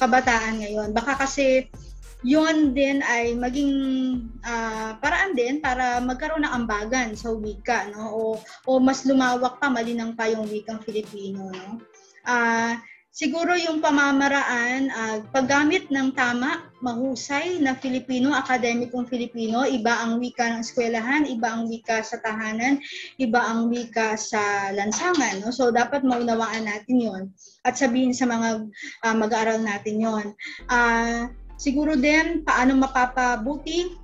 kabataan 0.00 0.64
ngayon. 0.64 0.88
Baka 0.96 1.20
kasi 1.20 1.68
yun 2.24 2.72
din 2.72 3.04
ay 3.04 3.36
maging 3.36 3.72
uh, 4.40 4.96
paraan 5.04 5.36
din 5.36 5.60
para 5.60 6.00
magkaroon 6.00 6.48
ng 6.48 6.56
ambagan 6.64 7.12
sa 7.12 7.36
wika, 7.36 7.92
no? 7.92 8.08
O, 8.16 8.20
o 8.64 8.80
mas 8.80 9.04
lumawak 9.04 9.60
pa, 9.60 9.68
malinang 9.68 10.16
pa 10.16 10.24
yung 10.32 10.48
wikang 10.48 10.80
Filipino, 10.80 11.52
no? 11.52 11.76
Uh, 12.24 12.72
Siguro 13.16 13.56
yung 13.56 13.80
pamamaraan, 13.80 14.92
uh, 14.92 15.16
paggamit 15.32 15.88
ng 15.88 16.12
tama, 16.12 16.68
mahusay 16.84 17.56
na 17.64 17.72
Filipino, 17.72 18.28
akademikong 18.36 19.08
Filipino, 19.08 19.64
iba 19.64 20.04
ang 20.04 20.20
wika 20.20 20.52
ng 20.52 20.60
eskwelahan, 20.60 21.24
iba 21.24 21.48
ang 21.48 21.64
wika 21.64 22.04
sa 22.04 22.20
tahanan, 22.20 22.76
iba 23.16 23.40
ang 23.40 23.72
wika 23.72 24.20
sa 24.20 24.68
lansangan. 24.68 25.40
No? 25.40 25.48
So 25.48 25.72
dapat 25.72 26.04
maunawaan 26.04 26.68
natin 26.68 27.00
yon 27.00 27.22
at 27.64 27.80
sabihin 27.80 28.12
sa 28.12 28.28
mga 28.28 28.68
uh, 29.08 29.16
mag-aaral 29.16 29.64
natin 29.64 29.96
yon. 29.96 30.26
Uh, 30.68 31.32
siguro 31.56 31.96
din 31.96 32.44
paano 32.44 32.76
mapapabuti 32.76 33.96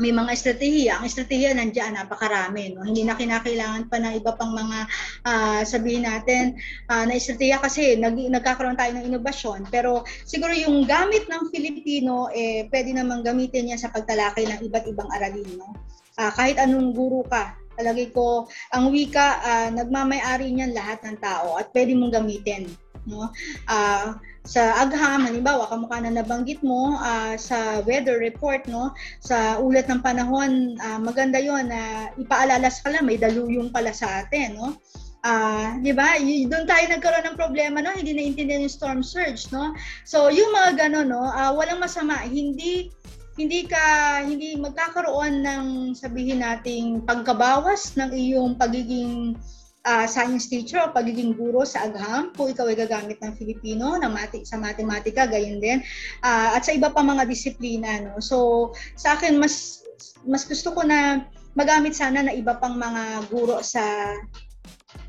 may 0.00 0.12
mga 0.12 0.30
estratehiya. 0.32 0.92
Ang 1.00 1.04
estratehiya 1.08 1.52
nandiyan, 1.56 1.96
napakarami. 1.96 2.72
No? 2.72 2.86
Hindi 2.86 3.04
na 3.04 3.18
kinakailangan 3.18 3.92
pa 3.92 4.00
ng 4.00 4.14
iba 4.16 4.32
pang 4.36 4.52
mga 4.56 4.78
uh, 5.26 5.62
sabihin 5.66 6.08
natin 6.08 6.56
uh, 6.88 7.04
na 7.04 7.16
estratehiya 7.16 7.60
kasi 7.60 7.96
nag, 8.00 8.16
nagkakaroon 8.16 8.78
tayo 8.78 8.92
ng 8.96 9.08
inobasyon. 9.12 9.68
Pero 9.68 10.04
siguro 10.24 10.52
yung 10.56 10.88
gamit 10.88 11.28
ng 11.28 11.52
Filipino, 11.52 12.32
eh, 12.32 12.68
pwede 12.72 12.96
namang 12.96 13.26
gamitin 13.26 13.68
niya 13.68 13.78
sa 13.80 13.92
pagtalakay 13.92 14.48
ng 14.48 14.60
iba't 14.68 14.86
ibang 14.88 15.10
aralin. 15.12 15.48
No? 15.60 15.76
Uh, 16.16 16.32
kahit 16.32 16.56
anong 16.60 16.92
guru 16.92 17.24
ka, 17.28 17.56
talagay 17.76 18.12
ko, 18.12 18.48
ang 18.72 18.92
wika, 18.92 19.40
uh, 19.40 19.68
nagmamay-ari 19.72 20.52
niyan 20.52 20.76
lahat 20.76 21.00
ng 21.04 21.16
tao 21.20 21.56
at 21.56 21.72
pwede 21.72 21.96
mong 21.96 22.12
gamitin. 22.12 22.68
No? 23.08 23.32
Uh, 23.66 24.14
sa 24.42 24.82
agham, 24.82 25.22
halimbawa, 25.22 25.70
kamukha 25.70 26.02
na 26.02 26.18
nabanggit 26.18 26.58
mo 26.66 26.98
uh, 26.98 27.38
sa 27.38 27.78
weather 27.86 28.18
report, 28.18 28.66
no, 28.66 28.90
sa 29.22 29.62
ulat 29.62 29.86
ng 29.86 30.02
panahon, 30.02 30.74
uh, 30.82 30.98
maganda 30.98 31.38
yon 31.38 31.70
na 31.70 32.10
uh, 32.10 32.20
ipaalala 32.20 32.66
sa 32.66 32.90
kanila, 32.90 33.06
may 33.06 33.18
daluyong 33.18 33.70
pala 33.70 33.94
sa 33.94 34.26
atin, 34.26 34.58
no? 34.58 34.74
Ah, 35.22 35.78
uh, 35.78 35.78
'di 35.78 35.94
ba? 35.94 36.18
Doon 36.18 36.66
tayo 36.66 36.84
nagkaroon 36.90 37.22
ng 37.30 37.38
problema 37.38 37.78
no, 37.78 37.94
hindi 37.94 38.10
naintindihan 38.10 38.66
yung 38.66 38.74
storm 38.74 39.00
surge, 39.06 39.46
no? 39.54 39.70
So, 40.02 40.34
yung 40.34 40.50
mga 40.50 40.82
gano 40.82 41.06
no, 41.06 41.22
uh, 41.22 41.54
walang 41.54 41.78
masama, 41.78 42.18
hindi 42.26 42.90
hindi 43.38 43.64
ka 43.64 43.80
hindi 44.26 44.58
magkakaroon 44.58 45.46
ng 45.46 45.64
sabihin 45.94 46.42
nating 46.42 47.06
pagkabawas 47.06 47.94
ng 47.94 48.10
iyong 48.10 48.58
pagiging 48.58 49.38
uh, 49.86 50.06
science 50.06 50.46
teacher 50.46 50.82
o 50.82 50.94
pagiging 50.94 51.34
guro 51.34 51.66
sa 51.66 51.86
agham 51.86 52.30
kung 52.34 52.50
ikaw 52.50 52.66
ay 52.70 52.78
gagamit 52.78 53.18
ng 53.18 53.34
Filipino 53.34 53.98
na 53.98 54.10
mati 54.10 54.46
sa 54.46 54.58
matematika 54.58 55.26
gayon 55.26 55.58
din. 55.58 55.82
Uh, 56.22 56.54
at 56.54 56.62
sa 56.66 56.74
iba 56.74 56.90
pa 56.90 57.02
mga 57.02 57.26
disiplina 57.26 58.02
no? 58.02 58.18
So 58.22 58.70
sa 58.94 59.18
akin 59.18 59.38
mas 59.38 59.86
mas 60.26 60.46
gusto 60.46 60.74
ko 60.74 60.82
na 60.86 61.26
magamit 61.54 61.94
sana 61.94 62.24
na 62.24 62.34
iba 62.34 62.56
pang 62.58 62.78
mga 62.78 63.28
guro 63.28 63.60
sa 63.60 64.16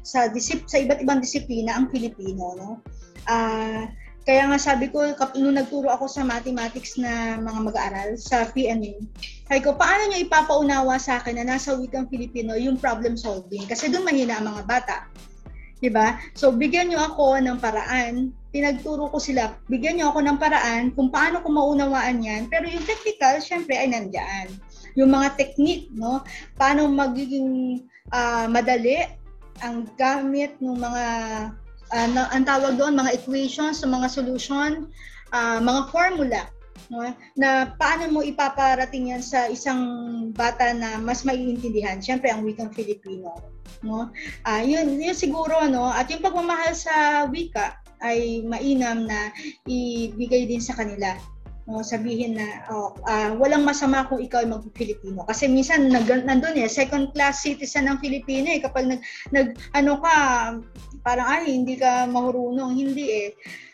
sa 0.04 0.28
disip 0.30 0.68
sa 0.68 0.80
iba't 0.80 1.00
ibang 1.02 1.24
disiplina 1.24 1.78
ang 1.78 1.90
Filipino 1.90 2.54
no? 2.58 2.70
Ah 3.30 3.88
kaya 4.24 4.48
nga 4.48 4.56
sabi 4.56 4.88
ko, 4.88 5.04
nung 5.36 5.60
nagturo 5.60 5.92
ako 5.92 6.08
sa 6.08 6.24
mathematics 6.24 6.96
na 6.96 7.36
mga 7.44 7.60
mag-aaral 7.60 8.10
sa 8.16 8.48
PNU, 8.48 9.04
sabi 9.52 9.60
ko, 9.60 9.76
paano 9.76 10.08
nyo 10.08 10.18
ipapaunawa 10.24 10.96
sa 10.96 11.20
akin 11.20 11.44
na 11.44 11.56
nasa 11.56 11.76
wikang 11.76 12.08
Filipino 12.08 12.56
yung 12.56 12.80
problem 12.80 13.20
solving? 13.20 13.68
Kasi 13.68 13.92
doon 13.92 14.08
mahina 14.08 14.40
ang 14.40 14.48
mga 14.48 14.64
bata. 14.64 14.98
Diba? 15.84 16.16
So, 16.40 16.56
bigyan 16.56 16.96
nyo 16.96 17.04
ako 17.04 17.44
ng 17.44 17.60
paraan. 17.60 18.32
Pinagturo 18.56 19.12
ko 19.12 19.20
sila, 19.20 19.60
bigyan 19.68 20.00
nyo 20.00 20.16
ako 20.16 20.24
ng 20.24 20.40
paraan 20.40 20.96
kung 20.96 21.12
paano 21.12 21.44
ko 21.44 21.52
maunawaan 21.52 22.24
yan. 22.24 22.48
Pero 22.48 22.64
yung 22.64 22.88
technical, 22.88 23.44
syempre, 23.44 23.76
ay 23.76 23.92
nandyan. 23.92 24.48
Yung 24.96 25.12
mga 25.12 25.36
technique, 25.36 25.92
no? 25.92 26.24
Paano 26.56 26.88
magiging 26.88 27.84
uh, 28.16 28.48
madali 28.48 29.04
ang 29.60 29.84
gamit 30.00 30.56
ng 30.64 30.80
mga 30.80 31.04
uh, 31.94 32.28
ang 32.34 32.44
tawag 32.44 32.76
doon, 32.82 32.98
mga 32.98 33.22
equations, 33.22 33.86
mga 33.86 34.10
solution, 34.10 34.90
uh, 35.30 35.62
mga 35.62 35.82
formula. 35.94 36.42
No? 36.92 37.06
Na 37.38 37.74
paano 37.78 38.10
mo 38.10 38.20
ipaparating 38.26 39.14
yan 39.14 39.24
sa 39.24 39.48
isang 39.48 39.82
bata 40.34 40.74
na 40.74 40.98
mas 40.98 41.22
maiintindihan? 41.24 42.02
Siyempre, 42.02 42.34
ang 42.34 42.44
wikang 42.44 42.74
Filipino. 42.74 43.38
No? 43.86 44.10
Uh, 44.44 44.62
yun, 44.66 44.98
yun 44.98 45.16
siguro, 45.16 45.70
no? 45.70 45.88
At 45.88 46.10
yung 46.10 46.26
pagmamahal 46.26 46.74
sa 46.74 47.26
wika 47.30 47.78
ay 48.04 48.44
mainam 48.44 49.08
na 49.08 49.32
ibigay 49.64 50.44
din 50.44 50.60
sa 50.60 50.76
kanila 50.76 51.16
no, 51.68 51.84
sabihin 51.84 52.36
na 52.36 52.68
oh, 52.72 52.96
uh, 53.08 53.32
walang 53.40 53.64
masama 53.64 54.04
kung 54.08 54.20
ikaw 54.20 54.44
ay 54.44 54.50
mag-Filipino. 54.52 55.24
Kasi 55.24 55.48
minsan 55.48 55.88
nag, 55.88 56.08
nandun 56.08 56.60
eh, 56.60 56.68
second 56.68 57.16
class 57.16 57.44
citizen 57.44 57.88
ng 57.88 58.02
Filipino 58.04 58.52
eh. 58.52 58.60
Kapag 58.60 58.88
nag, 58.88 59.02
nag 59.32 59.56
ano 59.72 60.00
ka, 60.04 60.16
parang 61.04 61.28
ay 61.28 61.52
hindi 61.52 61.80
ka 61.80 62.08
marunong, 62.08 62.76
hindi 62.76 63.06
eh. 63.12 63.30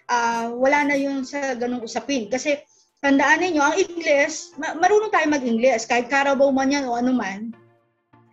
Uh, 0.10 0.58
wala 0.58 0.90
na 0.90 0.98
yun 0.98 1.22
sa 1.26 1.54
ganung 1.58 1.86
usapin. 1.86 2.30
Kasi 2.30 2.58
tandaan 3.02 3.46
niyo 3.46 3.62
ang 3.62 3.78
English, 3.78 4.54
marunong 4.58 5.14
tayo 5.14 5.26
mag-English, 5.30 5.86
kahit 5.86 6.10
Carabao 6.10 6.50
man 6.50 6.74
yan 6.74 6.90
o 6.90 6.98
ano 6.98 7.14
man, 7.14 7.54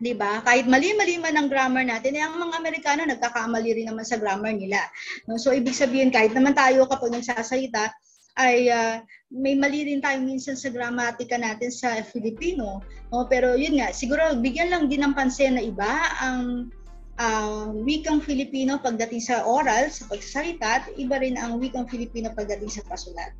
'di 0.00 0.12
ba? 0.16 0.44
Kahit 0.44 0.68
mali-mali 0.68 1.16
man 1.16 1.36
ang 1.36 1.48
grammar 1.48 1.84
natin, 1.84 2.16
eh, 2.16 2.22
ang 2.24 2.36
mga 2.36 2.60
Amerikano 2.60 3.00
nagkakamali 3.08 3.70
rin 3.72 3.88
naman 3.88 4.04
sa 4.04 4.20
grammar 4.20 4.52
nila. 4.52 4.84
No? 5.24 5.40
So 5.40 5.56
ibig 5.56 5.76
sabihin 5.76 6.12
kahit 6.12 6.36
naman 6.36 6.52
tayo 6.52 6.84
kapag 6.84 7.16
nagsasalita 7.16 7.92
ay 8.36 8.68
uh, 8.68 9.00
may 9.32 9.56
mali 9.56 9.88
rin 9.88 10.04
tayo 10.04 10.20
minsan 10.20 10.54
sa 10.54 10.68
gramatika 10.68 11.40
natin 11.40 11.72
sa 11.72 12.04
Filipino. 12.04 12.84
No? 13.10 13.24
Pero 13.26 13.56
yun 13.56 13.80
nga, 13.80 13.90
siguro 13.90 14.22
bigyan 14.38 14.70
lang 14.70 14.92
din 14.92 15.02
ng 15.02 15.16
pansin 15.16 15.56
na 15.56 15.64
iba 15.64 15.88
ang 16.20 16.70
uh, 17.16 17.72
wikang 17.72 18.20
Filipino 18.20 18.76
pagdating 18.80 19.24
sa 19.24 19.42
oral, 19.44 19.88
sa 19.88 20.04
pagsasalita, 20.12 20.68
at 20.68 20.84
iba 21.00 21.16
rin 21.20 21.40
ang 21.40 21.56
wikang 21.56 21.88
Filipino 21.88 22.28
pagdating 22.36 22.70
sa 22.70 22.84
pasulat. 22.84 23.32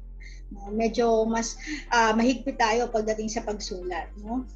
No? 0.51 0.73
Medyo 0.73 1.29
mas 1.29 1.61
uh, 1.93 2.17
mahigpit 2.17 2.57
tayo 2.57 2.89
pagdating 2.89 3.29
sa 3.29 3.45
pagsulat. 3.45 4.09
No? 4.25 4.49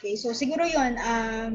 Okay, 0.00 0.16
so 0.16 0.32
siguro 0.32 0.64
yon 0.64 0.96
um, 1.00 1.52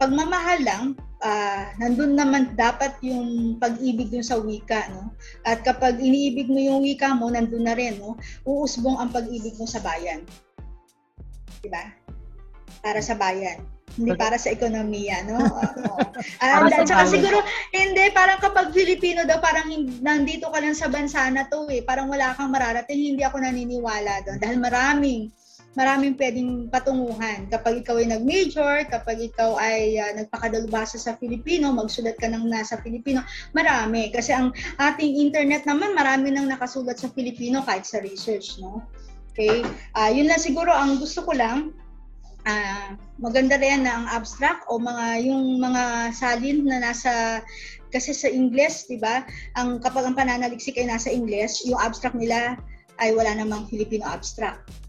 pagmamahal 0.00 0.60
lang, 0.64 0.84
uh, 1.22 1.62
nandun 1.78 2.14
naman 2.14 2.54
dapat 2.54 2.94
yung 3.02 3.56
pag-ibig 3.58 4.10
dun 4.10 4.24
sa 4.24 4.38
wika, 4.38 4.90
no? 4.92 5.10
At 5.46 5.62
kapag 5.62 5.98
iniibig 5.98 6.50
mo 6.50 6.58
yung 6.58 6.82
wika 6.84 7.14
mo, 7.14 7.30
nandun 7.30 7.66
na 7.66 7.74
rin, 7.74 7.98
no? 7.98 8.18
Uusbong 8.46 8.98
ang 8.98 9.10
pag-ibig 9.10 9.54
mo 9.58 9.66
sa 9.66 9.82
bayan. 9.82 10.22
Diba? 11.62 11.90
Para 12.82 13.02
sa 13.02 13.18
bayan 13.18 13.58
hindi 13.98 14.14
para 14.14 14.38
sa 14.38 14.54
ekonomiya, 14.54 15.26
no? 15.26 15.42
Uh, 15.42 15.74
uh, 16.38 16.70
at 16.70 16.86
saka 16.86 17.10
siguro, 17.10 17.42
hindi, 17.74 18.14
parang 18.14 18.38
kapag 18.38 18.70
Filipino 18.70 19.26
daw, 19.26 19.42
parang 19.42 19.74
nandito 19.98 20.46
ka 20.54 20.62
lang 20.62 20.78
sa 20.78 20.86
bansa 20.86 21.26
na 21.34 21.50
to 21.50 21.66
eh, 21.66 21.82
parang 21.82 22.06
wala 22.06 22.30
kang 22.38 22.54
mararating, 22.54 23.18
hindi 23.18 23.26
ako 23.26 23.42
naniniwala 23.42 24.22
doon. 24.22 24.38
Dahil 24.38 24.58
maraming, 24.62 25.34
maraming 25.76 26.16
pwedeng 26.16 26.72
patunguhan. 26.72 27.50
Kapag 27.52 27.84
ikaw 27.84 28.00
ay 28.00 28.08
nag-major, 28.08 28.88
kapag 28.88 29.32
ikaw 29.32 29.58
ay 29.60 30.00
uh, 30.00 30.12
nagpakadalubhasa 30.16 30.96
sa 30.96 31.16
Filipino, 31.20 31.74
magsulat 31.74 32.16
ka 32.16 32.30
ng 32.30 32.48
nasa 32.48 32.80
Filipino, 32.80 33.20
marami. 33.52 34.08
Kasi 34.08 34.32
ang 34.32 34.54
ating 34.80 35.18
internet 35.18 35.68
naman, 35.68 35.92
marami 35.92 36.32
nang 36.32 36.48
nakasulat 36.48 36.96
sa 36.96 37.12
Filipino 37.12 37.60
kahit 37.66 37.84
sa 37.84 38.00
research, 38.00 38.56
no? 38.62 38.80
Okay? 39.34 39.62
Uh, 39.94 40.10
yun 40.10 40.26
lang 40.26 40.40
siguro 40.42 40.72
ang 40.74 40.98
gusto 40.98 41.22
ko 41.22 41.30
lang 41.30 41.70
uh, 42.48 42.88
maganda 43.22 43.54
rin 43.60 43.86
na 43.86 44.02
ang 44.02 44.06
abstract 44.10 44.66
o 44.66 44.80
mga 44.80 45.30
yung 45.30 45.60
mga 45.62 46.14
salin 46.16 46.66
na 46.66 46.82
nasa 46.82 47.44
kasi 47.88 48.12
sa 48.12 48.28
English, 48.28 48.88
'di 48.88 49.00
ba? 49.00 49.24
Ang 49.56 49.80
kapag 49.80 50.04
ang 50.04 50.16
pananaliksik 50.16 50.76
ay 50.76 50.88
nasa 50.88 51.08
English, 51.08 51.64
yung 51.64 51.80
abstract 51.80 52.16
nila 52.16 52.56
ay 52.98 53.14
wala 53.14 53.32
namang 53.36 53.64
Filipino 53.70 54.04
abstract. 54.04 54.87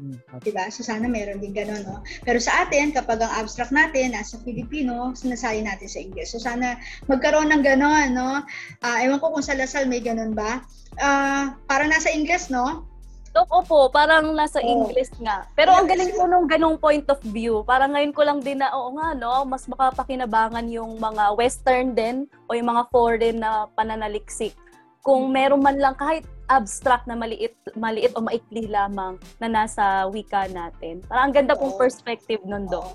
Mm, 0.00 0.16
okay. 0.38 0.52
Diba? 0.52 0.64
So 0.72 0.80
sana 0.80 1.04
meron 1.04 1.44
din 1.44 1.52
gano'n, 1.52 1.84
no? 1.84 2.00
Pero 2.24 2.40
sa 2.40 2.64
atin, 2.64 2.96
kapag 2.96 3.20
ang 3.20 3.32
abstract 3.44 3.74
natin 3.74 4.16
nasa 4.16 4.40
Filipino, 4.40 5.12
sinasayin 5.12 5.68
natin 5.68 5.88
sa 5.88 6.00
English. 6.00 6.32
So 6.32 6.40
sana 6.40 6.80
magkaroon 7.12 7.52
ng 7.52 7.62
gano'n, 7.64 8.08
no? 8.16 8.40
Uh, 8.80 8.98
ewan 9.04 9.20
ko 9.20 9.32
kung 9.36 9.44
sa 9.44 9.56
Lasal 9.56 9.88
may 9.88 10.00
gano'n 10.00 10.32
ba. 10.32 10.64
Uh, 10.96 11.52
para 11.68 11.84
nasa 11.84 12.08
English, 12.08 12.48
no? 12.48 12.88
Dok, 13.32 13.48
opo, 13.48 13.88
parang 13.88 14.36
nasa 14.36 14.60
oh. 14.60 14.68
English 14.68 15.08
nga. 15.24 15.48
Pero 15.56 15.72
ang 15.72 15.88
galing 15.88 16.12
ko 16.12 16.28
nung 16.28 16.44
ganong 16.44 16.76
point 16.76 17.04
of 17.08 17.16
view. 17.32 17.64
Parang 17.64 17.96
ngayon 17.96 18.12
ko 18.12 18.28
lang 18.28 18.44
din 18.44 18.60
na, 18.60 18.68
oo 18.76 18.92
nga, 19.00 19.16
no, 19.16 19.48
mas 19.48 19.64
makapakinabangan 19.64 20.68
yung 20.68 21.00
mga 21.00 21.32
Western 21.40 21.96
din 21.96 22.28
o 22.48 22.52
yung 22.52 22.68
mga 22.68 22.92
foreign 22.92 23.40
na 23.40 23.64
pananaliksik. 23.72 24.52
Kung 25.00 25.32
hmm. 25.32 25.32
meron 25.32 25.64
man 25.64 25.80
lang 25.80 25.96
kahit 25.96 26.28
abstract 26.52 27.08
na 27.08 27.16
maliit, 27.16 27.56
maliit 27.74 28.12
o 28.12 28.20
maikli 28.20 28.68
lamang 28.68 29.16
na 29.40 29.48
nasa 29.48 30.04
wika 30.12 30.46
natin. 30.52 31.00
Parang 31.08 31.32
ang 31.32 31.34
ganda 31.34 31.56
pong 31.56 31.80
perspective 31.80 32.44
nun. 32.44 32.68
Oh 32.68 32.92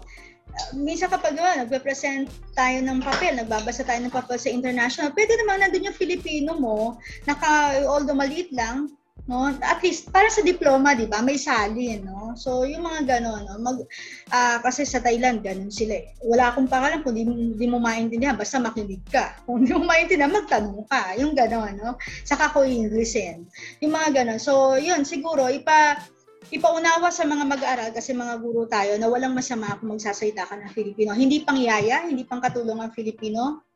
minsan 0.74 1.10
kapag 1.12 1.38
uh, 1.38 1.55
nagpe-present 1.64 2.30
tayo 2.58 2.78
ng 2.82 2.99
papel, 3.01 3.38
nagbabasa 3.38 3.86
tayo 3.86 4.01
ng 4.01 4.14
papel 4.14 4.38
sa 4.41 4.49
international, 4.49 5.14
pwede 5.14 5.34
naman 5.43 5.62
nandun 5.62 5.88
yung 5.89 5.97
Filipino 5.97 6.58
mo, 6.58 6.97
naka, 7.30 7.84
although 7.86 8.18
maliit 8.18 8.49
lang, 8.51 8.89
no? 9.28 9.52
At 9.62 9.84
least 9.84 10.10
para 10.10 10.32
sa 10.32 10.42
diploma 10.42 10.96
di 10.96 11.06
ba? 11.06 11.20
May 11.20 11.36
sali 11.36 12.00
no? 12.00 12.34
So 12.40 12.64
yung 12.64 12.88
mga 12.88 13.20
ganon 13.20 13.44
no? 13.46 13.60
Mag 13.60 13.84
uh, 14.32 14.58
kasi 14.64 14.88
sa 14.88 15.04
Thailand 15.04 15.44
ganun 15.44 15.70
sila 15.70 16.00
eh. 16.00 16.16
wala 16.24 16.52
akong 16.52 16.72
pakalam 16.72 17.04
kung 17.04 17.14
di, 17.14 17.28
di 17.54 17.68
mo 17.68 17.78
maintindihan. 17.78 18.40
Basta 18.40 18.58
makinig 18.58 19.04
ka. 19.12 19.36
Kung 19.46 19.68
di 19.68 19.76
mo 19.76 19.84
maintindihan 19.84 20.34
magtanong 20.34 20.88
ka. 20.88 21.14
Yung 21.20 21.36
ganon 21.36 21.76
no? 21.78 22.00
Saka 22.24 22.50
ko 22.56 22.64
Englishin 22.64 23.46
yung 23.84 23.94
mga 23.94 24.24
ganon. 24.24 24.40
So 24.40 24.80
yun 24.80 25.04
siguro 25.04 25.52
ipa 25.52 26.00
ipaunawa 26.48 27.12
sa 27.12 27.28
mga 27.28 27.44
mag-aaral 27.44 27.90
kasi 27.92 28.16
mga 28.16 28.40
guro 28.40 28.64
tayo 28.72 28.96
na 28.96 29.12
walang 29.12 29.36
masama 29.36 29.76
kung 29.84 29.96
magsasalita 29.96 30.48
ka 30.48 30.56
ng 30.56 30.72
Filipino. 30.72 31.12
Hindi 31.12 31.44
pang 31.44 31.60
yaya, 31.60 32.08
hindi 32.08 32.24
pang 32.24 32.40
katulong 32.40 32.80
ang 32.80 32.96
Filipino. 32.96 33.68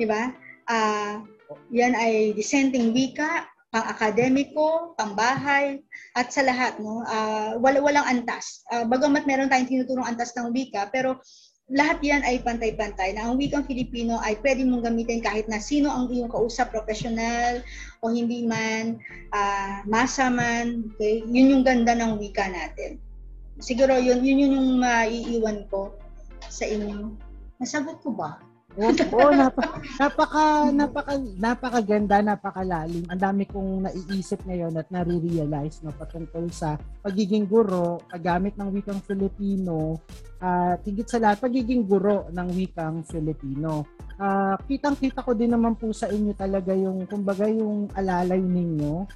Di 0.00 0.08
ba? 0.08 0.32
Uh, 0.64 1.20
yan 1.68 1.92
ay 1.92 2.32
dissenting 2.32 2.96
wika, 2.96 3.53
pang-akademiko, 3.74 4.94
pang-bahay, 4.94 5.82
at 6.14 6.30
sa 6.30 6.46
lahat, 6.46 6.78
no? 6.78 7.02
Uh, 7.02 7.58
wala, 7.58 7.82
walang 7.82 8.06
antas. 8.06 8.62
Uh, 8.70 8.86
bagamat 8.86 9.26
meron 9.26 9.50
tayong 9.50 9.66
tinuturong 9.66 10.06
antas 10.06 10.30
ng 10.38 10.54
wika, 10.54 10.86
pero 10.94 11.18
lahat 11.74 11.98
yan 12.06 12.22
ay 12.22 12.38
pantay-pantay 12.44 13.18
na 13.18 13.26
ang 13.26 13.34
wikang 13.34 13.66
Filipino 13.66 14.22
ay 14.22 14.38
pwede 14.46 14.62
mong 14.62 14.86
gamitin 14.86 15.18
kahit 15.18 15.50
na 15.50 15.58
sino 15.58 15.90
ang 15.90 16.06
iyong 16.06 16.30
kausap, 16.30 16.70
professional 16.70 17.66
o 17.98 18.14
hindi 18.14 18.46
man, 18.46 19.02
uh, 19.34 19.82
masa 19.90 20.30
man, 20.30 20.94
okay? 20.94 21.26
yun 21.26 21.58
yung 21.58 21.64
ganda 21.66 21.98
ng 21.98 22.22
wika 22.22 22.46
natin. 22.46 23.02
Siguro 23.58 23.98
yun, 23.98 24.22
yun, 24.22 24.38
yun 24.38 24.54
yung 24.54 24.70
maiiwan 24.78 25.66
ko 25.66 25.98
sa 26.46 26.62
inyo. 26.62 27.10
Nasagot 27.58 27.98
ko 28.06 28.14
ba? 28.14 28.38
Oo, 28.74 29.30
napaka, 29.30 29.78
napaka, 30.02 30.44
napaka, 30.74 31.12
napakaganda, 31.38 32.18
napakalalim. 32.18 33.06
Ang 33.06 33.20
dami 33.22 33.46
kong 33.46 33.86
naiisip 33.86 34.42
ngayon 34.42 34.74
at 34.74 34.90
nare-realize 34.90 35.86
no, 35.86 35.94
patungkol 35.94 36.50
sa 36.50 36.74
pagiging 36.98 37.46
guro, 37.46 38.02
paggamit 38.10 38.58
ng 38.58 38.74
wikang 38.74 38.98
Filipino, 39.06 40.02
at 40.42 40.82
uh, 40.82 40.84
higit 40.90 41.06
sa 41.06 41.22
lahat, 41.22 41.46
pagiging 41.46 41.86
guro 41.86 42.26
ng 42.34 42.48
wikang 42.50 43.06
Filipino. 43.06 43.86
Uh, 44.18 44.58
kitang-kita 44.66 45.22
ko 45.22 45.38
din 45.38 45.54
naman 45.54 45.78
po 45.78 45.94
sa 45.94 46.10
inyo 46.10 46.34
talaga 46.34 46.74
yung, 46.74 47.06
kumbaga 47.06 47.46
yung 47.46 47.86
alalay 47.94 48.42
ninyo 48.42 49.06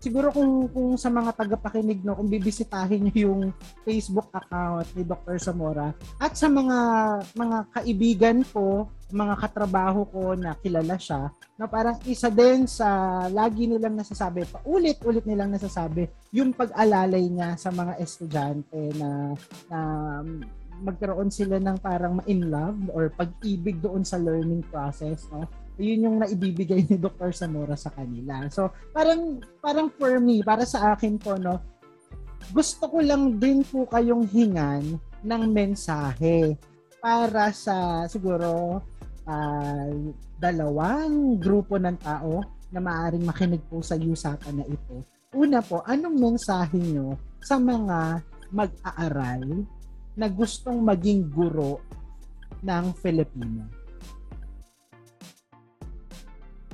siguro 0.00 0.30
kung 0.30 0.68
kung 0.70 0.94
sa 1.00 1.08
mga 1.08 1.34
tagapakinig 1.34 2.04
no, 2.04 2.16
kung 2.16 2.28
bibisitahin 2.30 3.08
niyo 3.08 3.32
yung 3.32 3.42
Facebook 3.82 4.28
account 4.32 4.86
ni 4.94 5.02
Dr. 5.02 5.36
Zamora 5.40 5.92
at 6.20 6.32
sa 6.36 6.46
mga 6.46 6.78
mga 7.34 7.58
kaibigan 7.72 8.38
ko, 8.52 8.90
mga 9.10 9.34
katrabaho 9.38 10.02
ko 10.10 10.34
na 10.34 10.58
kilala 10.58 10.98
siya, 10.98 11.30
na 11.54 11.70
parang 11.70 11.96
isa 12.04 12.26
din 12.26 12.66
sa 12.66 12.88
lagi 13.30 13.70
nilang 13.70 13.94
nasasabi, 13.94 14.42
paulit-ulit 14.50 15.22
nilang 15.24 15.54
nasasabi, 15.54 16.10
yung 16.34 16.50
pag-alalay 16.50 17.30
niya 17.30 17.54
sa 17.54 17.70
mga 17.70 18.02
estudyante 18.02 18.80
na, 18.98 19.32
na 19.70 19.78
magkaroon 20.82 21.32
sila 21.32 21.56
ng 21.56 21.78
parang 21.80 22.20
ma-in 22.20 22.50
love 22.50 22.76
or 22.92 23.08
pag-ibig 23.14 23.80
doon 23.80 24.04
sa 24.04 24.20
learning 24.20 24.60
process, 24.68 25.24
no? 25.32 25.48
Yun 25.76 26.08
yung 26.08 26.16
naibibigay 26.20 26.88
ni 26.88 26.96
Dr. 26.96 27.32
Zamora 27.36 27.76
sa 27.76 27.92
kanila. 27.92 28.48
So, 28.48 28.72
parang, 28.96 29.44
parang 29.60 29.92
for 29.92 30.16
me, 30.20 30.40
para 30.40 30.64
sa 30.64 30.96
akin 30.96 31.20
po, 31.20 31.36
no, 31.36 31.60
gusto 32.52 32.88
ko 32.88 32.98
lang 33.04 33.36
din 33.36 33.60
po 33.66 33.84
kayong 33.88 34.24
hingan 34.28 34.96
ng 35.26 35.42
mensahe 35.50 36.56
para 37.02 37.50
sa 37.52 38.06
siguro 38.08 38.80
uh, 39.26 39.90
dalawang 40.38 41.36
grupo 41.36 41.76
ng 41.76 41.96
tao 42.00 42.40
na 42.70 42.80
maaring 42.82 43.24
makinig 43.24 43.62
po 43.68 43.82
sa 43.84 43.98
usapan 43.98 44.62
na 44.62 44.66
ito. 44.66 45.02
Una 45.36 45.60
po, 45.60 45.84
anong 45.84 46.16
mensahe 46.16 46.80
nyo 46.80 47.18
sa 47.42 47.60
mga 47.60 48.24
mag-aaral 48.50 49.66
na 50.16 50.26
gustong 50.32 50.80
maging 50.80 51.28
guro 51.28 51.82
ng 52.64 52.94
Filipino? 52.96 53.75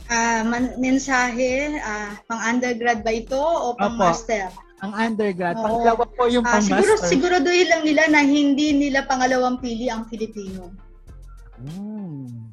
Uh, 0.09 0.43
man- 0.47 0.75
mensahe, 0.81 1.79
uh, 1.79 2.13
pang-undergrad 2.27 3.05
ba 3.07 3.13
ito 3.13 3.39
o 3.39 3.77
pang-master? 3.77 4.51
Ang 4.83 4.93
undergrad. 4.99 5.55
Oo. 5.55 5.63
Pangalawa 5.63 6.05
po 6.11 6.27
yung 6.27 6.43
uh, 6.43 6.59
pang-master. 6.59 6.99
Siguro, 7.07 7.39
siguraduhin 7.39 7.69
lang 7.71 7.83
nila 7.87 8.03
na 8.11 8.21
hindi 8.27 8.75
nila 8.75 9.07
pangalawang 9.07 9.63
pili 9.63 9.87
ang 9.87 10.11
Filipino. 10.11 10.75
Hmm. 11.63 12.51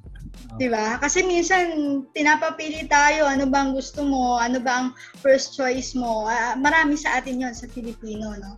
Oh. 0.49 0.57
'Di 0.57 0.67
ba? 0.69 0.97
Kasi 0.97 1.21
minsan 1.25 1.69
tinapapili 2.13 2.89
tayo, 2.89 3.29
ano 3.29 3.45
ba 3.45 3.65
ang 3.65 3.77
gusto 3.77 4.01
mo, 4.01 4.37
ano 4.37 4.57
ba 4.57 4.81
ang 4.81 4.87
first 5.21 5.53
choice 5.53 5.93
mo. 5.93 6.25
Uh, 6.25 6.57
marami 6.57 6.97
sa 6.97 7.21
atin 7.21 7.41
'yon 7.41 7.53
sa 7.53 7.69
Filipino, 7.69 8.33
no. 8.37 8.57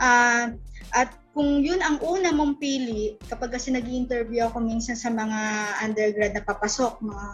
Uh, 0.00 0.52
at 0.96 1.12
kung 1.36 1.60
yun 1.60 1.80
ang 1.84 2.00
una 2.00 2.32
mong 2.32 2.56
pili, 2.56 3.20
kapag 3.28 3.52
kasi 3.52 3.68
nag 3.68 3.84
interview 3.84 4.48
ako 4.48 4.64
minsan 4.64 4.96
sa 4.96 5.12
mga 5.12 5.40
undergrad 5.84 6.32
na 6.32 6.44
papasok, 6.44 7.04
mga 7.04 7.26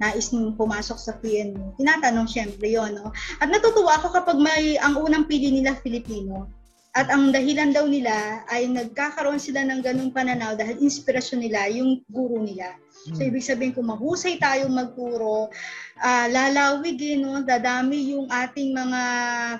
nais 0.00 0.32
mong 0.32 0.56
pumasok 0.56 0.98
sa 0.98 1.12
PNU, 1.20 1.76
tinatanong 1.76 2.24
syempre 2.24 2.72
yon 2.72 2.96
no? 2.96 3.12
At 3.36 3.52
natutuwa 3.52 4.00
ako 4.00 4.16
kapag 4.16 4.40
may 4.40 4.80
ang 4.80 4.96
unang 4.96 5.28
pili 5.28 5.52
nila 5.52 5.76
Filipino. 5.76 6.48
At 6.90 7.06
ang 7.06 7.30
dahilan 7.30 7.70
daw 7.70 7.86
nila 7.86 8.42
ay 8.50 8.66
nagkakaroon 8.66 9.38
sila 9.38 9.62
ng 9.62 9.78
ganung 9.78 10.10
pananaw 10.10 10.58
dahil 10.58 10.82
inspirasyon 10.82 11.46
nila 11.46 11.70
yung 11.70 12.02
guro 12.10 12.42
nila. 12.42 12.74
So 13.14 13.22
hmm. 13.22 13.30
ibig 13.30 13.46
sabihin 13.46 13.76
kung 13.78 13.86
mahusay 13.86 14.42
tayo 14.42 14.66
magturo, 14.66 15.54
uh, 16.02 16.26
lalawigin, 16.26 17.22
no? 17.22 17.46
dadami 17.46 18.10
yung 18.10 18.26
ating 18.26 18.74
mga 18.74 19.02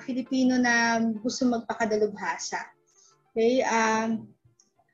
Filipino 0.02 0.58
na 0.58 0.98
gusto 1.22 1.46
magpakadalubhasa. 1.46 2.66
Okay? 3.30 3.62
Um, 3.62 4.26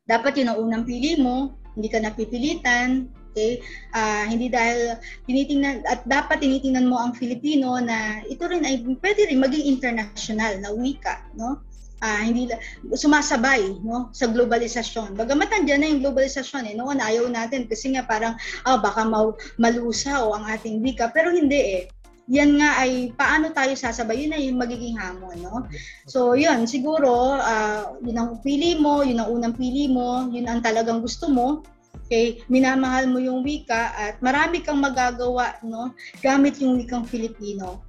dapat 0.05 0.37
yun 0.37 0.53
ang 0.53 0.61
unang 0.61 0.85
pili 0.85 1.17
mo, 1.17 1.57
hindi 1.73 1.89
ka 1.89 2.05
napipilitan, 2.05 3.09
Okay? 3.37 3.61
Uh, 3.93 4.25
hindi 4.33 4.49
dahil 4.49 4.97
tinitingnan 5.29 5.85
at 5.85 6.09
dapat 6.09 6.41
tinitingnan 6.41 6.89
mo 6.89 6.97
ang 6.97 7.13
Filipino 7.13 7.77
na 7.77 8.25
ito 8.25 8.49
rin 8.49 8.65
ay 8.65 8.81
pwede 9.05 9.29
rin 9.29 9.45
maging 9.45 9.77
international 9.77 10.57
na 10.65 10.73
wika, 10.73 11.21
no? 11.37 11.61
Uh, 12.01 12.21
hindi 12.25 12.49
sumasabay 12.97 13.77
no 13.85 14.09
sa 14.17 14.33
globalisasyon. 14.33 15.21
Bagamat 15.21 15.53
nandiyan 15.53 15.81
na 15.85 15.89
yung 15.93 16.01
globalisasyon 16.09 16.73
eh 16.73 16.75
noon 16.77 16.97
ayaw 16.97 17.29
natin 17.29 17.69
kasi 17.69 17.93
nga 17.93 18.09
parang 18.09 18.41
ah, 18.65 18.81
baka 18.81 19.05
ma- 19.05 19.37
malusaw 19.61 20.33
ang 20.33 20.45
ating 20.57 20.81
wika 20.81 21.13
pero 21.13 21.29
hindi 21.33 21.57
eh 21.57 21.85
yan 22.27 22.59
nga 22.59 22.83
ay 22.83 23.15
paano 23.15 23.55
tayo 23.55 23.71
sasabay, 23.79 24.27
yun 24.27 24.35
na 24.35 24.43
yung 24.43 24.59
magiging 24.59 24.99
hamon, 24.99 25.39
no? 25.47 25.63
So, 26.11 26.35
yun, 26.35 26.67
siguro, 26.67 27.39
uh, 27.39 28.03
yun 28.03 28.19
ang 28.19 28.43
pili 28.43 28.75
mo, 28.83 29.07
yun 29.07 29.23
ang 29.23 29.31
unang 29.31 29.55
pili 29.55 29.87
mo, 29.87 30.27
yun 30.27 30.51
ang 30.51 30.59
talagang 30.59 31.07
gusto 31.07 31.31
mo, 31.31 31.63
Okay, 32.07 32.39
minamahal 32.47 33.11
mo 33.11 33.19
yung 33.19 33.43
wika 33.43 33.91
at 33.99 34.23
marami 34.23 34.63
kang 34.63 34.79
magagawa 34.79 35.59
no 35.67 35.91
gamit 36.23 36.63
yung 36.63 36.79
wikang 36.79 37.03
Filipino. 37.03 37.83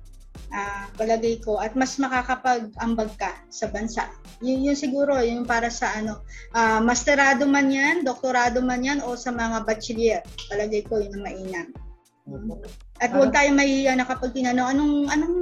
Uh, 0.49 0.89
palagay 0.97 1.37
ko 1.37 1.61
at 1.61 1.77
mas 1.77 2.01
makakapag-ambag 2.01 3.13
ka 3.13 3.29
sa 3.53 3.69
bansa. 3.69 4.09
Yun, 4.41 4.65
yun 4.65 4.77
siguro 4.79 5.21
yung 5.21 5.45
para 5.45 5.69
sa 5.69 5.93
ano, 5.93 6.25
uh, 6.57 6.81
masterado 6.81 7.45
man 7.45 7.69
yan, 7.69 8.01
doktorado 8.01 8.57
man 8.57 8.81
yan 8.81 9.05
o 9.05 9.13
sa 9.13 9.29
mga 9.29 9.61
bachelier. 9.69 10.25
Palagay 10.49 10.81
ko 10.89 10.97
yun 10.97 11.13
ang 11.13 11.21
mainam. 11.21 11.67
At 12.97 13.13
huwag 13.13 13.29
tayo 13.37 13.53
mahihiya 13.53 14.01
na 14.01 14.07
kapag 14.09 14.33
tinanong 14.33 14.67
anong 14.73 14.95
anong 15.13 15.37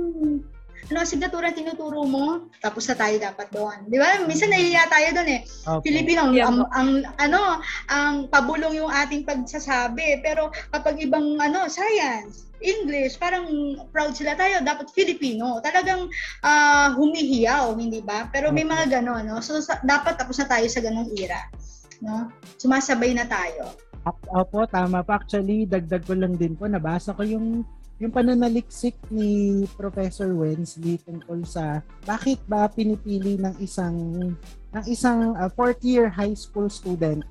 ano 0.91 1.01
asignatura 1.01 1.49
tinuturo 1.49 2.05
mo? 2.05 2.45
Tapos 2.61 2.85
na 2.85 2.95
tayo 2.95 3.15
dapat 3.17 3.47
doon. 3.49 3.89
Di 3.89 3.97
ba? 3.97 4.21
Minsan 4.25 4.53
nahihiya 4.53 4.85
tayo 4.85 5.09
doon 5.17 5.29
eh. 5.29 5.41
Okay. 5.45 5.83
Filipino, 5.89 6.29
yeah. 6.29 6.45
ang, 6.45 6.65
ang, 6.77 6.89
ano, 7.17 7.59
ang 7.89 8.15
pabulong 8.29 8.77
yung 8.77 8.91
ating 8.93 9.25
pagsasabi. 9.25 10.21
Pero 10.21 10.53
kapag 10.69 11.01
ibang, 11.01 11.41
ano, 11.41 11.65
science, 11.65 12.45
English, 12.61 13.17
parang 13.17 13.49
proud 13.89 14.13
sila 14.13 14.37
tayo. 14.37 14.61
Dapat 14.61 14.93
Filipino. 14.93 15.57
Talagang 15.65 16.05
uh, 16.45 16.87
humihiyaw, 16.93 17.73
hindi 17.77 18.05
ba? 18.05 18.29
Pero 18.29 18.53
may 18.53 18.63
mga 18.63 19.01
ganon, 19.01 19.25
no? 19.25 19.41
So, 19.41 19.57
sa, 19.61 19.81
dapat 19.81 20.21
tapos 20.21 20.37
na 20.37 20.47
tayo 20.49 20.65
sa 20.69 20.81
ganong 20.85 21.09
era. 21.17 21.49
No? 22.03 22.29
Sumasabay 22.61 23.17
na 23.17 23.25
tayo. 23.25 23.73
Opo, 24.05 24.69
tama 24.69 25.01
pa. 25.01 25.17
Actually, 25.17 25.65
dagdag 25.65 26.05
ko 26.05 26.13
lang 26.13 26.37
din 26.37 26.53
po, 26.53 26.69
nabasa 26.69 27.17
ko 27.17 27.25
yung 27.25 27.65
yung 27.99 28.11
pananaliksik 28.11 28.99
ni 29.07 29.63
Professor 29.79 30.27
Wensley 30.35 30.99
tungkol 30.99 31.47
sa 31.47 31.79
bakit 32.03 32.43
ba 32.43 32.67
pinipili 32.67 33.39
ng 33.39 33.55
isang 33.63 33.95
ng 34.75 34.85
isang 34.91 35.31
uh, 35.39 35.47
fourth 35.55 35.79
year 35.79 36.11
high 36.11 36.35
school 36.35 36.67
student 36.67 37.23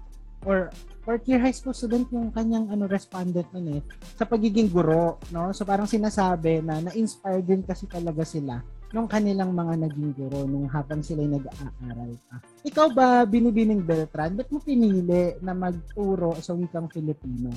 or 0.49 0.73
fourth 1.05 1.25
year 1.29 1.37
high 1.37 1.53
school 1.53 1.77
student 1.77 2.09
yung 2.09 2.33
kanyang 2.33 2.65
ano 2.73 2.89
respondent 2.89 3.45
nun 3.53 3.77
eh 3.77 3.83
sa 4.17 4.25
pagiging 4.25 4.73
guro 4.73 5.21
no 5.37 5.53
so 5.53 5.69
parang 5.69 5.85
sinasabi 5.85 6.65
na 6.65 6.81
na-inspire 6.81 7.45
din 7.45 7.61
kasi 7.61 7.85
talaga 7.85 8.25
sila 8.25 8.65
nung 8.95 9.11
kanilang 9.11 9.51
mga 9.51 9.85
naging 9.85 10.15
guro 10.17 10.47
nung 10.47 10.71
habang 10.71 11.03
sila 11.03 11.27
nag-aaral 11.27 12.15
pa. 12.31 12.39
Ikaw 12.63 12.95
ba, 12.95 13.27
Binibining 13.27 13.83
Beltran, 13.83 14.39
ba't 14.39 14.47
mo 14.55 14.63
pinili 14.63 15.35
na 15.43 15.51
magturo 15.51 16.39
sa 16.39 16.55
wikang 16.55 16.87
Filipino? 16.87 17.51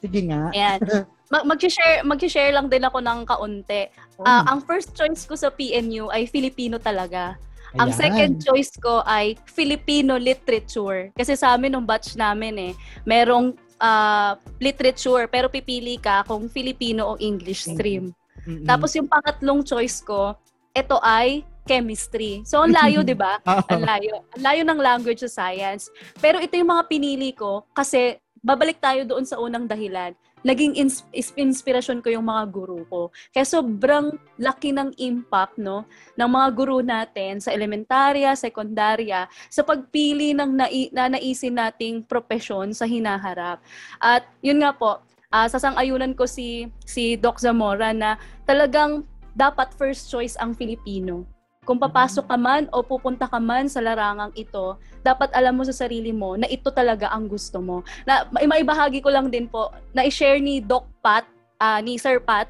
Sige 0.00 0.24
nga. 0.32 0.48
Ayan. 0.56 0.80
Mag- 1.28 1.44
mag-share 1.44 2.00
mag-share 2.04 2.52
lang 2.52 2.72
din 2.72 2.84
ako 2.84 2.98
ng 3.04 3.20
kaunti. 3.28 3.92
Oh. 4.16 4.24
Uh, 4.24 4.44
ang 4.48 4.64
first 4.64 4.96
choice 4.96 5.28
ko 5.28 5.36
sa 5.36 5.52
PNU 5.52 6.08
ay 6.08 6.24
Filipino 6.24 6.80
talaga. 6.80 7.36
Ayan. 7.76 7.80
Ang 7.84 7.90
second 7.92 8.32
choice 8.40 8.72
ko 8.80 9.04
ay 9.04 9.36
Filipino 9.44 10.16
literature. 10.16 11.12
Kasi 11.12 11.36
sa 11.36 11.52
amin 11.52 11.76
nung 11.76 11.84
batch 11.84 12.16
namin 12.16 12.72
eh, 12.72 12.72
merong 13.04 13.52
uh, 13.76 14.40
literature 14.56 15.28
pero 15.28 15.52
pipili 15.52 16.00
ka 16.00 16.24
kung 16.24 16.48
Filipino 16.48 17.12
o 17.12 17.20
English 17.20 17.68
stream. 17.68 18.16
Mm-hmm. 18.48 18.64
Tapos 18.64 18.96
yung 18.96 19.04
pangatlong 19.04 19.60
choice 19.60 20.00
ko, 20.00 20.32
ito 20.72 20.96
ay 21.04 21.44
chemistry. 21.68 22.40
So, 22.48 22.64
ang 22.64 22.72
layo, 22.72 23.04
di 23.12 23.12
ba? 23.12 23.36
Ang 23.44 23.84
layo. 23.84 24.24
Ang 24.32 24.42
layo 24.42 24.62
ng 24.64 24.80
language 24.80 25.20
sa 25.28 25.44
science. 25.44 25.92
Pero 26.16 26.40
ito 26.40 26.56
yung 26.56 26.72
mga 26.72 26.88
pinili 26.88 27.36
ko 27.36 27.68
kasi 27.76 28.16
babalik 28.40 28.80
tayo 28.80 29.04
doon 29.04 29.28
sa 29.28 29.36
unang 29.36 29.68
dahilan. 29.68 30.16
Naging 30.46 30.78
ins- 30.78 31.06
inspirasyon 31.34 32.02
ko 32.02 32.12
yung 32.12 32.26
mga 32.26 32.44
guru 32.50 32.84
ko. 32.86 33.10
Kaya 33.30 33.46
sobrang 33.46 34.14
laki 34.38 34.74
ng 34.74 34.94
impact 34.98 35.58
no 35.58 35.86
ng 36.14 36.30
mga 36.30 36.48
guru 36.54 36.78
natin 36.82 37.42
sa 37.42 37.54
elementarya, 37.54 38.34
sekundarya 38.34 39.26
sa 39.50 39.62
pagpili 39.62 40.34
ng 40.34 40.50
nai- 40.54 40.92
na 40.92 41.10
naisin 41.10 41.58
nating 41.58 42.04
propesyon 42.06 42.74
sa 42.74 42.86
hinaharap. 42.86 43.62
At 44.02 44.26
yun 44.42 44.62
nga 44.62 44.74
po, 44.74 45.02
uh, 45.32 45.48
sasang-ayunan 45.48 46.14
ko 46.16 46.24
si 46.28 46.68
si 46.84 47.16
Doc 47.16 47.40
Zamora 47.40 47.92
na 47.94 48.16
talagang 48.44 49.04
dapat 49.38 49.70
first 49.78 50.10
choice 50.10 50.34
ang 50.40 50.50
Filipino 50.56 51.37
kung 51.68 51.76
papasok 51.76 52.24
ka 52.24 52.40
man 52.40 52.64
o 52.72 52.80
pupunta 52.80 53.28
ka 53.28 53.36
man 53.36 53.68
sa 53.68 53.84
larangang 53.84 54.32
ito, 54.32 54.80
dapat 55.04 55.28
alam 55.36 55.52
mo 55.52 55.68
sa 55.68 55.76
sarili 55.76 56.16
mo 56.16 56.32
na 56.40 56.48
ito 56.48 56.72
talaga 56.72 57.12
ang 57.12 57.28
gusto 57.28 57.60
mo. 57.60 57.84
Na 58.08 58.24
maibahagi 58.32 59.04
ko 59.04 59.12
lang 59.12 59.28
din 59.28 59.44
po, 59.44 59.68
na 59.92 60.08
i-share 60.08 60.40
ni 60.40 60.64
Doc 60.64 60.88
Pat, 61.04 61.28
uh, 61.60 61.84
ni 61.84 62.00
Sir 62.00 62.24
Pat, 62.24 62.48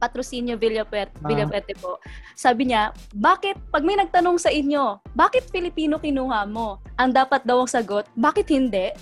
Patrocinio 0.00 0.56
Villapuerte, 0.56 1.12
ah. 1.20 1.28
Villapuerte 1.28 1.76
po. 1.76 2.00
Sabi 2.32 2.72
niya, 2.72 2.96
bakit, 3.12 3.60
pag 3.68 3.84
may 3.84 4.00
nagtanong 4.00 4.40
sa 4.40 4.48
inyo, 4.48 4.96
bakit 5.12 5.52
Filipino 5.52 6.00
kinuha 6.00 6.48
mo? 6.48 6.80
Ang 6.96 7.12
dapat 7.12 7.44
daw 7.44 7.60
ang 7.60 7.68
sagot, 7.68 8.08
bakit 8.16 8.48
hindi? 8.48 8.96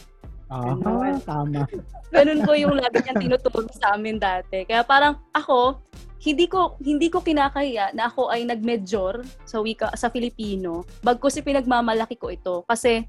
Ah, 0.50 0.74
Ganun. 0.74 1.22
tama. 1.22 1.62
Ganun 2.14 2.42
po 2.42 2.58
yung 2.58 2.74
lagi 2.74 3.06
niyang 3.06 3.22
tinuturo 3.22 3.70
sa 3.70 3.94
amin 3.94 4.18
dati. 4.18 4.66
Kaya 4.66 4.82
parang 4.82 5.22
ako, 5.30 5.78
hindi 6.20 6.44
ko 6.50 6.76
hindi 6.84 7.08
ko 7.08 7.24
kinakaya 7.24 7.96
na 7.96 8.12
ako 8.12 8.28
ay 8.28 8.44
nag-major 8.44 9.24
sa 9.48 9.64
wika 9.64 9.88
sa 9.96 10.12
Filipino 10.12 10.84
bagkus 11.00 11.40
si 11.40 11.40
pinagmamalaki 11.40 12.20
ko 12.20 12.28
ito 12.28 12.60
kasi 12.68 13.08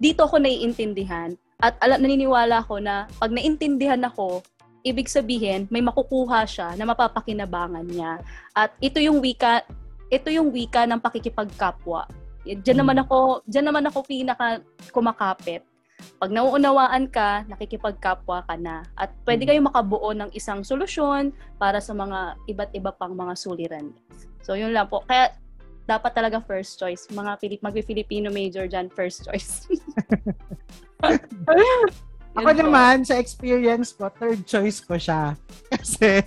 dito 0.00 0.24
ako 0.24 0.40
naiintindihan 0.40 1.36
at 1.60 1.76
alam 1.84 2.00
naniniwala 2.00 2.64
ko 2.64 2.80
na 2.80 3.04
pag 3.20 3.28
naintindihan 3.28 4.00
ako 4.08 4.40
ibig 4.88 5.04
sabihin 5.04 5.68
may 5.68 5.84
makukuha 5.84 6.48
siya 6.48 6.72
na 6.80 6.88
mapapakinabangan 6.88 7.84
niya 7.84 8.24
at 8.56 8.72
ito 8.80 9.04
yung 9.04 9.20
wika 9.20 9.60
ito 10.08 10.32
yung 10.32 10.48
wika 10.48 10.88
ng 10.88 11.00
pakikipagkapwa 11.04 12.08
diyan 12.48 12.80
naman 12.80 13.04
ako 13.04 13.44
diyan 13.44 13.68
naman 13.68 13.84
ako 13.84 14.00
pinaka 14.00 14.64
kumakapit 14.96 15.60
pag 16.16 16.30
nauunawaan 16.32 17.08
ka, 17.12 17.44
nakikipagkapwa 17.48 18.44
ka 18.44 18.56
na. 18.56 18.84
At 18.96 19.12
pwede 19.28 19.44
kayong 19.44 19.68
makabuo 19.68 20.12
ng 20.16 20.30
isang 20.32 20.64
solusyon 20.64 21.32
para 21.60 21.80
sa 21.80 21.92
mga 21.92 22.36
iba't 22.48 22.70
iba 22.72 22.92
pang 22.92 23.12
mga 23.12 23.34
suliran. 23.36 23.92
So, 24.40 24.56
yun 24.56 24.72
lang 24.72 24.88
po. 24.88 25.04
Kaya, 25.04 25.36
dapat 25.86 26.12
talaga 26.12 26.42
first 26.42 26.76
choice. 26.76 27.06
Mga 27.08 27.32
Pilip, 27.38 27.60
mag-Filipino 27.62 28.28
major 28.28 28.66
dyan, 28.66 28.90
first 28.90 29.24
choice. 29.24 29.70
Ako 32.36 32.52
po. 32.52 32.58
naman, 32.60 33.00
sa 33.00 33.16
experience 33.16 33.96
ko, 33.96 34.12
third 34.12 34.44
choice 34.44 34.84
ko 34.84 35.00
siya. 35.00 35.32
Kasi 35.72 36.20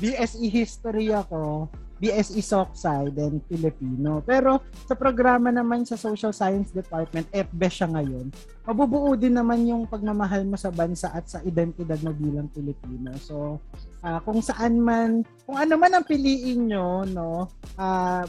BSE 0.00 0.48
History 0.48 1.12
ako, 1.12 1.68
BSE 2.00 2.40
Socsci, 2.40 3.12
then 3.12 3.44
Filipino. 3.44 4.24
Pero 4.24 4.64
sa 4.88 4.96
programa 4.96 5.52
naman 5.52 5.84
sa 5.84 6.00
Social 6.00 6.32
Science 6.32 6.72
Department, 6.72 7.28
FBE 7.28 7.68
siya 7.68 7.92
ngayon, 7.92 8.32
mabubuo 8.64 9.12
din 9.20 9.36
naman 9.36 9.68
yung 9.68 9.84
pagmamahal 9.84 10.48
mo 10.48 10.56
sa 10.56 10.72
bansa 10.72 11.12
at 11.12 11.28
sa 11.28 11.44
identidad 11.44 12.00
mo 12.00 12.16
bilang 12.16 12.48
Pilipino. 12.48 13.12
So, 13.20 13.60
ah, 14.00 14.24
kung 14.24 14.40
saan 14.40 14.80
man, 14.80 15.28
kung 15.44 15.60
ano 15.60 15.76
man 15.76 15.92
ang 15.92 16.08
piliin 16.08 16.72
nyo, 16.72 17.04
no, 17.04 17.52
ah, 17.76 18.24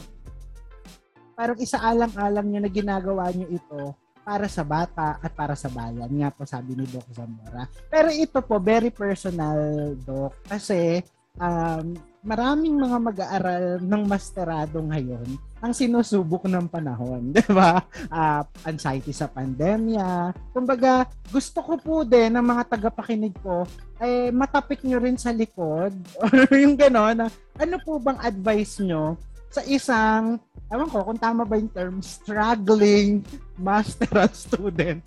parang 1.32 1.56
isaalang-alang 1.56 2.46
nyo 2.52 2.60
na 2.60 2.70
ginagawa 2.70 3.32
nyo 3.32 3.48
ito 3.48 3.96
para 4.22 4.46
sa 4.46 4.62
bata 4.62 5.18
at 5.18 5.32
para 5.34 5.56
sa 5.58 5.66
bayan. 5.72 6.06
Nga 6.06 6.30
po 6.30 6.46
sabi 6.46 6.78
ni 6.78 6.86
Doc 6.86 7.08
Zamora. 7.10 7.66
Pero 7.90 8.12
ito 8.12 8.38
po, 8.44 8.62
very 8.62 8.92
personal, 8.92 9.58
Doc. 9.98 10.38
Kasi 10.46 11.02
um, 11.40 11.98
maraming 12.22 12.78
mga 12.78 12.98
mag-aaral 13.02 13.64
ng 13.82 14.02
masterado 14.06 14.78
ngayon 14.78 15.26
ang 15.58 15.74
sinusubok 15.74 16.46
ng 16.46 16.70
panahon, 16.70 17.28
'di 17.34 17.46
ba? 17.50 17.82
Ah, 18.10 18.46
anxiety 18.66 19.10
sa 19.10 19.26
pandemya. 19.26 20.30
Kumbaga, 20.54 21.06
gusto 21.30 21.62
ko 21.62 21.74
po 21.78 21.94
din 22.06 22.34
ng 22.34 22.42
mga 22.42 22.78
tagapakinig 22.78 23.34
ko 23.42 23.66
eh 24.02 24.34
matapik 24.34 24.82
nyo 24.82 24.98
rin 24.98 25.14
sa 25.14 25.30
likod 25.30 25.94
or 26.22 26.50
yung 26.50 26.74
gano'n 26.74 27.22
na 27.22 27.26
ano 27.58 27.76
po 27.82 28.02
bang 28.02 28.18
advice 28.18 28.82
nyo 28.82 29.14
sa 29.52 29.62
isang, 29.68 30.40
ewan 30.72 30.88
ko 30.88 31.04
kung 31.04 31.20
tama 31.20 31.44
ba 31.44 31.60
yung 31.60 31.68
term, 31.68 32.00
struggling 32.00 33.20
masteral 33.60 34.32
student. 34.32 35.04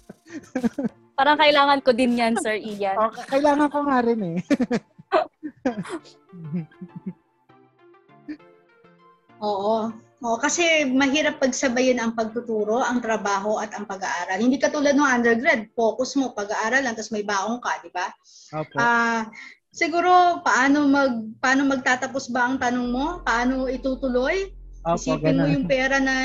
Parang 1.18 1.40
kailangan 1.40 1.82
ko 1.82 1.90
din 1.90 2.14
yan, 2.14 2.38
Sir 2.38 2.54
Ian. 2.62 2.94
O, 3.00 3.10
kailangan 3.10 3.74
ko 3.74 3.80
nga 3.90 4.06
rin 4.06 4.22
eh. 4.22 4.38
Oo. 9.46 9.92
Oo, 10.24 10.42
kasi 10.42 10.90
mahirap 10.90 11.38
pagsabayin 11.44 12.00
ang 12.02 12.16
pagtuturo, 12.18 12.82
ang 12.82 13.04
trabaho 13.04 13.60
at 13.62 13.70
ang 13.78 13.86
pag-aaral. 13.86 14.42
Hindi 14.42 14.58
katulad 14.58 14.96
ng 14.98 15.06
undergrad, 15.22 15.70
focus 15.76 16.16
mo 16.18 16.34
pag-aaral 16.34 16.82
lang 16.82 16.96
tapos 16.98 17.14
may 17.14 17.22
baong 17.22 17.60
ka, 17.62 17.84
di 17.84 17.92
ba? 17.94 18.10
Opo. 18.58 18.74
Ah, 18.80 19.30
siguro 19.76 20.42
paano 20.42 20.88
mag 20.88 21.14
paano 21.44 21.68
magtatapos 21.68 22.32
ba 22.32 22.48
ang 22.48 22.58
tanong 22.58 22.90
mo? 22.90 23.06
Paano 23.22 23.68
itutuloy? 23.70 24.50
Opo, 24.88 24.98
Isipin 24.98 25.38
mo 25.38 25.46
ganun. 25.46 25.54
yung 25.60 25.68
pera 25.70 25.98
na 26.02 26.16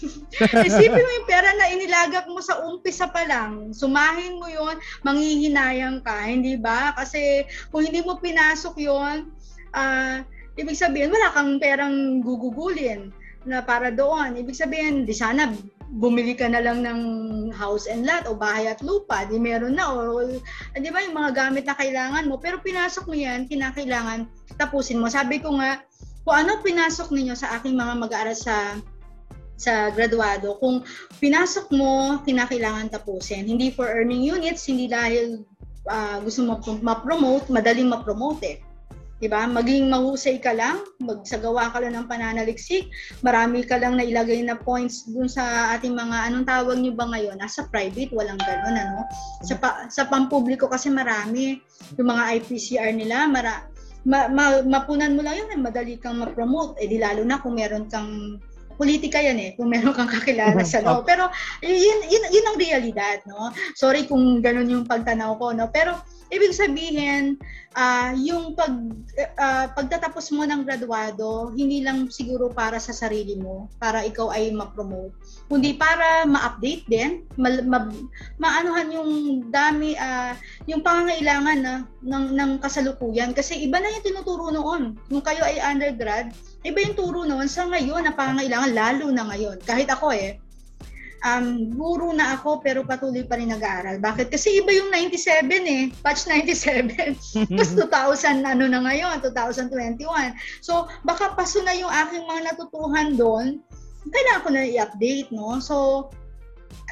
Isipin 0.66 1.04
mo 1.04 1.10
yung 1.22 1.28
pera 1.30 1.50
na 1.54 1.70
inilagak 1.70 2.26
mo 2.26 2.42
sa 2.42 2.58
umpisa 2.66 3.06
pa 3.10 3.22
lang. 3.28 3.70
Sumahin 3.70 4.40
mo 4.40 4.50
yon, 4.50 4.80
manghihinayang 5.06 6.02
ka, 6.02 6.26
hindi 6.26 6.58
ba? 6.58 6.96
Kasi 6.96 7.46
kung 7.70 7.86
hindi 7.86 8.02
mo 8.02 8.18
pinasok 8.18 8.74
yon, 8.82 9.30
ah 9.72 10.24
ibig 10.60 10.76
sabihin 10.76 11.08
wala 11.08 11.32
kang 11.32 11.56
perang 11.56 12.20
gugugulin 12.20 13.14
na 13.46 13.62
para 13.62 13.90
doon. 13.90 14.38
Ibig 14.38 14.58
sabihin, 14.58 15.06
di 15.06 15.14
sana 15.14 15.50
bumili 15.92 16.32
ka 16.32 16.48
na 16.48 16.64
lang 16.64 16.80
ng 16.80 17.00
house 17.52 17.84
and 17.84 18.08
lot 18.08 18.24
o 18.24 18.32
bahay 18.32 18.64
at 18.64 18.80
lupa, 18.80 19.28
di 19.28 19.36
meron 19.36 19.76
na 19.76 19.92
o 19.92 20.24
di 20.72 20.88
ba 20.88 21.04
yung 21.04 21.16
mga 21.16 21.30
gamit 21.36 21.68
na 21.68 21.76
kailangan 21.76 22.24
mo 22.24 22.40
pero 22.40 22.56
pinasok 22.64 23.12
mo 23.12 23.16
yan, 23.16 23.44
kinakailangan 23.44 24.24
tapusin 24.56 25.00
mo. 25.02 25.12
Sabi 25.12 25.42
ko 25.42 25.52
nga, 25.60 25.84
kung 26.22 26.36
ano 26.38 26.62
pinasok 26.64 27.12
ninyo 27.12 27.34
sa 27.36 27.60
aking 27.60 27.76
mga 27.76 27.98
mag-aaral 27.98 28.36
sa 28.38 28.78
sa 29.62 29.94
graduado, 29.94 30.58
kung 30.58 30.82
pinasok 31.22 31.70
mo, 31.70 32.18
kinakailangan 32.26 32.90
tapusin. 32.90 33.46
Hindi 33.46 33.70
for 33.70 33.86
earning 33.86 34.26
units, 34.26 34.66
hindi 34.66 34.90
dahil 34.90 35.46
ah, 35.86 36.18
gusto 36.18 36.42
mo 36.42 36.58
ma-promote, 36.82 37.46
madaling 37.46 37.86
ma-promote 37.86 38.42
eh. 38.42 38.58
Diba? 39.22 39.46
Maging 39.46 39.86
mahusay 39.86 40.42
ka 40.42 40.50
lang, 40.50 40.82
magsagawa 40.98 41.70
ka 41.70 41.78
lang 41.78 41.94
ng 41.94 42.10
pananaliksik, 42.10 42.90
marami 43.22 43.62
ka 43.62 43.78
lang 43.78 43.94
nailagay 43.94 44.42
na 44.42 44.58
points 44.58 45.06
dun 45.06 45.30
sa 45.30 45.70
ating 45.78 45.94
mga, 45.94 46.26
anong 46.26 46.42
tawag 46.42 46.82
nyo 46.82 46.90
ba 46.90 47.06
ngayon? 47.06 47.38
Nasa 47.38 47.70
private, 47.70 48.10
walang 48.10 48.42
ganun, 48.42 48.74
ano? 48.74 49.06
Sa, 49.46 49.54
pa, 49.62 49.86
sa 49.86 50.10
pampubliko 50.10 50.66
kasi 50.66 50.90
marami, 50.90 51.62
yung 51.94 52.10
mga 52.10 52.42
IPCR 52.42 52.90
nila, 52.98 53.30
mara, 53.30 53.70
ma, 54.02 54.26
ma, 54.26 54.58
mapunan 54.66 55.14
mo 55.14 55.22
lang 55.22 55.38
yun, 55.38 55.54
eh, 55.54 55.60
madali 55.70 56.02
kang 56.02 56.18
ma-promote. 56.18 56.82
Eh 56.82 56.90
di 56.90 56.98
lalo 56.98 57.22
na 57.22 57.38
kung 57.38 57.54
meron 57.54 57.86
kang 57.86 58.42
politika 58.74 59.20
yan 59.20 59.38
eh, 59.38 59.50
kung 59.54 59.68
meron 59.70 59.94
kang 59.94 60.08
kakilala 60.08 60.62
sa 60.64 60.80
loob. 60.80 61.04
Pero 61.04 61.28
yun, 61.62 61.98
yun, 62.08 62.22
yun 62.32 62.48
ang 62.48 62.58
realidad, 62.58 63.18
no? 63.28 63.52
Sorry 63.76 64.08
kung 64.08 64.40
ganun 64.40 64.68
yung 64.68 64.84
pagtanaw 64.88 65.36
ko, 65.36 65.52
no? 65.52 65.68
Pero 65.70 65.96
ibig 66.32 66.56
sabihin, 66.56 67.36
ah 67.76 68.16
yung 68.16 68.56
pag, 68.56 68.72
ah, 69.36 69.68
pagtatapos 69.76 70.32
mo 70.32 70.48
ng 70.48 70.64
graduado, 70.64 71.52
hindi 71.52 71.84
lang 71.84 72.08
siguro 72.08 72.48
para 72.48 72.80
sa 72.80 72.96
sarili 72.96 73.36
mo, 73.36 73.68
para 73.76 74.00
ikaw 74.00 74.32
ay 74.32 74.48
ma-promote, 74.56 75.12
kundi 75.52 75.76
para 75.76 76.24
ma-update 76.24 76.88
din, 76.88 77.28
ma, 77.36 77.52
ma, 77.68 77.84
maanuhan 78.40 78.88
yung 78.96 79.12
dami, 79.52 79.92
ah, 80.00 80.32
yung 80.64 80.80
pangangailangan 80.80 81.58
na, 81.60 81.74
ng, 82.00 82.26
ng 82.32 82.50
kasalukuyan. 82.64 83.36
Kasi 83.36 83.60
iba 83.60 83.76
na 83.76 83.92
yung 83.92 84.06
tinuturo 84.08 84.48
noon. 84.48 84.96
Kung 85.12 85.20
kayo 85.20 85.44
ay 85.44 85.60
undergrad, 85.60 86.32
iba 86.64 86.78
yung 86.80 86.96
turo 86.96 87.28
noon 87.28 87.46
sa 87.46 87.68
ngayon 87.68 88.08
na 88.08 88.16
pangangailangan, 88.16 88.72
lalo 88.72 89.06
na 89.12 89.28
ngayon. 89.28 89.60
Kahit 89.68 89.92
ako 89.92 90.16
eh, 90.16 90.40
um, 91.22 91.70
guro 91.72 92.10
na 92.12 92.36
ako 92.36 92.60
pero 92.60 92.82
patuloy 92.82 93.22
pa 93.24 93.38
rin 93.38 93.50
nag-aaral. 93.54 93.98
Bakit? 94.02 94.28
Kasi 94.30 94.62
iba 94.62 94.70
yung 94.74 94.90
97 94.90 95.48
eh, 95.64 95.84
batch 96.02 96.26
97. 96.28 97.48
Tapos 97.56 97.72
2000 97.74 98.42
ano 98.42 98.64
na 98.66 98.80
ngayon, 98.82 99.22
2021. 99.24 100.02
So, 100.60 100.90
baka 101.06 101.34
paso 101.38 101.62
na 101.62 101.74
yung 101.74 101.90
aking 101.90 102.26
mga 102.26 102.42
natutuhan 102.52 103.14
doon. 103.14 103.62
Kailangan 104.02 104.42
ko 104.42 104.48
na 104.50 104.66
i-update, 104.66 105.30
no? 105.30 105.62
So, 105.62 106.10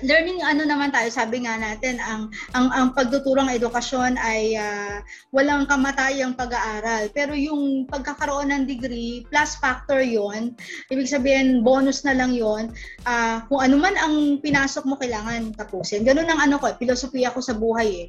learning 0.01 0.41
ano 0.41 0.64
naman 0.64 0.93
tayo 0.93 1.09
sabi 1.12 1.45
nga 1.45 1.61
natin 1.61 2.01
ang 2.01 2.33
ang 2.57 2.72
ang 2.72 2.89
pagtuturong 2.97 3.53
edukasyon 3.53 4.16
ay 4.16 4.57
ah, 4.57 5.05
walang 5.33 5.68
kamatayang 5.68 6.37
pag-aaral. 6.37 7.12
Pero 7.12 7.37
yung 7.37 7.85
pagkakaroon 7.89 8.53
ng 8.53 8.64
degree 8.64 9.24
plus 9.28 9.57
factor 9.61 10.01
yon 10.01 10.57
ibig 10.89 11.09
sabihin 11.09 11.61
bonus 11.61 12.03
na 12.05 12.16
lang 12.16 12.33
yon 12.33 12.72
ah, 13.05 13.45
kung 13.47 13.61
ano 13.61 13.76
man 13.76 13.95
ang 14.01 14.41
pinasok 14.41 14.85
mo 14.89 14.95
kailangan 14.97 15.53
tapusin. 15.57 16.05
Ganun 16.05 16.28
ang 16.28 16.41
ano 16.41 16.57
ko 16.57 16.72
eh, 16.72 16.76
filosofiya 16.76 17.33
ko 17.35 17.45
sa 17.45 17.57
buhay 17.57 18.09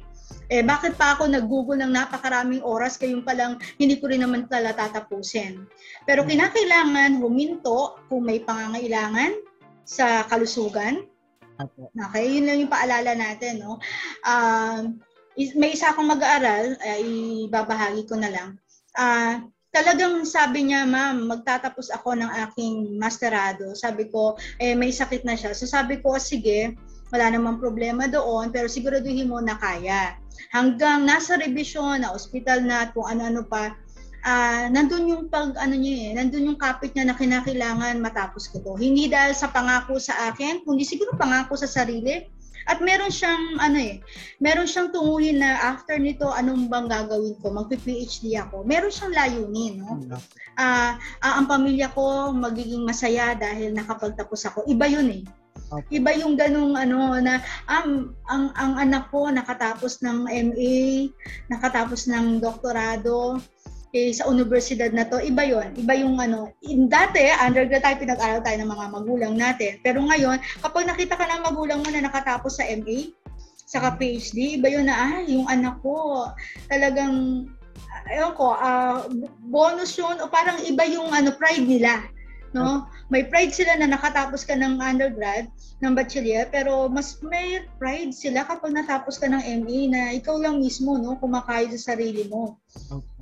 Eh 0.52 0.64
bakit 0.64 0.96
pa 0.96 1.16
ako 1.16 1.28
nag-google 1.28 1.80
ng 1.80 1.92
napakaraming 1.92 2.64
oras 2.64 3.00
kayong 3.00 3.24
palang 3.24 3.56
hindi 3.76 3.96
ko 4.00 4.08
rin 4.08 4.24
naman 4.24 4.48
pala 4.48 4.72
tatapusin. 4.72 5.64
Pero 6.08 6.24
kinakailangan 6.24 7.20
huminto 7.20 8.00
kung 8.08 8.24
may 8.24 8.40
pangangailangan 8.40 9.32
sa 9.84 10.24
kalusugan. 10.28 11.04
Okay, 11.92 12.24
yun 12.38 12.46
lang 12.48 12.58
yung 12.64 12.72
paalala 12.72 13.12
natin, 13.14 13.62
no? 13.62 13.78
Um, 14.24 14.98
may 15.56 15.72
isa 15.72 15.92
akong 15.92 16.08
mag-aaral, 16.08 16.76
ay 16.84 17.02
ibabahagi 17.48 18.04
ko 18.04 18.20
na 18.20 18.28
lang. 18.28 18.48
Ah, 18.92 19.40
talagang 19.72 20.28
sabi 20.28 20.68
niya, 20.68 20.84
ma'am, 20.84 21.24
magtatapos 21.24 21.88
ako 21.96 22.12
ng 22.20 22.30
aking 22.48 23.00
masterado. 23.00 23.72
Sabi 23.72 24.12
ko, 24.12 24.36
eh, 24.60 24.76
may 24.76 24.92
sakit 24.92 25.24
na 25.24 25.32
siya. 25.32 25.56
So 25.56 25.64
sabi 25.64 26.04
ko, 26.04 26.20
sige, 26.20 26.76
wala 27.08 27.32
namang 27.32 27.60
problema 27.60 28.08
doon, 28.08 28.52
pero 28.52 28.68
siguraduhin 28.68 29.32
mo 29.32 29.40
na 29.40 29.56
kaya. 29.56 30.16
Hanggang 30.52 31.08
nasa 31.08 31.40
revision, 31.40 32.04
na 32.04 32.12
ospital 32.12 32.64
na, 32.64 32.92
kung 32.92 33.08
ano-ano 33.08 33.44
pa, 33.48 33.76
ah 34.22 34.70
nandun 34.70 35.10
yung 35.10 35.24
pag 35.26 35.54
ano 35.58 35.74
niya 35.74 35.94
eh, 35.94 36.10
nandun 36.14 36.54
yung 36.54 36.60
kapit 36.60 36.94
niya 36.94 37.10
na 37.10 37.18
kinakailangan 37.18 37.98
matapos 37.98 38.46
ko 38.50 38.62
to. 38.62 38.78
Hindi 38.78 39.10
dahil 39.10 39.34
sa 39.34 39.50
pangako 39.50 39.98
sa 39.98 40.30
akin, 40.30 40.62
kundi 40.62 40.86
siguro 40.86 41.14
pangako 41.18 41.58
sa 41.58 41.66
sarili. 41.66 42.26
At 42.62 42.78
meron 42.78 43.10
siyang 43.10 43.58
ano 43.58 43.74
eh, 43.74 43.98
meron 44.38 44.70
siyang 44.70 44.94
tunguhin 44.94 45.42
na 45.42 45.74
after 45.74 45.98
nito 45.98 46.30
anong 46.30 46.70
bang 46.70 46.86
gagawin 46.86 47.34
ko? 47.42 47.50
Magpi-PhD 47.50 48.38
ako. 48.38 48.62
Meron 48.62 48.94
siyang 48.94 49.14
layunin, 49.14 49.82
no? 49.82 49.98
Ah, 50.54 50.94
uh, 51.26 51.42
ang 51.42 51.50
pamilya 51.50 51.90
ko 51.90 52.30
magiging 52.30 52.86
masaya 52.86 53.34
dahil 53.34 53.74
nakapagtapos 53.74 54.46
ako. 54.46 54.62
Iba 54.70 54.86
'yun 54.86 55.10
eh. 55.10 55.22
Iba 55.88 56.12
yung 56.12 56.36
ganung 56.36 56.76
ano 56.76 57.16
na 57.16 57.40
um, 57.64 58.12
ang 58.28 58.52
ang 58.56 58.72
anak 58.76 59.08
ko 59.08 59.32
nakatapos 59.32 60.04
ng 60.04 60.28
MA, 60.28 61.08
nakatapos 61.48 62.12
ng 62.12 62.44
doktorado, 62.44 63.40
eh, 63.92 64.10
sa 64.16 64.24
universidad 64.24 64.88
na 64.96 65.04
to, 65.04 65.20
iba 65.20 65.44
yon 65.44 65.76
Iba 65.76 65.92
yung 65.92 66.16
ano, 66.16 66.48
in, 66.64 66.88
dati, 66.88 67.28
undergrad 67.28 67.84
tayo, 67.84 68.00
pinag-aral 68.00 68.40
tayo 68.40 68.56
ng 68.64 68.72
mga 68.72 68.86
magulang 68.88 69.34
natin. 69.36 69.76
Pero 69.84 70.00
ngayon, 70.00 70.40
kapag 70.64 70.88
nakita 70.88 71.14
ka 71.20 71.28
ng 71.28 71.44
magulang 71.44 71.84
mo 71.84 71.88
na 71.92 72.08
nakatapos 72.08 72.56
sa 72.56 72.64
MA, 72.72 73.12
saka 73.68 74.00
PhD, 74.00 74.56
iba 74.56 74.72
yun 74.72 74.88
na, 74.88 74.96
ah, 74.96 75.16
yung 75.28 75.44
anak 75.44 75.76
ko, 75.84 76.28
talagang, 76.72 77.44
ayun 78.08 78.32
ko, 78.32 78.56
uh, 78.56 79.04
bonus 79.52 79.92
yun, 80.00 80.16
o 80.24 80.28
parang 80.28 80.56
iba 80.64 80.88
yung 80.88 81.12
ano, 81.12 81.28
pride 81.36 81.68
nila 81.68 82.00
no? 82.52 82.86
May 83.08 83.28
pride 83.28 83.52
sila 83.52 83.76
na 83.76 83.88
nakatapos 83.88 84.44
ka 84.44 84.56
ng 84.56 84.80
undergrad, 84.80 85.48
ng 85.84 85.92
bachelor, 85.92 86.48
pero 86.48 86.88
mas 86.88 87.20
may 87.24 87.64
pride 87.76 88.12
sila 88.12 88.44
kapag 88.44 88.72
natapos 88.72 89.20
ka 89.20 89.28
ng 89.28 89.42
MA 89.64 89.80
na 89.92 90.02
ikaw 90.16 90.36
lang 90.40 90.60
mismo, 90.60 90.96
no, 90.96 91.16
kumakaya 91.20 91.68
sa 91.76 91.92
sarili 91.92 92.28
mo. 92.28 92.56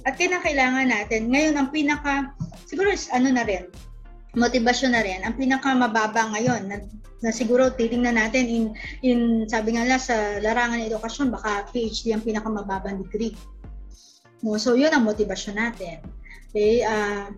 At 0.09 0.17
kinakailangan 0.17 0.89
natin, 0.89 1.29
ngayon 1.29 1.55
ang 1.61 1.69
pinaka, 1.69 2.33
siguro 2.65 2.93
ano 3.13 3.29
na 3.33 3.45
rin, 3.45 3.69
motivasyon 4.33 4.93
na 4.97 5.03
rin, 5.05 5.21
ang 5.27 5.37
pinaka 5.37 5.75
mababa 5.77 6.33
ngayon, 6.33 6.71
na, 6.71 6.77
na 7.21 7.31
siguro 7.35 7.69
titingnan 7.69 8.17
natin 8.17 8.49
in, 8.49 8.65
in 9.05 9.21
sabi 9.45 9.77
nga 9.77 9.85
la, 9.85 10.01
sa 10.01 10.41
larangan 10.41 10.81
ng 10.81 10.89
edukasyon, 10.89 11.29
baka 11.29 11.69
PhD 11.69 12.17
ang 12.17 12.25
pinaka 12.25 12.49
mababang 12.49 13.05
degree. 13.05 13.37
No, 14.41 14.57
so 14.57 14.73
yun 14.73 14.93
ang 14.95 15.05
motivasyon 15.05 15.61
natin. 15.61 16.01
Okay, 16.51 16.81
uh, 16.81 17.29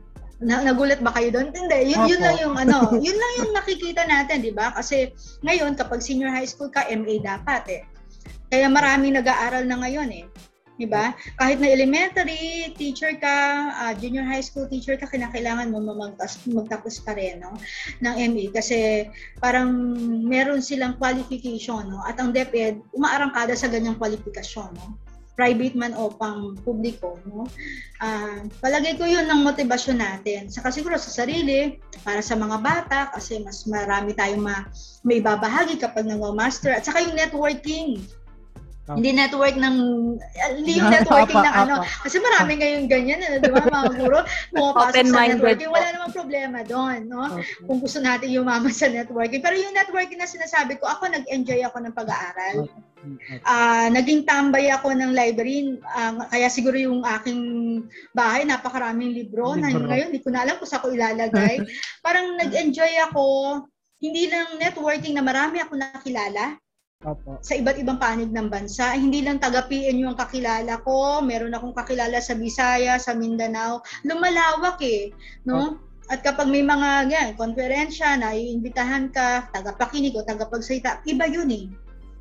na, 0.42 0.62
nagulat 0.62 1.02
ba 1.02 1.10
kayo 1.14 1.34
doon? 1.34 1.50
Hindi, 1.50 1.94
yun, 1.94 2.06
yun 2.06 2.20
lang 2.22 2.38
yung 2.38 2.56
ano, 2.58 2.90
yun 3.06 3.18
lang 3.18 3.32
yung 3.42 3.52
nakikita 3.54 4.06
natin, 4.06 4.42
di 4.42 4.54
ba? 4.54 4.70
Kasi 4.70 5.10
ngayon, 5.42 5.74
kapag 5.74 5.98
senior 5.98 6.30
high 6.30 6.46
school 6.46 6.70
ka, 6.70 6.86
MA 6.94 7.18
dapat 7.18 7.62
eh. 7.70 7.82
Kaya 8.52 8.70
marami 8.70 9.10
nag-aaral 9.10 9.66
na 9.66 9.80
ngayon 9.82 10.10
eh. 10.12 10.24
Di 10.82 10.90
ba? 10.90 11.14
Kahit 11.38 11.62
na 11.62 11.70
elementary 11.70 12.74
teacher 12.74 13.14
ka, 13.22 13.36
uh, 13.70 13.92
junior 13.94 14.26
high 14.26 14.42
school 14.42 14.66
teacher 14.66 14.98
ka, 14.98 15.06
kinakailangan 15.06 15.70
mo 15.70 15.78
magtas, 15.94 16.42
magtapos 16.50 17.06
pa 17.06 17.14
rin 17.14 17.38
no, 17.38 17.54
ng 18.02 18.14
MA 18.34 18.50
kasi 18.50 19.06
parang 19.38 19.70
meron 20.26 20.58
silang 20.58 20.98
qualification 20.98 21.86
no, 21.86 22.02
at 22.02 22.18
ang 22.18 22.34
DepEd 22.34 22.82
umaarangkada 22.98 23.54
sa 23.54 23.70
ganyang 23.70 23.94
kwalifikasyon. 23.94 24.74
No? 24.74 24.98
private 25.32 25.72
man 25.72 25.96
o 25.96 26.12
pang 26.12 26.52
publiko, 26.60 27.16
no? 27.24 27.48
Uh, 27.98 28.44
palagay 28.60 29.00
ko 29.00 29.08
yun 29.08 29.24
ng 29.24 29.40
motivasyon 29.40 29.98
natin. 29.98 30.52
Saka 30.52 30.68
siguro 30.68 31.00
sa 31.00 31.24
sarili, 31.24 31.80
para 32.04 32.20
sa 32.20 32.36
mga 32.36 32.60
bata, 32.60 33.00
kasi 33.16 33.40
mas 33.40 33.64
marami 33.64 34.12
tayong 34.12 34.44
ma, 34.44 34.68
may 35.00 35.24
babahagi 35.24 35.80
kapag 35.80 36.04
nag-master. 36.04 36.76
At 36.76 36.84
saka 36.84 37.00
yung 37.00 37.16
networking. 37.16 38.04
Oh. 38.90 38.98
Hindi 38.98 39.14
network 39.14 39.54
ng, 39.54 39.76
hindi 40.58 40.82
yung 40.82 40.90
networking 40.98 41.38
ng 41.38 41.54
ano. 41.54 41.86
Kasi 42.02 42.18
marami 42.18 42.58
ngayon 42.58 42.90
ganyan, 42.90 43.22
ano, 43.22 43.38
di 43.38 43.50
ba, 43.54 43.62
mga 43.62 43.90
guro, 44.02 44.18
pumapasok 44.50 45.06
sa 45.06 45.22
networking. 45.30 45.70
Wala 45.70 45.88
namang 45.94 46.14
problema 46.14 46.58
doon, 46.66 47.06
no? 47.06 47.30
Okay. 47.30 47.46
Kung 47.62 47.78
gusto 47.78 48.02
natin 48.02 48.34
yumaman 48.34 48.74
sa 48.74 48.90
networking. 48.90 49.38
Pero 49.38 49.54
yung 49.54 49.70
networking 49.70 50.18
na 50.18 50.26
sinasabi 50.26 50.82
ko, 50.82 50.90
ako 50.90 51.14
nag-enjoy 51.14 51.62
ako 51.62 51.78
ng 51.78 51.94
pag-aaral. 51.94 52.66
Uh, 53.46 53.86
naging 53.94 54.26
tambay 54.26 54.66
ako 54.74 54.94
ng 54.94 55.14
library, 55.14 55.78
uh, 55.94 56.26
kaya 56.26 56.50
siguro 56.50 56.74
yung 56.74 57.06
aking 57.06 57.40
bahay, 58.10 58.42
napakaraming 58.42 59.14
libro, 59.14 59.54
libro. 59.54 59.62
na 59.62 59.70
ngayon, 59.70 60.10
hindi 60.10 60.22
ko 60.26 60.34
na 60.34 60.42
alam 60.42 60.58
kung 60.58 60.66
saan 60.66 60.82
ko 60.82 60.90
ilalagay. 60.90 61.62
Parang 62.06 62.34
nag-enjoy 62.34 62.98
ako, 63.10 63.62
hindi 64.02 64.26
lang 64.26 64.58
networking 64.58 65.14
na 65.14 65.22
marami 65.22 65.62
ako 65.62 65.78
nakilala, 65.78 66.58
Opo. 67.02 67.42
sa 67.42 67.58
iba't 67.58 67.82
ibang 67.82 67.98
panig 67.98 68.30
ng 68.30 68.46
bansa. 68.46 68.94
Hindi 68.94 69.26
lang 69.26 69.42
taga 69.42 69.66
PNU 69.66 70.14
ang 70.14 70.18
kakilala 70.18 70.78
ko, 70.86 71.18
meron 71.18 71.50
akong 71.50 71.74
kakilala 71.74 72.22
sa 72.22 72.38
Bisaya, 72.38 72.94
sa 73.02 73.10
Mindanao. 73.18 73.82
Lumalawak 74.06 74.78
eh, 74.86 75.10
no? 75.42 75.78
Opo. 75.78 75.90
At 76.10 76.20
kapag 76.20 76.50
may 76.50 76.60
mga 76.60 77.08
yan, 77.08 77.28
konferensya 77.38 78.18
na 78.20 78.34
iimbitahan 78.36 79.08
ka, 79.14 79.48
tagapakinig 79.54 80.12
o 80.12 80.26
tagapagsalita, 80.26 81.00
iba 81.08 81.24
yun 81.30 81.48
eh. 81.48 81.64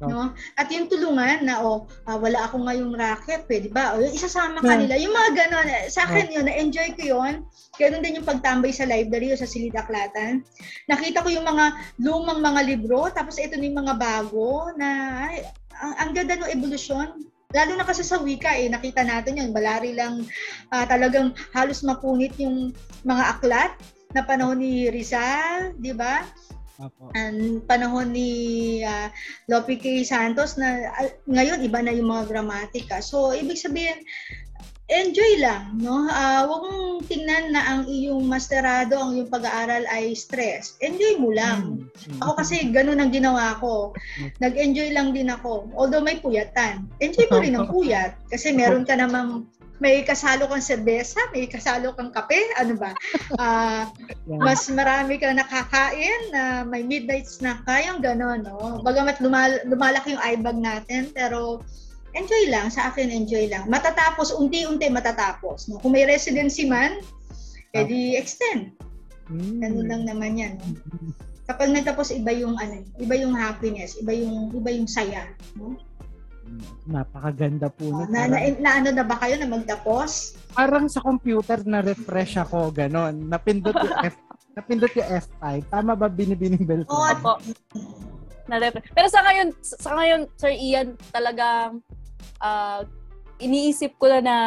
No? 0.10 0.34
At 0.58 0.74
yung 0.74 0.90
tulungan 0.90 1.46
na 1.46 1.62
oh, 1.62 1.86
uh, 2.10 2.18
wala 2.18 2.50
ako 2.50 2.66
ngayong 2.66 2.98
racket, 2.98 3.46
pwede 3.46 3.70
ba? 3.70 3.94
O 3.94 4.02
yung 4.02 4.16
isasama 4.18 4.58
ka 4.58 4.74
nila. 4.74 4.98
Yung 4.98 5.14
mga 5.14 5.32
ganon, 5.46 5.68
eh, 5.70 5.86
sa 5.94 6.10
akin 6.10 6.34
yun, 6.34 6.50
na-enjoy 6.50 6.98
ko 6.98 7.04
yun. 7.06 7.34
Ganun 7.78 8.02
din 8.02 8.18
yung 8.18 8.26
pagtambay 8.26 8.74
sa 8.74 8.90
library 8.90 9.30
o 9.30 9.38
sa 9.38 9.46
silid-aklatan. 9.46 10.42
Nakita 10.90 11.22
ko 11.22 11.30
yung 11.30 11.46
mga 11.46 11.66
lumang 12.02 12.42
mga 12.42 12.62
libro, 12.66 13.14
tapos 13.14 13.38
ito 13.38 13.54
na 13.54 13.68
yung 13.70 13.80
mga 13.86 13.96
bago 14.02 14.74
na 14.74 14.90
ay, 15.30 15.46
ang, 15.78 15.94
ang 16.02 16.10
ganda 16.18 16.34
ng 16.38 16.54
evolusyon. 16.58 17.30
Lalo 17.52 17.72
na 17.76 17.84
kasi 17.84 18.02
sa 18.02 18.18
wika 18.18 18.56
eh, 18.56 18.72
nakita 18.72 19.04
natin 19.04 19.38
yun, 19.38 19.52
balari 19.52 19.92
lang 19.92 20.24
uh, 20.72 20.86
talagang 20.88 21.36
halos 21.52 21.84
mapunit 21.84 22.32
yung 22.40 22.72
mga 23.04 23.38
aklat 23.38 23.72
na 24.16 24.24
panahon 24.24 24.60
ni 24.60 24.88
Rizal, 24.88 25.76
di 25.76 25.92
ba? 25.92 26.24
Apo. 26.82 27.14
Ang 27.14 27.62
panahon 27.70 28.10
ni 28.10 28.82
uh, 28.82 29.14
Lope 29.46 29.78
K. 29.78 30.02
Santos 30.02 30.58
na 30.58 30.90
uh, 30.98 31.10
ngayon 31.30 31.62
iba 31.62 31.80
na 31.80 31.94
yung 31.94 32.10
mga 32.10 32.34
gramatika. 32.34 33.00
So 33.06 33.32
ibig 33.38 33.62
sabihin 33.62 34.02
enjoy 34.92 35.40
lang, 35.40 35.80
no? 35.80 36.04
Uh, 36.12 36.44
huwag 36.44 36.62
mong 36.68 37.08
tingnan 37.08 37.56
na 37.56 37.64
ang 37.64 37.82
iyong 37.88 38.28
masterado, 38.28 39.00
ang 39.00 39.16
iyong 39.16 39.32
pag-aaral 39.32 39.88
ay 39.88 40.12
stress. 40.12 40.76
Enjoy 40.84 41.16
mo 41.16 41.32
lang. 41.32 41.88
Mm-hmm. 41.88 42.20
Ako 42.20 42.32
kasi 42.36 42.68
ganun 42.76 43.00
ang 43.00 43.16
ginawa 43.16 43.56
ko. 43.64 43.96
Nag-enjoy 44.44 44.92
lang 44.92 45.16
din 45.16 45.32
ako. 45.32 45.72
Although 45.80 46.04
may 46.04 46.20
puyatan. 46.20 46.92
Enjoy 47.00 47.24
ko 47.32 47.40
rin 47.40 47.56
ang 47.56 47.72
puyat. 47.74 48.20
Kasi 48.28 48.52
meron 48.52 48.84
ka 48.84 49.00
namang 49.00 49.48
may 49.82 50.06
kasalo 50.06 50.46
kang 50.46 50.62
serbesa, 50.62 51.18
may 51.34 51.50
kasalo 51.50 51.98
kang 51.98 52.14
kape, 52.14 52.38
ano 52.62 52.78
ba? 52.78 52.94
Uh, 53.42 53.90
mas 54.30 54.70
marami 54.70 55.18
kang 55.18 55.42
nakakain, 55.42 56.30
na 56.30 56.62
uh, 56.62 56.70
may 56.70 56.86
midnight 56.86 57.26
snack 57.26 57.66
yung 57.66 57.98
gano'n, 57.98 58.46
no? 58.46 58.86
Bagamat 58.86 59.18
lumal- 59.18 59.66
lumalaki 59.66 60.14
yung 60.14 60.22
eye 60.22 60.38
bag 60.38 60.62
natin, 60.62 61.10
pero 61.10 61.66
enjoy 62.14 62.54
lang, 62.54 62.70
sa 62.70 62.94
akin 62.94 63.10
enjoy 63.10 63.50
lang. 63.50 63.66
Matatapos, 63.66 64.38
unti-unti 64.38 64.86
matatapos. 64.94 65.66
No? 65.72 65.82
Kung 65.82 65.98
may 65.98 66.06
residency 66.06 66.70
man, 66.70 67.02
edi 67.74 68.20
extend. 68.20 68.78
Mm. 69.32 69.66
Ganun 69.66 69.88
lang 69.90 70.04
naman 70.06 70.32
yan. 70.38 70.54
No? 70.62 71.10
Kapag 71.50 71.74
nagtapos, 71.74 72.14
iba 72.16 72.32
yung 72.32 72.56
ano, 72.60 72.86
iba 73.02 73.16
yung 73.18 73.36
happiness, 73.36 73.98
iba 74.00 74.14
yung 74.14 74.56
iba 74.56 74.70
yung 74.72 74.88
saya, 74.88 75.28
no? 75.60 75.76
Napakaganda 76.90 77.72
po 77.72 77.88
oh, 77.88 78.06
na, 78.10 78.28
na, 78.28 78.38
na, 78.60 78.72
ano 78.82 78.90
na 78.92 79.06
ba 79.06 79.16
kayo 79.22 79.40
na 79.40 79.48
magtapos? 79.48 80.36
Parang 80.52 80.90
sa 80.92 81.00
computer 81.00 81.62
na 81.64 81.80
refresh 81.80 82.36
ako 82.36 82.74
ganon. 82.74 83.30
Napindot 83.30 83.76
yung 83.76 83.98
F 84.04 84.16
napindot 84.58 84.92
yung 84.96 85.10
F5. 85.22 85.44
Tama 85.72 85.96
ba 85.96 86.12
binibining 86.12 86.64
bell? 86.68 86.84
Oo 86.92 87.14
po. 87.24 87.40
Na 88.52 88.60
Pero 88.68 89.08
sa 89.08 89.24
ngayon, 89.24 89.48
sa 89.64 89.92
ngayon, 89.96 90.22
Sir 90.36 90.52
Ian, 90.52 91.00
talagang 91.16 91.80
uh, 92.44 92.84
iniisip 93.40 93.96
ko 93.96 94.12
na 94.12 94.20
na, 94.20 94.38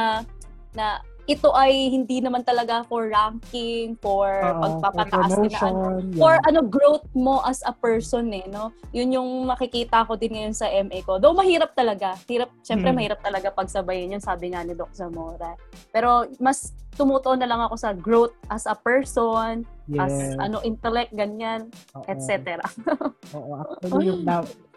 na 0.76 0.86
ito 1.24 1.48
ay 1.56 1.88
hindi 1.88 2.20
naman 2.20 2.44
talaga 2.44 2.84
for 2.84 3.08
ranking, 3.08 3.96
for 4.00 4.28
uh, 4.28 4.60
pagpapataas 4.60 5.32
for 5.32 5.48
promotion, 5.48 5.72
na, 5.72 5.88
ano, 5.88 5.98
yeah. 6.12 6.20
for 6.20 6.34
ano 6.44 6.60
growth 6.60 7.06
mo 7.16 7.40
as 7.48 7.64
a 7.64 7.72
person 7.72 8.28
eh, 8.36 8.44
no? 8.52 8.72
Yun 8.92 9.16
yung 9.16 9.30
makikita 9.48 10.04
ko 10.04 10.20
din 10.20 10.36
ngayon 10.36 10.54
sa 10.56 10.68
MA 10.68 11.00
ko. 11.00 11.16
Though 11.16 11.32
mahirap 11.32 11.72
talaga. 11.72 12.12
Hirap, 12.28 12.52
syempre 12.60 12.92
hmm. 12.92 12.96
mahirap 13.00 13.20
talaga 13.24 13.48
pagsabayin 13.56 14.12
yun, 14.16 14.22
sabi 14.22 14.52
nga 14.52 14.60
ni 14.60 14.76
Doc 14.76 14.92
Zamora. 14.92 15.56
Pero 15.88 16.28
mas 16.36 16.76
tumutuon 16.94 17.40
na 17.40 17.48
lang 17.48 17.60
ako 17.64 17.74
sa 17.80 17.90
growth 17.96 18.36
as 18.52 18.68
a 18.68 18.76
person, 18.76 19.64
yes. 19.88 20.04
as 20.04 20.14
ano 20.38 20.60
intellect 20.62 21.10
ganyan, 21.16 21.72
etc. 22.06 22.60
Oo, 23.36 23.64
actually 23.64 24.12
yung 24.12 24.22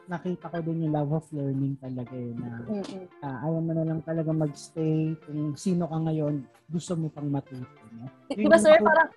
nakita 0.07 0.47
ko 0.47 0.57
din 0.63 0.87
yung 0.87 0.95
love 0.95 1.11
of 1.11 1.27
learning 1.35 1.75
talaga 1.83 2.15
eh, 2.15 2.31
na 2.31 2.49
uh, 3.23 3.37
ayaw 3.43 3.59
mo 3.59 3.71
na 3.75 3.83
lang 3.83 3.99
talaga 4.07 4.31
magstay 4.31 5.13
kung 5.27 5.53
sino 5.59 5.83
ka 5.87 5.97
ngayon, 5.99 6.47
gusto 6.71 6.95
mo 6.95 7.11
pang 7.11 7.27
matuto. 7.27 7.83
No? 7.91 8.07
Di 8.31 8.47
ba 8.47 8.57
sir, 8.57 8.79
ako, 8.79 8.87
parang, 8.87 9.09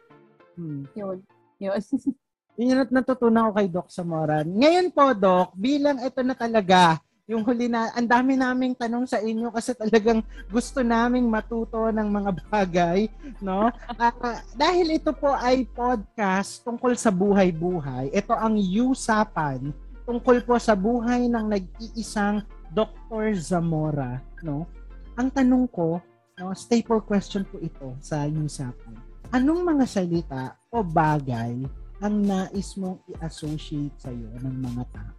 hmm. 0.59 0.82
yun, 0.99 1.18
yun. 1.62 1.80
yun 2.59 2.70
yung 2.74 2.80
natutunan 2.91 3.49
ko 3.49 3.53
kay 3.55 3.68
Doc 3.70 3.88
Samoran. 3.88 4.47
Ngayon 4.51 4.91
po, 4.91 5.14
Doc, 5.14 5.55
bilang 5.55 6.03
ito 6.03 6.20
na 6.26 6.34
talaga, 6.34 6.99
yung 7.30 7.47
huli 7.47 7.70
na, 7.70 7.95
ang 7.95 8.11
dami 8.11 8.34
naming 8.34 8.74
tanong 8.74 9.07
sa 9.07 9.22
inyo 9.22 9.55
kasi 9.55 9.70
talagang 9.78 10.18
gusto 10.51 10.82
naming 10.82 11.30
matuto 11.30 11.86
ng 11.95 12.09
mga 12.11 12.30
bagay, 12.51 13.07
no? 13.38 13.70
Uh, 13.95 14.11
dahil 14.59 14.99
ito 14.99 15.14
po 15.14 15.30
ay 15.38 15.62
podcast 15.70 16.66
tungkol 16.66 16.99
sa 16.99 17.14
buhay-buhay, 17.14 18.11
ito 18.11 18.34
ang 18.34 18.59
Usapan 18.59 19.70
tungkol 20.11 20.42
po 20.42 20.58
sa 20.58 20.74
buhay 20.74 21.30
ng 21.30 21.46
nag-iisang 21.46 22.42
Dr. 22.74 23.30
Zamora, 23.38 24.18
no? 24.42 24.66
Ang 25.14 25.30
tanong 25.30 25.70
ko, 25.70 26.02
no, 26.34 26.50
staple 26.50 26.98
question 27.06 27.46
po 27.46 27.62
ito 27.62 27.94
sa 28.02 28.26
usapan. 28.26 28.98
Anong 29.30 29.62
mga 29.62 29.86
salita 29.86 30.58
o 30.74 30.82
bagay 30.82 31.62
ang 32.02 32.14
nais 32.26 32.74
mong 32.74 32.98
i-associate 33.06 33.94
sa 34.02 34.11
iyo 34.11 34.34
ng 34.42 34.56
mga 34.58 34.82
tao? 34.90 35.14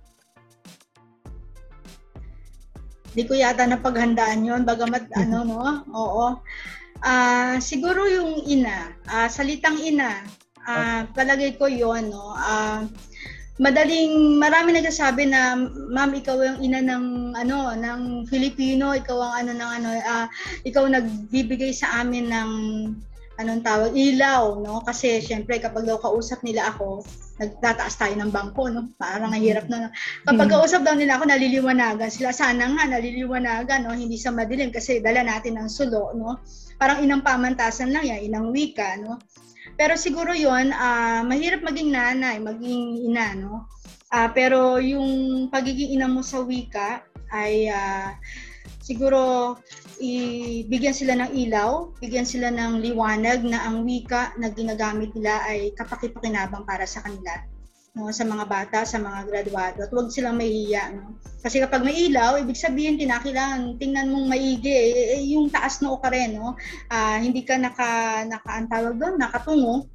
Di 3.16 3.24
ko 3.24 3.32
yata 3.32 3.64
napaghandaan 3.64 4.44
yon 4.44 4.68
bagamat 4.68 5.08
ano 5.24 5.48
no, 5.48 5.64
oo. 5.96 6.28
Ah, 7.00 7.56
siguro 7.64 8.12
yung 8.12 8.44
ina, 8.44 8.92
ah, 9.08 9.32
salitang 9.32 9.80
ina, 9.80 10.20
ah, 10.68 11.08
palagay 11.16 11.56
ko 11.56 11.72
yon 11.72 12.12
no. 12.12 12.36
Ah, 12.36 12.84
madaling 13.62 14.42
marami 14.42 14.74
nagsasabi 14.74 15.30
na 15.30 15.54
ma'am 15.94 16.18
ikaw 16.18 16.34
yung 16.42 16.60
ina 16.66 16.82
ng 16.82 17.38
ano 17.38 17.78
ng 17.78 18.26
Filipino 18.26 18.98
ikaw 18.98 19.22
ang 19.22 19.34
ano 19.46 19.52
ng 19.54 19.72
ano 19.78 19.90
ah, 20.02 20.26
ikaw 20.66 20.90
nagbibigay 20.90 21.70
sa 21.70 22.02
amin 22.02 22.34
ng 22.34 22.52
anong 23.38 23.62
tawag 23.66 23.94
ilaw 23.94 24.58
no? 24.62 24.82
Kasi 24.86 25.22
syempre 25.22 25.58
kapag 25.58 25.86
daw 25.86 25.98
kausap 26.02 26.42
nila 26.46 26.74
ako 26.74 27.06
nagtataas 27.42 27.98
tayo 27.98 28.14
ng 28.18 28.30
bangko 28.34 28.70
no? 28.70 28.90
Parang 28.98 29.34
nahirap 29.34 29.66
na 29.70 29.94
kapag 30.26 30.50
kausap 30.50 30.82
daw 30.86 30.94
nila 30.94 31.18
ako 31.18 31.30
naliliwanagan 31.30 32.10
sila. 32.10 32.30
Sana 32.30 32.70
nga 32.70 32.84
naliliwanagan 32.86 33.86
no? 33.86 33.98
Hindi 33.98 34.18
sa 34.18 34.30
madilim 34.30 34.70
kasi 34.70 35.02
dala 35.02 35.26
natin 35.26 35.58
ang 35.58 35.70
sulo 35.70 36.14
no? 36.14 36.42
Parang 36.78 37.02
inang 37.02 37.26
pamantasan 37.26 37.94
lang 37.94 38.06
yan 38.06 38.26
inang 38.26 38.50
wika 38.54 38.98
no 39.02 39.22
pero 39.76 39.94
siguro 40.00 40.32
yon 40.36 40.72
uh, 40.72 41.22
mahirap 41.28 41.62
maging 41.64 41.94
nanay, 41.94 42.40
maging 42.40 43.06
ina, 43.08 43.36
no? 43.36 43.68
Uh, 44.12 44.28
pero 44.36 44.80
yung 44.80 45.48
pagiging 45.48 45.96
ina 45.96 46.08
mo 46.08 46.20
sa 46.20 46.44
wika 46.44 47.04
ay 47.32 47.72
uh, 47.72 48.12
siguro 48.84 49.56
ibigyan 50.02 50.98
sila 50.98 51.14
ng 51.16 51.32
ilaw, 51.38 51.94
bigyan 52.02 52.26
sila 52.26 52.50
ng 52.50 52.82
liwanag 52.82 53.46
na 53.46 53.64
ang 53.70 53.86
wika 53.86 54.34
na 54.36 54.50
ginagamit 54.50 55.14
nila 55.14 55.46
ay 55.48 55.72
kapakipakinabang 55.78 56.66
para 56.66 56.84
sa 56.90 57.06
kanila 57.06 57.51
no, 57.96 58.08
sa 58.12 58.24
mga 58.24 58.46
bata, 58.48 58.80
sa 58.88 58.98
mga 59.00 59.28
graduado. 59.28 59.84
At 59.84 59.92
huwag 59.92 60.14
silang 60.14 60.40
mahihiya. 60.40 60.96
No? 60.96 61.20
Kasi 61.44 61.60
kapag 61.60 61.84
may 61.84 62.08
ilaw, 62.08 62.40
ibig 62.40 62.60
sabihin, 62.60 62.96
tinakilang, 62.96 63.76
tingnan 63.76 64.12
mong 64.14 64.32
maigi, 64.32 64.72
eh, 64.72 65.20
eh, 65.20 65.24
yung 65.36 65.52
taas 65.52 65.84
noo 65.84 66.00
ka 66.00 66.08
rin. 66.08 66.40
No? 66.40 66.56
Uh, 66.88 67.18
hindi 67.20 67.44
ka 67.44 67.60
naka, 67.60 68.24
naka 68.28 68.94
doon, 68.96 69.20
nakatungo. 69.20 69.92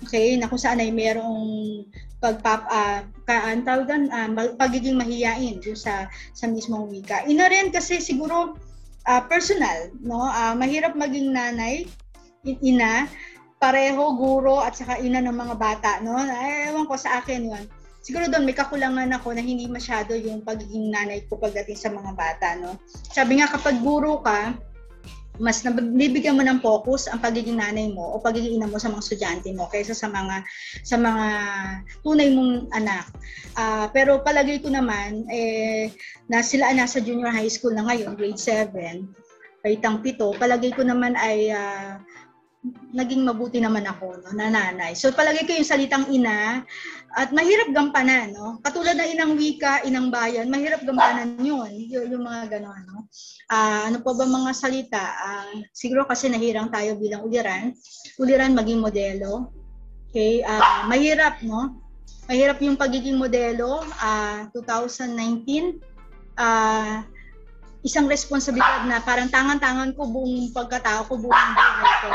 Okay, 0.00 0.40
na 0.40 0.48
kung 0.48 0.56
saan 0.56 0.80
ay 0.80 0.88
merong 0.88 1.84
pagpap 2.24 2.64
uh, 2.72 3.04
ka 3.28 3.52
antawag 3.52 3.84
doon, 3.84 4.08
uh, 4.08 4.28
pagiging 4.56 4.96
mahiyain 4.96 5.60
doon 5.60 5.76
sa 5.76 6.08
sa 6.32 6.48
mismong 6.48 6.88
wika. 6.88 7.28
Ina 7.28 7.52
rin 7.52 7.68
kasi 7.68 8.00
siguro 8.00 8.56
uh, 9.04 9.22
personal, 9.28 9.92
no? 10.00 10.24
Uh, 10.24 10.56
mahirap 10.56 10.96
maging 10.96 11.36
nanay, 11.36 11.84
ina, 12.44 13.04
pareho 13.60 14.16
guro 14.16 14.64
at 14.64 14.72
saka 14.72 14.96
ina 15.04 15.20
ng 15.20 15.36
mga 15.36 15.54
bata, 15.60 15.90
no? 16.00 16.16
Eh, 16.16 16.72
ewan 16.72 16.88
ko 16.88 16.96
sa 16.96 17.20
akin 17.20 17.52
'yun. 17.52 17.64
Siguro 18.00 18.24
doon 18.32 18.48
may 18.48 18.56
kakulangan 18.56 19.12
ako 19.12 19.36
na 19.36 19.44
hindi 19.44 19.68
masyado 19.68 20.16
yung 20.16 20.40
pagiging 20.40 20.88
nanay 20.88 21.28
ko 21.28 21.36
pagdating 21.36 21.76
sa 21.76 21.92
mga 21.92 22.16
bata, 22.16 22.56
no? 22.56 22.80
Sabi 23.12 23.36
nga 23.36 23.52
kapag 23.52 23.84
guro 23.84 24.24
ka, 24.24 24.56
mas 25.40 25.64
nabibigyan 25.64 26.36
mo 26.36 26.44
ng 26.44 26.60
focus 26.60 27.08
ang 27.08 27.20
pagiging 27.20 27.60
nanay 27.60 27.92
mo 27.92 28.16
o 28.16 28.20
pagiging 28.20 28.60
ina 28.60 28.68
mo 28.68 28.76
sa 28.76 28.92
mga 28.92 29.04
estudyante 29.04 29.48
mo 29.56 29.68
kaysa 29.72 29.96
sa 29.96 30.08
mga 30.08 30.44
sa 30.84 30.96
mga 31.00 31.26
tunay 32.04 32.28
mong 32.32 32.68
anak. 32.76 33.08
Uh, 33.56 33.88
pero 33.92 34.20
palagay 34.20 34.60
ko 34.60 34.68
naman 34.68 35.24
eh 35.32 35.92
na 36.28 36.44
sila 36.44 36.72
nasa 36.76 37.00
junior 37.00 37.32
high 37.32 37.48
school 37.48 37.72
na 37.72 37.88
ngayon, 37.88 38.16
grade 38.16 38.36
7, 38.36 38.72
kaitang 39.64 40.04
pito, 40.04 40.32
palagay 40.36 40.72
ko 40.76 40.84
naman 40.84 41.16
ay 41.16 41.52
uh, 41.52 41.96
naging 42.92 43.24
mabuti 43.24 43.56
naman 43.56 43.88
ako, 43.88 44.20
no, 44.20 44.36
na 44.36 44.52
nanay. 44.52 44.92
So 44.92 45.08
palagi 45.16 45.48
ko 45.48 45.56
yung 45.56 45.64
salitang 45.64 46.12
ina 46.12 46.60
at 47.16 47.32
mahirap 47.32 47.72
gampanan, 47.72 48.36
no? 48.36 48.60
Katulad 48.60 49.00
ng 49.00 49.16
inang 49.16 49.32
wika, 49.40 49.80
inang 49.88 50.12
bayan, 50.12 50.52
mahirap 50.52 50.84
gampanan 50.84 51.40
yun, 51.40 51.72
yung, 51.88 52.06
yung 52.12 52.24
mga 52.24 52.60
gano'n, 52.60 52.82
no? 52.84 53.08
Uh, 53.48 53.88
ano 53.88 54.04
pa 54.04 54.12
ba 54.12 54.28
mga 54.28 54.52
salita? 54.52 55.04
Uh, 55.24 55.64
siguro 55.72 56.04
kasi 56.04 56.28
nahirang 56.28 56.68
tayo 56.68 57.00
bilang 57.00 57.24
uliran. 57.24 57.72
Uliran 58.20 58.52
maging 58.52 58.84
modelo. 58.84 59.56
Okay? 60.12 60.44
Uh, 60.44 60.84
mahirap, 60.84 61.40
no? 61.40 61.80
Mahirap 62.28 62.60
yung 62.60 62.76
pagiging 62.76 63.16
modelo. 63.16 63.80
Uh, 63.96 64.52
2019, 64.52 65.80
uh, 66.36 67.00
isang 67.80 68.04
responsibilidad 68.04 68.84
na 68.84 69.00
parang 69.00 69.32
tangan-tangan 69.32 69.96
ko 69.96 70.04
buong 70.04 70.52
pagkatao 70.52 71.08
ko, 71.08 71.16
buong 71.16 71.50
buhay 71.56 71.94
ko. 72.04 72.10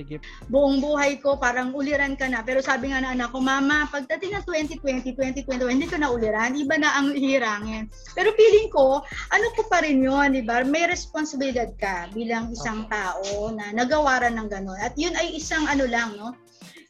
Sige. 0.00 0.16
Buong 0.48 0.80
buhay 0.80 1.20
ko, 1.20 1.36
parang 1.36 1.76
uliran 1.76 2.16
ka 2.16 2.24
na. 2.30 2.40
Pero 2.40 2.64
sabi 2.64 2.88
nga 2.88 3.04
na 3.04 3.12
anak 3.12 3.36
ko, 3.36 3.42
Mama, 3.44 3.84
pagdating 3.92 4.38
ng 4.38 4.44
2020, 4.48 5.12
2021, 5.44 5.76
hindi 5.76 5.84
ka 5.84 6.00
na 6.00 6.08
uliran. 6.08 6.56
Iba 6.56 6.80
na 6.80 6.96
ang 6.96 7.12
hirangin. 7.12 7.90
Pero 8.16 8.32
feeling 8.32 8.72
ko, 8.72 9.04
ano 9.04 9.46
ko 9.58 9.68
pa 9.68 9.84
rin 9.84 10.00
yun, 10.00 10.32
di 10.32 10.40
ba? 10.40 10.64
May 10.64 10.88
responsibilidad 10.88 11.68
ka 11.76 12.08
bilang 12.16 12.48
isang 12.48 12.88
tao 12.88 13.52
na 13.52 13.76
nagawaran 13.76 14.40
ng 14.40 14.48
gano'n. 14.48 14.80
At 14.80 14.96
yun 14.96 15.12
ay 15.20 15.36
isang 15.36 15.68
ano 15.68 15.84
lang, 15.84 16.16
no? 16.16 16.32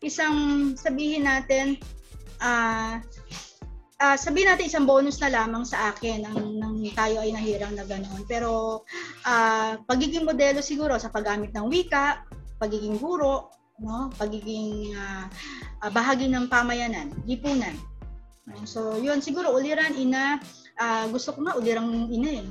Isang 0.06 0.70
sabihin 0.78 1.26
natin, 1.26 1.82
ah, 2.38 3.02
uh, 3.02 3.28
uh, 4.01 4.16
sabihin 4.16 4.48
natin 4.48 4.66
isang 4.66 4.88
bonus 4.88 5.20
na 5.20 5.30
lamang 5.30 5.62
sa 5.62 5.92
akin 5.92 6.24
ang 6.24 6.57
nang 6.57 6.76
tayo 6.96 7.20
ay 7.20 7.30
nahirang 7.36 7.76
na 7.76 7.84
ganoon. 7.84 8.24
Pero 8.24 8.82
uh, 9.28 9.72
pagiging 9.84 10.24
modelo 10.24 10.64
siguro 10.64 10.96
sa 10.96 11.12
paggamit 11.12 11.53
ng 11.53 11.68
wika, 11.68 12.24
pagiging 12.57 12.96
guro, 12.96 13.53
no, 13.78 14.09
pagiging 14.16 14.96
uh, 14.96 15.28
uh, 15.84 15.90
bahagi 15.92 16.26
ng 16.26 16.48
pamayanan, 16.48 17.12
lipunan. 17.28 17.76
So, 18.66 18.98
yun 18.98 19.22
siguro 19.22 19.55
uliran 19.55 19.94
ina 19.94 20.42
uh, 20.80 21.05
gusto 21.12 21.36
ko 21.36 21.46
nga 21.46 21.55
ulirang 21.55 22.11
ina 22.11 22.30
eh. 22.42 22.48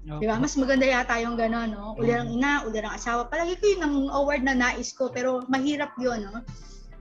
Okay. 0.00 0.24
Diba? 0.24 0.40
Mas 0.40 0.56
maganda 0.56 0.88
yata 0.88 1.20
yung 1.20 1.36
gano'n, 1.36 1.76
no? 1.76 1.92
Ulirang 2.00 2.32
ina, 2.32 2.64
ulirang 2.64 2.96
asawa. 2.96 3.28
Palagi 3.28 3.60
ko 3.60 3.64
yun 3.68 3.82
ang 3.84 3.96
award 4.08 4.42
na 4.48 4.56
nais 4.56 4.96
ko, 4.96 5.12
pero 5.12 5.44
mahirap 5.52 5.92
yun, 6.00 6.24
no? 6.24 6.40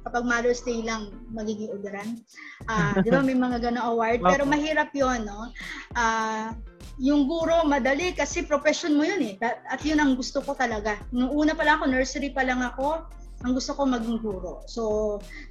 Kapag 0.10 0.26
Mother's 0.26 0.66
Day 0.66 0.82
lang 0.82 1.14
magiging 1.30 1.70
udaran. 1.70 2.18
Uh, 2.66 2.98
di 3.06 3.14
ba 3.14 3.22
may 3.22 3.38
mga 3.38 3.62
ganong 3.62 3.94
award? 3.94 4.26
Pero 4.26 4.50
mahirap 4.50 4.90
yon 4.98 5.30
no? 5.30 5.54
Uh, 5.94 6.58
yung 6.98 7.30
guro, 7.30 7.64
madali 7.64 8.12
kasi 8.12 8.44
profession 8.44 8.98
mo 8.98 9.06
yun 9.06 9.22
eh. 9.22 9.38
At 9.70 9.86
yun 9.86 10.02
ang 10.02 10.18
gusto 10.18 10.42
ko 10.42 10.58
talaga. 10.58 10.98
Nung 11.14 11.32
una 11.32 11.54
pa 11.54 11.64
lang 11.64 11.80
ako, 11.80 11.86
nursery 11.94 12.34
pa 12.34 12.42
lang 12.42 12.60
ako, 12.60 13.06
ang 13.46 13.56
gusto 13.56 13.72
ko 13.72 13.88
maging 13.88 14.20
guro. 14.20 14.66
So, 14.68 14.82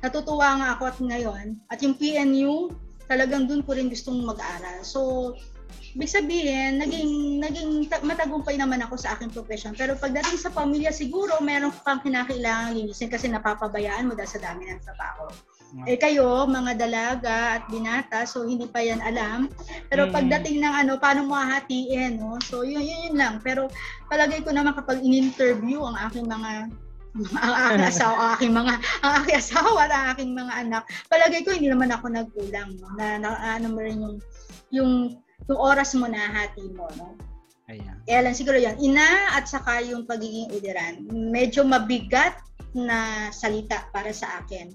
natutuwa 0.05 0.61
nga 0.61 0.69
ako 0.77 0.83
at 0.91 0.99
ngayon. 1.01 1.57
At 1.73 1.81
yung 1.81 1.97
PNU, 1.97 2.75
talagang 3.09 3.49
dun 3.49 3.65
ko 3.65 3.73
rin 3.73 3.89
gustong 3.89 4.21
mag-aral. 4.21 4.85
So, 4.85 5.33
Ibig 5.97 6.11
sabihin, 6.11 6.79
naging, 6.79 7.43
naging 7.43 7.71
matagumpay 8.05 8.61
naman 8.61 8.85
ako 8.85 9.01
sa 9.01 9.17
aking 9.17 9.33
profession. 9.33 9.73
Pero 9.73 9.97
pagdating 9.97 10.37
sa 10.37 10.53
pamilya, 10.53 10.93
siguro 10.93 11.41
meron 11.41 11.73
kang 11.83 12.05
kinakailangan 12.05 12.77
linisin 12.77 13.09
kasi 13.09 13.27
napapabayaan 13.27 14.07
mo 14.07 14.13
dahil 14.13 14.31
sa 14.31 14.41
dami 14.41 14.69
ng 14.69 14.85
trabaho. 14.85 15.27
Eh 15.85 16.01
kayo, 16.01 16.49
mga 16.49 16.81
dalaga 16.81 17.61
at 17.61 17.69
binata, 17.69 18.25
so 18.25 18.49
hindi 18.49 18.65
pa 18.65 18.81
yan 18.81 19.05
alam. 19.05 19.53
Pero 19.93 20.09
mm. 20.09 20.13
pagdating 20.17 20.65
ng 20.65 20.75
ano, 20.81 20.93
paano 20.97 21.29
mo 21.29 21.37
hahatiin, 21.37 22.17
no? 22.17 22.41
So 22.41 22.65
yun, 22.65 22.81
yun, 22.81 23.13
yun 23.13 23.17
lang. 23.21 23.45
Pero 23.45 23.69
palagay 24.09 24.41
ko 24.41 24.57
naman 24.57 24.73
kapag 24.73 25.05
in-interview 25.05 25.85
ang 25.85 25.97
aking 26.09 26.25
mga 26.25 26.73
ang 27.45 27.55
aking 27.69 27.85
asawa, 27.85 28.17
ang 28.17 28.31
aking 28.37 28.55
mga 28.57 28.75
ang 29.05 29.13
aking 29.21 29.37
asawa 29.41 29.81
at 29.85 29.93
ang 29.93 30.07
aking 30.17 30.33
mga 30.33 30.53
anak. 30.57 30.83
Palagay 31.13 31.41
ko 31.45 31.53
hindi 31.53 31.69
naman 31.69 31.93
ako 31.93 32.17
nagkulang 32.17 32.71
no? 32.81 32.89
na, 32.97 33.21
na 33.21 33.29
ano 33.61 33.67
mo 33.69 33.81
rin 33.85 34.01
yung 34.01 34.17
yung 34.73 34.93
yung 35.47 35.61
oras 35.61 35.95
mo 35.95 36.11
na 36.11 36.27
hati 36.35 36.67
mo, 36.75 36.91
no? 36.99 37.15
Ayan. 37.69 38.01
Kaya 38.09 38.21
lang 38.25 38.35
siguro 38.35 38.57
yan, 38.57 38.81
ina 38.81 39.37
at 39.37 39.45
saka 39.45 39.85
yung 39.85 40.09
pagiging 40.09 40.49
udiran. 40.51 41.05
Medyo 41.13 41.69
mabigat 41.69 42.41
na 42.73 43.29
salita 43.31 43.87
para 43.93 44.09
sa 44.11 44.41
akin. 44.43 44.73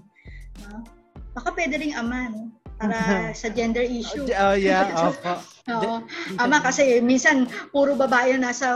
No? 0.62 0.86
Baka 1.34 1.50
pwede 1.58 1.82
ring 1.82 1.94
ama, 1.98 2.30
no? 2.30 2.54
Para 2.78 2.98
sa 3.40 3.50
gender 3.50 3.82
issue. 3.82 4.30
Oh, 4.38 4.54
yeah. 4.54 4.88
Opo. 5.10 5.34
Oo. 5.74 5.94
Ama 6.38 6.62
kasi 6.62 7.02
minsan 7.02 7.50
puro 7.74 7.98
babae 7.98 8.38
nasa 8.38 8.70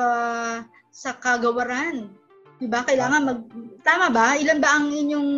sa 0.90 1.10
kagawaran. 1.22 2.10
Diba? 2.58 2.82
Kailangan 2.82 3.22
mag... 3.22 3.40
Tama 3.86 4.10
ba? 4.10 4.34
Ilan 4.34 4.58
ba 4.58 4.82
ang 4.82 4.90
inyong 4.90 5.30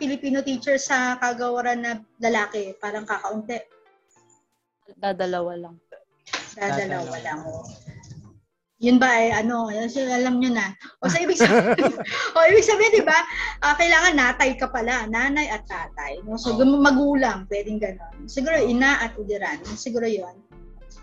Filipino 0.00 0.40
teacher 0.40 0.80
sa 0.80 1.20
kagawaran 1.20 1.84
na 1.84 1.92
lalaki? 2.24 2.72
Parang 2.80 3.04
kakaunti. 3.04 3.60
Dadalawa 4.96 5.60
lang. 5.60 5.76
Dadalawa 6.54 7.16
lang. 7.22 7.40
Yun 8.82 9.00
ba 9.00 9.06
ay 9.06 9.32
ano, 9.32 9.70
so, 9.88 10.02
alam 10.02 10.42
nyo 10.42 10.50
na. 10.52 10.74
O 11.00 11.08
sa 11.08 11.22
ibig 11.22 11.40
sabihin, 11.40 11.94
o 12.36 12.44
ibig 12.52 12.66
sabihin, 12.68 13.00
di 13.00 13.04
ba, 13.06 13.16
ah, 13.64 13.72
kailangan 13.78 14.12
natay 14.18 14.58
ka 14.60 14.68
pala, 14.68 15.08
nanay 15.08 15.48
at 15.48 15.64
tatay. 15.64 16.20
No? 16.26 16.36
So, 16.36 16.52
Oo. 16.52 16.66
magulang, 16.82 17.48
pwedeng 17.48 17.80
ganon. 17.80 18.28
Siguro 18.28 18.60
ina 18.60 19.00
at 19.00 19.16
udiran. 19.16 19.62
Siguro 19.78 20.04
yon 20.04 20.36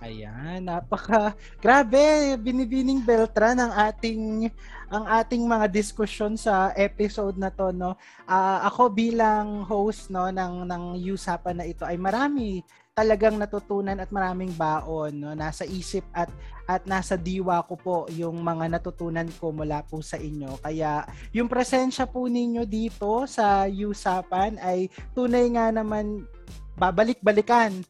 Ayan, 0.01 0.65
napaka 0.65 1.37
grabe 1.61 2.33
binibining 2.41 3.05
Beltran 3.05 3.61
ang 3.61 3.69
ating 3.69 4.49
ang 4.89 5.05
ating 5.05 5.45
mga 5.45 5.69
diskusyon 5.69 6.33
sa 6.33 6.73
episode 6.73 7.37
na 7.37 7.53
to 7.53 7.69
no. 7.69 7.93
Ah, 8.25 8.65
ako 8.65 8.89
bilang 8.89 9.61
host 9.61 10.09
no 10.09 10.25
ng 10.33 10.65
ng 10.65 10.83
usapan 11.05 11.61
na 11.61 11.69
ito 11.69 11.85
ay 11.85 12.01
marami 12.01 12.65
talagang 13.01 13.41
natutunan 13.41 13.97
at 13.97 14.13
maraming 14.13 14.53
baon 14.53 15.25
no 15.25 15.33
nasa 15.33 15.65
isip 15.65 16.05
at 16.13 16.29
at 16.69 16.85
nasa 16.85 17.17
diwa 17.17 17.65
ko 17.65 17.73
po 17.73 17.97
yung 18.13 18.45
mga 18.45 18.77
natutunan 18.77 19.25
ko 19.41 19.49
mula 19.49 19.81
po 19.81 19.99
sa 20.05 20.21
inyo. 20.21 20.61
Kaya 20.61 21.03
yung 21.33 21.49
presensya 21.49 22.05
po 22.05 22.29
ninyo 22.29 22.63
dito 22.69 23.25
sa 23.25 23.65
usapan 23.65 24.61
ay 24.61 24.87
tunay 25.17 25.49
nga 25.51 25.73
naman 25.73 26.29
babalik-balikan 26.77 27.81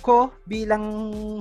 ko 0.00 0.32
bilang 0.44 0.84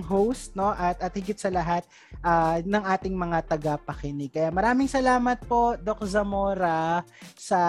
host 0.03 0.55
no 0.57 0.71
at 0.71 0.99
at 1.01 1.13
higit 1.15 1.37
sa 1.37 1.53
lahat 1.53 1.83
ah, 2.25 2.57
ng 2.59 2.83
ating 2.83 3.15
mga 3.15 3.45
tagapakinig. 3.45 4.33
Kaya 4.33 4.49
maraming 4.49 4.89
salamat 4.89 5.43
po 5.45 5.75
Doc 5.79 6.03
Zamora 6.07 7.03
sa 7.35 7.61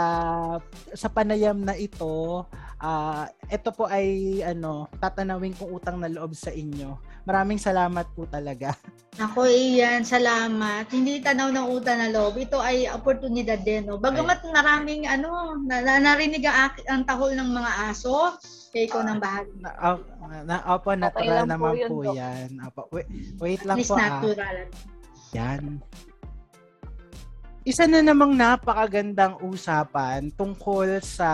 sa 0.94 1.08
panayam 1.10 1.58
na 1.60 1.74
ito. 1.76 2.46
Ah, 2.76 3.30
ito 3.48 3.70
po 3.72 3.88
ay 3.88 4.40
ano, 4.44 4.90
tatanawin 5.00 5.56
kong 5.56 5.72
utang 5.72 5.96
na 6.00 6.12
loob 6.12 6.36
sa 6.36 6.52
inyo. 6.52 7.15
Maraming 7.26 7.58
salamat 7.58 8.06
po 8.14 8.22
talaga. 8.30 8.78
Ako, 9.18 9.50
iyan, 9.50 10.06
salamat. 10.06 10.86
Hindi 10.94 11.18
tanaw 11.18 11.50
ng 11.50 11.66
utang 11.74 11.98
na 11.98 12.14
loob. 12.14 12.38
Ito 12.38 12.62
ay 12.62 12.86
oportunidad 12.86 13.66
din. 13.66 13.90
No? 13.90 13.98
Bagamat 13.98 14.46
maraming 14.46 15.10
ano, 15.10 15.58
na, 15.66 15.82
na, 15.82 15.98
narinig 15.98 16.46
ang, 16.46 16.70
ak- 16.70 16.86
ang 16.86 17.02
tahol 17.02 17.34
ng 17.34 17.50
mga 17.50 17.72
aso, 17.90 18.38
kaya 18.70 18.86
ikaw 18.86 19.02
ng 19.02 19.18
bahagi. 19.18 19.50
Na, 19.58 19.70
op, 19.90 20.00
na, 20.46 20.56
opo, 20.70 20.88
natural 20.94 21.42
po 21.42 21.50
naman 21.50 21.72
yun, 21.74 21.90
po, 21.90 21.96
Doc. 22.06 22.14
yan. 22.14 22.48
Opo, 22.62 22.82
wait, 22.94 23.08
wait 23.42 23.60
lang 23.66 23.76
At 23.76 23.82
least 23.82 23.90
po 23.90 23.98
ah. 23.98 24.04
natural. 24.06 24.56
Yan. 25.34 25.62
Isa 27.66 27.82
na 27.90 27.98
namang 27.98 28.38
napakagandang 28.38 29.42
usapan 29.42 30.30
tungkol 30.38 31.02
sa 31.02 31.26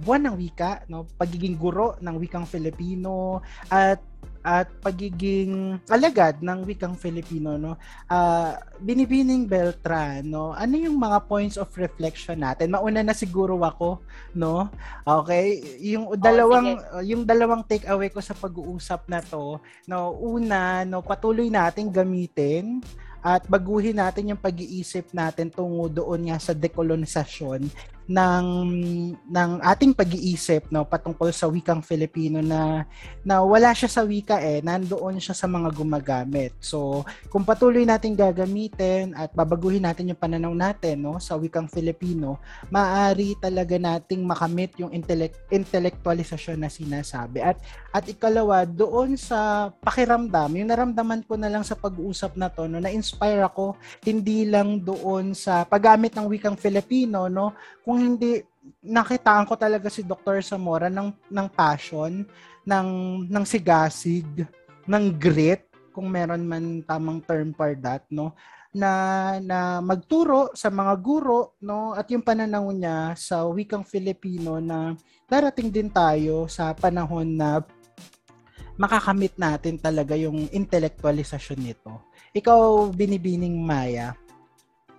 buwan 0.00 0.32
ng 0.32 0.36
wika, 0.40 0.88
no? 0.88 1.04
Pagiging 1.20 1.60
guro 1.60 2.00
ng 2.00 2.16
wikang 2.16 2.48
Filipino 2.48 3.44
at 3.68 4.00
at 4.46 4.70
pagiging 4.78 5.82
alagad 5.90 6.38
ng 6.38 6.62
wikang 6.62 6.94
Filipino, 6.94 7.58
no? 7.58 7.74
Ah, 8.06 8.62
binibining 8.78 9.42
Beltran, 9.42 10.22
no? 10.22 10.54
Ano 10.54 10.78
yung 10.78 10.94
mga 10.94 11.26
points 11.26 11.58
of 11.58 11.66
reflection 11.74 12.46
natin? 12.46 12.70
Mauna 12.70 13.02
na 13.02 13.10
siguro 13.10 13.58
ako, 13.58 14.06
no? 14.38 14.70
Okay, 15.02 15.58
yung 15.82 16.14
dalawang 16.14 16.78
yung 17.02 17.26
dalawang 17.26 17.66
take 17.66 17.90
away 17.90 18.06
ko 18.06 18.22
sa 18.22 18.38
pag-uusap 18.38 19.10
na 19.10 19.18
to, 19.18 19.58
no, 19.90 20.14
una, 20.14 20.86
no, 20.86 21.02
patuloy 21.02 21.50
nating 21.50 21.90
gamitin 21.90 22.78
at 23.26 23.42
baguhin 23.50 23.98
natin 23.98 24.30
yung 24.30 24.38
pag-iisip 24.38 25.10
natin 25.10 25.50
tungo 25.50 25.90
doon 25.90 26.30
nga 26.30 26.38
sa 26.38 26.54
dekolonisasyon 26.54 27.66
ng 28.06 28.46
ng 29.26 29.50
ating 29.66 29.90
pag-iisip 29.90 30.70
no 30.70 30.86
patungkol 30.86 31.34
sa 31.34 31.50
wikang 31.50 31.82
Filipino 31.82 32.38
na 32.38 32.86
na 33.26 33.42
wala 33.42 33.74
siya 33.74 33.90
sa 33.90 34.06
wika 34.06 34.38
eh 34.38 34.62
nandoon 34.62 35.18
siya 35.18 35.34
sa 35.34 35.50
mga 35.50 35.74
gumagamit. 35.74 36.54
So 36.62 37.02
kung 37.26 37.42
patuloy 37.42 37.82
natin 37.82 38.14
gagamitin 38.14 39.10
at 39.18 39.34
babaguhin 39.34 39.82
natin 39.82 40.14
yung 40.14 40.22
pananaw 40.22 40.54
natin 40.54 41.02
no 41.02 41.18
sa 41.18 41.34
wikang 41.34 41.66
Filipino, 41.66 42.38
maaari 42.70 43.34
talaga 43.42 43.74
nating 43.74 44.22
makamit 44.22 44.78
yung 44.78 44.94
intellect 44.94 45.34
intelektualisasyon 45.50 46.62
na 46.62 46.70
sinasabi. 46.70 47.42
At 47.42 47.58
at 47.96 48.04
ikalawa, 48.12 48.68
doon 48.68 49.16
sa 49.16 49.72
pakiramdam, 49.80 50.52
yung 50.52 50.68
naramdaman 50.68 51.24
ko 51.24 51.40
na 51.40 51.48
lang 51.48 51.64
sa 51.64 51.72
pag-uusap 51.72 52.36
na 52.36 52.52
to, 52.52 52.68
no, 52.68 52.76
na-inspire 52.76 53.40
ako 53.40 53.72
hindi 54.04 54.44
lang 54.44 54.84
doon 54.84 55.32
sa 55.32 55.64
paggamit 55.64 56.12
ng 56.12 56.28
wikang 56.28 56.60
Filipino, 56.60 57.32
no, 57.32 57.56
kung 57.88 57.95
hindi 57.96 58.44
nakitaan 58.82 59.46
ko 59.46 59.54
talaga 59.58 59.90
si 59.90 60.02
Dr. 60.02 60.42
Zamora 60.42 60.90
ng 60.90 61.10
ng 61.30 61.48
passion, 61.50 62.26
ng 62.66 62.88
ng 63.30 63.44
sigasig, 63.46 64.26
ng 64.86 65.04
grit, 65.18 65.66
kung 65.96 66.12
meron 66.12 66.44
man 66.44 66.84
tamang 66.84 67.24
term 67.24 67.56
for 67.56 67.72
that, 67.80 68.04
no, 68.12 68.36
na 68.76 68.90
na 69.40 69.80
magturo 69.80 70.52
sa 70.52 70.68
mga 70.68 70.94
guro, 71.00 71.56
no, 71.64 71.96
at 71.96 72.04
yung 72.12 72.20
pananaw 72.20 72.68
niya 72.68 73.16
sa 73.16 73.48
wikang 73.48 73.86
Filipino 73.86 74.60
na 74.60 74.92
darating 75.24 75.72
din 75.72 75.88
tayo 75.88 76.44
sa 76.46 76.76
panahon 76.76 77.24
na 77.32 77.64
makakamit 78.76 79.32
natin 79.40 79.80
talaga 79.80 80.12
yung 80.12 80.52
intellectualisasyon 80.52 81.60
nito. 81.64 82.04
Ikaw, 82.36 82.92
binibining 82.92 83.56
Maya. 83.56 84.12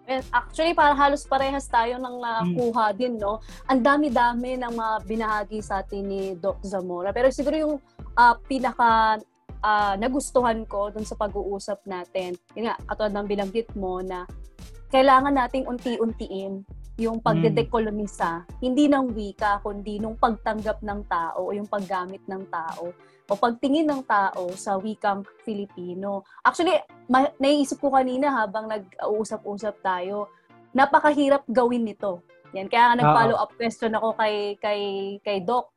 Well, 0.07 0.23
actually, 0.31 0.71
para 0.71 0.95
halos 0.95 1.27
parehas 1.27 1.67
tayo 1.67 1.99
ng 1.99 2.15
nakuha 2.23 2.95
din, 2.95 3.19
no? 3.19 3.43
Ang 3.67 3.83
dami-dami 3.83 4.55
ng 4.55 4.71
mga 4.71 4.95
binahagi 5.03 5.59
sa 5.59 5.83
atin 5.83 6.07
ni 6.07 6.31
Doc 6.39 6.63
Zamora. 6.63 7.11
Pero 7.11 7.27
siguro 7.27 7.55
yung 7.59 7.75
ah, 8.15 8.39
pinaka 8.39 9.19
ah, 9.59 9.99
nagustuhan 9.99 10.63
ko 10.63 10.95
dun 10.95 11.03
sa 11.03 11.19
pag-uusap 11.19 11.83
natin, 11.83 12.39
yun 12.55 12.71
nga, 12.71 12.79
katulad 12.87 13.19
ng 13.19 13.27
binanggit 13.27 13.69
mo 13.75 13.99
na 13.99 14.23
kailangan 14.95 15.35
nating 15.35 15.67
unti-untiin 15.67 16.63
yung 16.97 17.21
pagdedekolonisa, 17.21 18.47
hindi 18.63 18.89
ng 18.89 19.13
wika, 19.13 19.61
kundi 19.61 20.01
nung 20.01 20.17
pagtanggap 20.17 20.81
ng 20.81 21.05
tao 21.05 21.51
o 21.51 21.53
yung 21.53 21.69
paggamit 21.69 22.23
ng 22.25 22.47
tao 22.49 22.89
o 23.27 23.35
pagtingin 23.35 23.83
ng 23.83 24.01
tao 24.07 24.55
sa 24.55 24.79
wikang 24.79 25.27
Filipino. 25.43 26.23
Actually, 26.41 26.79
ma- 27.11 27.31
naiisip 27.37 27.77
ko 27.83 27.91
kanina 27.91 28.31
habang 28.31 28.71
nag-uusap-usap 28.71 29.83
tayo, 29.83 30.31
napakahirap 30.71 31.43
gawin 31.51 31.83
nito. 31.83 32.23
Yan, 32.55 32.71
kaya 32.71 32.95
nag-follow 32.95 33.35
up 33.35 33.51
question 33.59 33.91
ako 33.99 34.15
kay 34.15 34.55
kay 34.63 34.81
kay 35.19 35.43
Doc. 35.43 35.67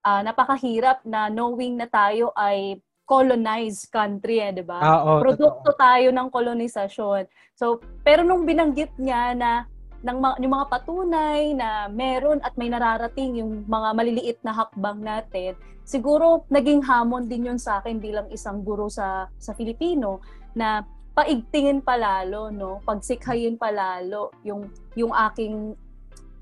Ah, 0.00 0.24
napakahirap 0.24 1.04
na 1.04 1.28
knowing 1.28 1.76
na 1.76 1.88
tayo 1.88 2.32
ay 2.32 2.80
colonized 3.04 3.92
country, 3.92 4.40
eh, 4.40 4.52
'di 4.56 4.64
ba? 4.64 4.80
Oo, 4.80 5.20
Produkto 5.20 5.76
tayo 5.76 6.08
ng 6.08 6.28
kolonisasyon. 6.32 7.28
So, 7.52 7.84
pero 8.00 8.24
nung 8.24 8.48
binanggit 8.48 8.96
niya 8.96 9.36
na 9.36 9.68
ng 10.04 10.18
mga, 10.20 10.34
yung 10.44 10.54
mga 10.54 10.68
patunay 10.68 11.40
na 11.56 11.88
meron 11.88 12.38
at 12.44 12.52
may 12.60 12.68
nararating 12.68 13.40
yung 13.40 13.64
mga 13.64 13.88
maliliit 13.96 14.38
na 14.44 14.52
hakbang 14.52 15.00
natin, 15.00 15.56
siguro 15.88 16.44
naging 16.52 16.84
hamon 16.84 17.24
din 17.24 17.48
yun 17.48 17.60
sa 17.60 17.80
akin 17.80 17.96
bilang 17.98 18.28
isang 18.28 18.60
guro 18.60 18.92
sa 18.92 19.32
sa 19.40 19.56
Filipino 19.56 20.20
na 20.52 20.84
paigtingin 21.16 21.80
palalo, 21.80 22.52
no? 22.52 22.84
Pagsikhayin 22.84 23.56
palalo 23.56 24.28
yung 24.44 24.68
yung 24.92 25.14
aking 25.14 25.72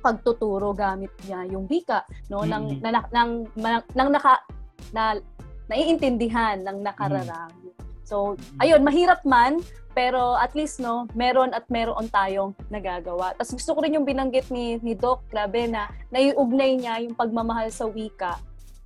pagtuturo 0.02 0.74
gamit 0.74 1.14
niya 1.22 1.46
yung 1.46 1.70
wika, 1.70 2.02
no? 2.26 2.42
Nang 2.42 2.66
Mm. 2.66 2.82
na, 2.82 2.90
nang 3.14 3.30
nang, 3.54 3.82
nang 3.94 4.10
naka 4.10 4.42
na 4.90 5.14
naiintindihan 5.70 6.58
ng 6.66 6.82
nakararami. 6.82 7.70
So, 8.02 8.36
ayun, 8.60 8.82
mahirap 8.84 9.24
man, 9.24 9.62
pero 9.93 10.36
at 10.36 10.53
least 10.57 10.80
no, 10.80 11.07
meron 11.16 11.53
at 11.53 11.68
meron 11.68 12.09
tayong 12.09 12.57
nagagawa. 12.72 13.36
Tapos 13.36 13.55
gusto 13.57 13.76
ko 13.76 13.78
rin 13.84 13.97
yung 13.97 14.09
binanggit 14.09 14.49
ni 14.49 14.80
ni 14.80 14.97
Doc, 14.97 15.24
grabe 15.28 15.68
na 15.68 15.88
naiugnay 16.09 16.80
niya 16.80 17.01
yung 17.05 17.16
pagmamahal 17.16 17.68
sa 17.68 17.86
wika 17.86 18.40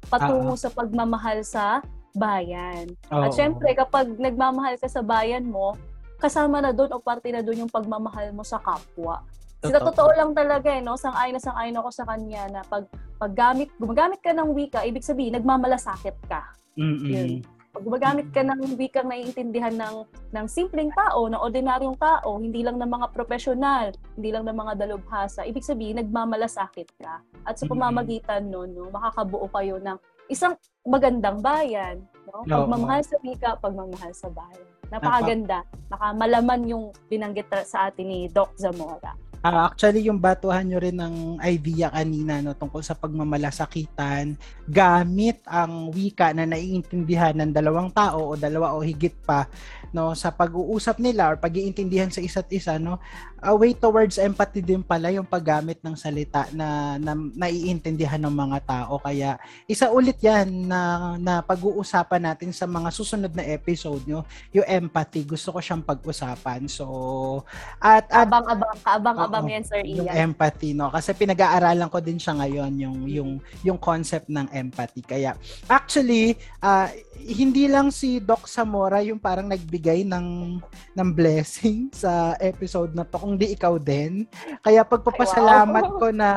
patungo 0.06 0.54
sa 0.54 0.70
pagmamahal 0.70 1.42
sa 1.42 1.82
bayan. 2.16 2.94
At 3.12 3.30
Oo. 3.30 3.34
syempre, 3.34 3.74
kapag 3.76 4.16
nagmamahal 4.16 4.78
ka 4.80 4.88
sa 4.88 5.02
bayan 5.04 5.44
mo, 5.44 5.76
kasama 6.16 6.64
na 6.64 6.72
doon 6.72 6.96
o 6.96 7.02
parte 7.02 7.28
na 7.28 7.44
doon 7.44 7.66
yung 7.66 7.72
pagmamahal 7.72 8.32
mo 8.32 8.40
sa 8.40 8.56
kapwa. 8.62 9.20
Kasi 9.60 9.72
Totoo. 9.72 9.88
totoo 9.92 10.10
lang 10.16 10.30
talaga 10.32 10.68
eh, 10.72 10.80
no? 10.80 10.96
Sang-ayon 10.96 11.36
na 11.36 11.42
sang-ayon 11.42 11.80
ako 11.80 11.90
sa 11.92 12.04
kanya 12.08 12.42
na 12.48 12.60
pag 12.64 12.86
paggamit, 13.16 13.72
gumagamit 13.80 14.20
ka 14.20 14.32
ng 14.32 14.52
wika, 14.52 14.84
ibig 14.84 15.04
sabihin, 15.04 15.36
nagmamalasakit 15.36 16.16
ka. 16.28 16.44
Mm-mm. 16.76 17.08
Yun. 17.08 17.32
Pag 17.76 17.84
gumagamit 17.84 18.32
ka 18.32 18.40
ng 18.40 18.72
wikang 18.80 19.04
naiintindihan 19.04 19.76
ng, 19.76 20.08
ng 20.32 20.46
simpleng 20.48 20.88
tao, 20.96 21.28
ng 21.28 21.36
ordinaryong 21.36 22.00
tao, 22.00 22.40
hindi 22.40 22.64
lang 22.64 22.80
ng 22.80 22.88
mga 22.88 23.12
profesional, 23.12 23.92
hindi 24.16 24.32
lang 24.32 24.48
ng 24.48 24.56
mga 24.56 24.80
dalubhasa, 24.80 25.44
ibig 25.44 25.60
sabihin, 25.60 26.00
nagmamalasakit 26.00 26.88
ka. 26.96 27.20
At 27.44 27.60
sa 27.60 27.68
pamamagitan 27.68 28.48
nun, 28.48 28.72
no, 28.72 28.88
makakabuo 28.88 29.44
kayo 29.52 29.76
ng 29.76 30.00
isang 30.32 30.56
magandang 30.88 31.44
bayan. 31.44 32.00
No? 32.32 32.48
Pagmamahal 32.48 33.04
sa 33.04 33.20
wika, 33.20 33.60
pagmamahal 33.60 34.16
sa 34.16 34.32
bayan. 34.32 34.64
Napakaganda. 34.88 35.60
Nakamalaman 35.92 36.60
yung 36.64 36.96
binanggit 37.12 37.52
sa 37.68 37.92
atin 37.92 38.08
ni 38.08 38.32
Doc 38.32 38.56
Zamora. 38.56 39.12
Ah, 39.46 39.70
actually, 39.70 40.10
yung 40.10 40.18
batuhan 40.18 40.66
nyo 40.66 40.82
rin 40.82 40.98
ng 40.98 41.38
idea 41.38 41.86
kanina 41.94 42.42
no, 42.42 42.58
tungkol 42.58 42.82
sa 42.82 42.98
pagmamalasakitan 42.98 44.34
gamit 44.66 45.38
ang 45.46 45.94
wika 45.94 46.34
na 46.34 46.50
naiintindihan 46.50 47.30
ng 47.38 47.54
dalawang 47.54 47.94
tao 47.94 48.34
o 48.34 48.34
dalawa 48.34 48.74
o 48.74 48.82
higit 48.82 49.14
pa 49.22 49.46
no 49.94 50.10
sa 50.18 50.34
pag-uusap 50.34 50.98
nila 50.98 51.30
or 51.30 51.38
pag-iintindihan 51.38 52.10
sa 52.10 52.18
isa't 52.18 52.50
isa 52.50 52.74
no 52.74 52.98
a 53.38 53.54
way 53.54 53.70
towards 53.70 54.18
empathy 54.18 54.58
din 54.58 54.82
pala 54.82 55.14
yung 55.14 55.28
paggamit 55.28 55.78
ng 55.78 55.94
salita 55.94 56.50
na, 56.50 56.98
na 56.98 57.14
naiintindihan 57.14 58.18
ng 58.18 58.34
mga 58.34 58.58
tao. 58.66 58.98
Kaya 58.98 59.38
isa 59.70 59.86
ulit 59.94 60.18
yan 60.18 60.66
na, 60.66 61.14
na 61.20 61.38
pag-uusapan 61.46 62.34
natin 62.34 62.50
sa 62.50 62.66
mga 62.66 62.90
susunod 62.90 63.30
na 63.30 63.46
episode 63.46 64.02
no 64.10 64.26
yung 64.50 64.66
empathy. 64.66 65.22
Gusto 65.22 65.54
ko 65.54 65.62
siyang 65.62 65.86
pag-usapan. 65.86 66.66
So 66.66 67.46
at, 67.78 68.10
at 68.10 68.26
Abang-abang, 68.26 68.74
Oo, 69.44 69.50
yan, 69.50 69.64
Sir 69.64 69.80
yung 69.84 70.08
Ian. 70.08 70.32
empathy 70.32 70.72
no 70.72 70.88
kasi 70.88 71.12
pinag-aaralan 71.12 71.90
ko 71.92 71.98
din 72.00 72.16
siya 72.16 72.38
ngayon 72.40 72.72
yung 72.80 72.98
yung 73.04 73.30
yung 73.60 73.78
concept 73.78 74.30
ng 74.32 74.48
empathy 74.52 75.04
kaya 75.04 75.36
actually 75.68 76.38
ah, 76.64 76.88
hindi 77.26 77.66
lang 77.66 77.92
si 77.92 78.22
Doc 78.22 78.46
Zamora 78.46 79.02
yung 79.02 79.20
parang 79.20 79.50
nagbigay 79.50 80.06
ng 80.06 80.58
ng 80.94 81.08
blessing 81.12 81.90
sa 82.02 82.34
episode 82.40 82.96
na 82.96 83.04
to 83.04 83.16
kung 83.20 83.36
di 83.36 83.52
ikaw 83.52 83.76
din 83.76 84.24
kaya 84.64 84.86
pagpapasalamat 84.86 85.84
Ay, 85.84 85.92
wow. 85.92 86.00
ko 86.00 86.06
na 86.14 86.30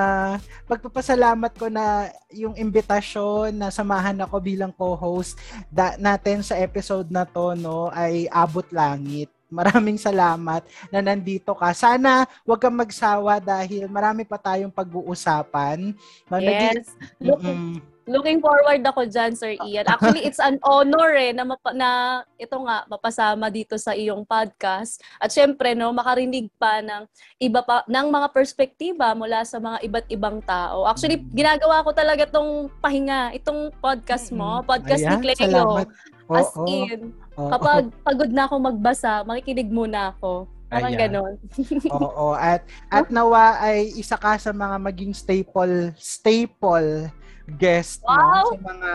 pagpapasalamat 0.67 1.51
ko 1.55 1.67
na 1.71 2.09
yung 2.33 2.53
imbitasyon 2.57 3.55
na 3.55 3.69
samahan 3.73 4.17
ako 4.21 4.37
bilang 4.43 4.71
co-host 4.75 5.39
da, 5.69 5.95
natin 5.97 6.43
sa 6.45 6.57
episode 6.59 7.09
na 7.09 7.23
to 7.25 7.55
no 7.55 7.89
ay 7.93 8.27
abot 8.29 8.65
langit 8.69 9.29
Maraming 9.49 9.97
salamat 9.97 10.61
na 10.93 11.01
nandito 11.01 11.57
ka. 11.57 11.73
Sana 11.73 12.29
wag 12.45 12.61
kang 12.61 12.77
magsawa 12.77 13.41
dahil 13.41 13.89
marami 13.89 14.21
pa 14.21 14.37
tayong 14.37 14.69
pag-uusapan. 14.69 15.97
Yes. 16.37 16.93
Look, 17.17 17.41
Mm-mm. 17.41 17.81
looking 18.05 18.41
forward 18.41 18.81
ako 18.85 19.09
dyan, 19.09 19.33
Sir 19.33 19.57
Ian. 19.57 19.89
Actually, 19.89 20.25
it's 20.25 20.41
an 20.41 20.61
honor 20.61 21.13
eh 21.13 21.33
na, 21.33 21.45
mapa- 21.45 21.73
na 21.73 22.21
ito 22.37 22.57
nga, 22.61 22.85
mapasama 22.85 23.49
dito 23.49 23.73
sa 23.77 23.97
iyong 23.97 24.21
podcast. 24.21 25.01
At 25.17 25.33
syempre, 25.33 25.73
no, 25.73 25.89
makarinig 25.93 26.49
pa 26.57 26.81
ng 26.85 27.09
iba 27.41 27.61
pa, 27.65 27.81
ng 27.89 28.07
mga 28.09 28.29
perspektiba 28.29 29.13
mula 29.17 29.41
sa 29.45 29.57
mga 29.57 29.81
iba't 29.81 30.07
ibang 30.13 30.37
tao. 30.45 30.85
Actually, 30.85 31.21
ginagawa 31.33 31.81
ko 31.81 31.89
talaga 31.93 32.29
tong 32.29 32.69
pahinga, 32.81 33.33
itong 33.33 33.73
podcast 33.81 34.29
mo, 34.29 34.61
podcast 34.61 35.05
Ayan, 35.05 35.21
ni 35.21 35.33
Cleo. 35.33 35.41
salamat. 35.45 35.89
As 36.29 36.53
Oo, 36.53 36.69
in, 36.69 37.09
oo, 37.33 37.49
kapag 37.49 37.89
pagod 38.05 38.29
na 38.29 38.45
ako 38.45 38.55
magbasa, 38.61 39.25
makikinig 39.25 39.69
muna 39.73 40.13
ako. 40.13 40.45
Parang 40.69 40.93
Ayan. 40.93 41.09
ganon. 41.09 41.33
Oo, 41.97 42.37
at 42.37 42.61
at 42.93 43.09
nawa 43.09 43.57
ay 43.57 43.89
isa 43.97 44.13
ka 44.13 44.37
sa 44.37 44.53
mga 44.53 44.77
maging 44.77 45.17
staple 45.17 45.89
staple 45.97 47.09
guest 47.57 48.05
no, 48.05 48.13
Wow! 48.13 48.45
sa 48.45 48.57
mga 48.61 48.91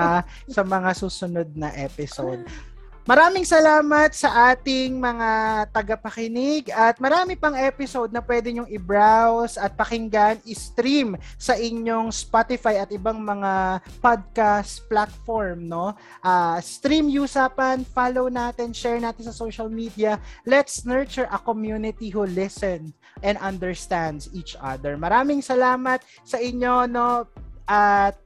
sa 0.47 0.62
mga 0.62 0.90
susunod 0.94 1.48
na 1.59 1.74
episode. 1.74 2.47
Maraming 3.05 3.45
salamat 3.45 4.17
sa 4.17 4.57
ating 4.57 4.97
mga 4.97 5.29
tagapakinig 5.77 6.73
at 6.73 6.97
marami 6.97 7.37
pang 7.37 7.53
episode 7.53 8.09
na 8.09 8.25
pwede 8.25 8.49
nyong 8.49 8.73
i-browse 8.73 9.61
at 9.61 9.77
pakinggan, 9.77 10.41
i-stream 10.49 11.13
sa 11.37 11.53
inyong 11.53 12.09
Spotify 12.09 12.81
at 12.81 12.89
ibang 12.97 13.21
mga 13.21 13.85
podcast 14.01 14.89
platform, 14.89 15.69
no? 15.69 15.93
Ah, 16.25 16.57
stream 16.65 17.13
Usapan, 17.13 17.85
follow 17.85 18.33
natin, 18.33 18.73
share 18.73 18.97
natin 18.97 19.29
sa 19.29 19.37
social 19.37 19.69
media. 19.69 20.17
Let's 20.49 20.89
nurture 20.89 21.29
a 21.29 21.37
community 21.37 22.09
who 22.09 22.25
listen 22.25 22.97
and 23.21 23.37
understands 23.37 24.33
each 24.33 24.57
other. 24.57 24.97
Maraming 24.97 25.45
salamat 25.45 26.01
sa 26.25 26.41
inyo, 26.41 26.89
no? 26.89 27.29
At 27.69 28.17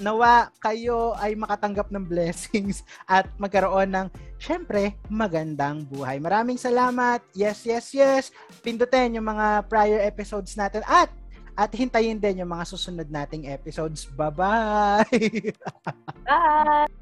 nawa 0.00 0.48
kayo 0.62 1.12
ay 1.20 1.36
makatanggap 1.36 1.92
ng 1.92 2.04
blessings 2.06 2.86
at 3.10 3.28
magkaroon 3.36 3.92
ng 3.92 4.06
syempre 4.40 4.96
magandang 5.12 5.84
buhay. 5.84 6.16
Maraming 6.22 6.56
salamat. 6.56 7.20
Yes, 7.36 7.66
yes, 7.68 7.92
yes. 7.92 8.24
Pindutin 8.64 9.20
yung 9.20 9.28
mga 9.28 9.68
prior 9.68 10.00
episodes 10.00 10.56
natin 10.56 10.80
at 10.88 11.12
at 11.52 11.68
hintayin 11.76 12.16
din 12.16 12.40
yung 12.40 12.48
mga 12.48 12.64
susunod 12.64 13.08
nating 13.12 13.44
episodes. 13.44 14.08
Bye-bye! 14.16 15.04
Bye! 16.28 17.01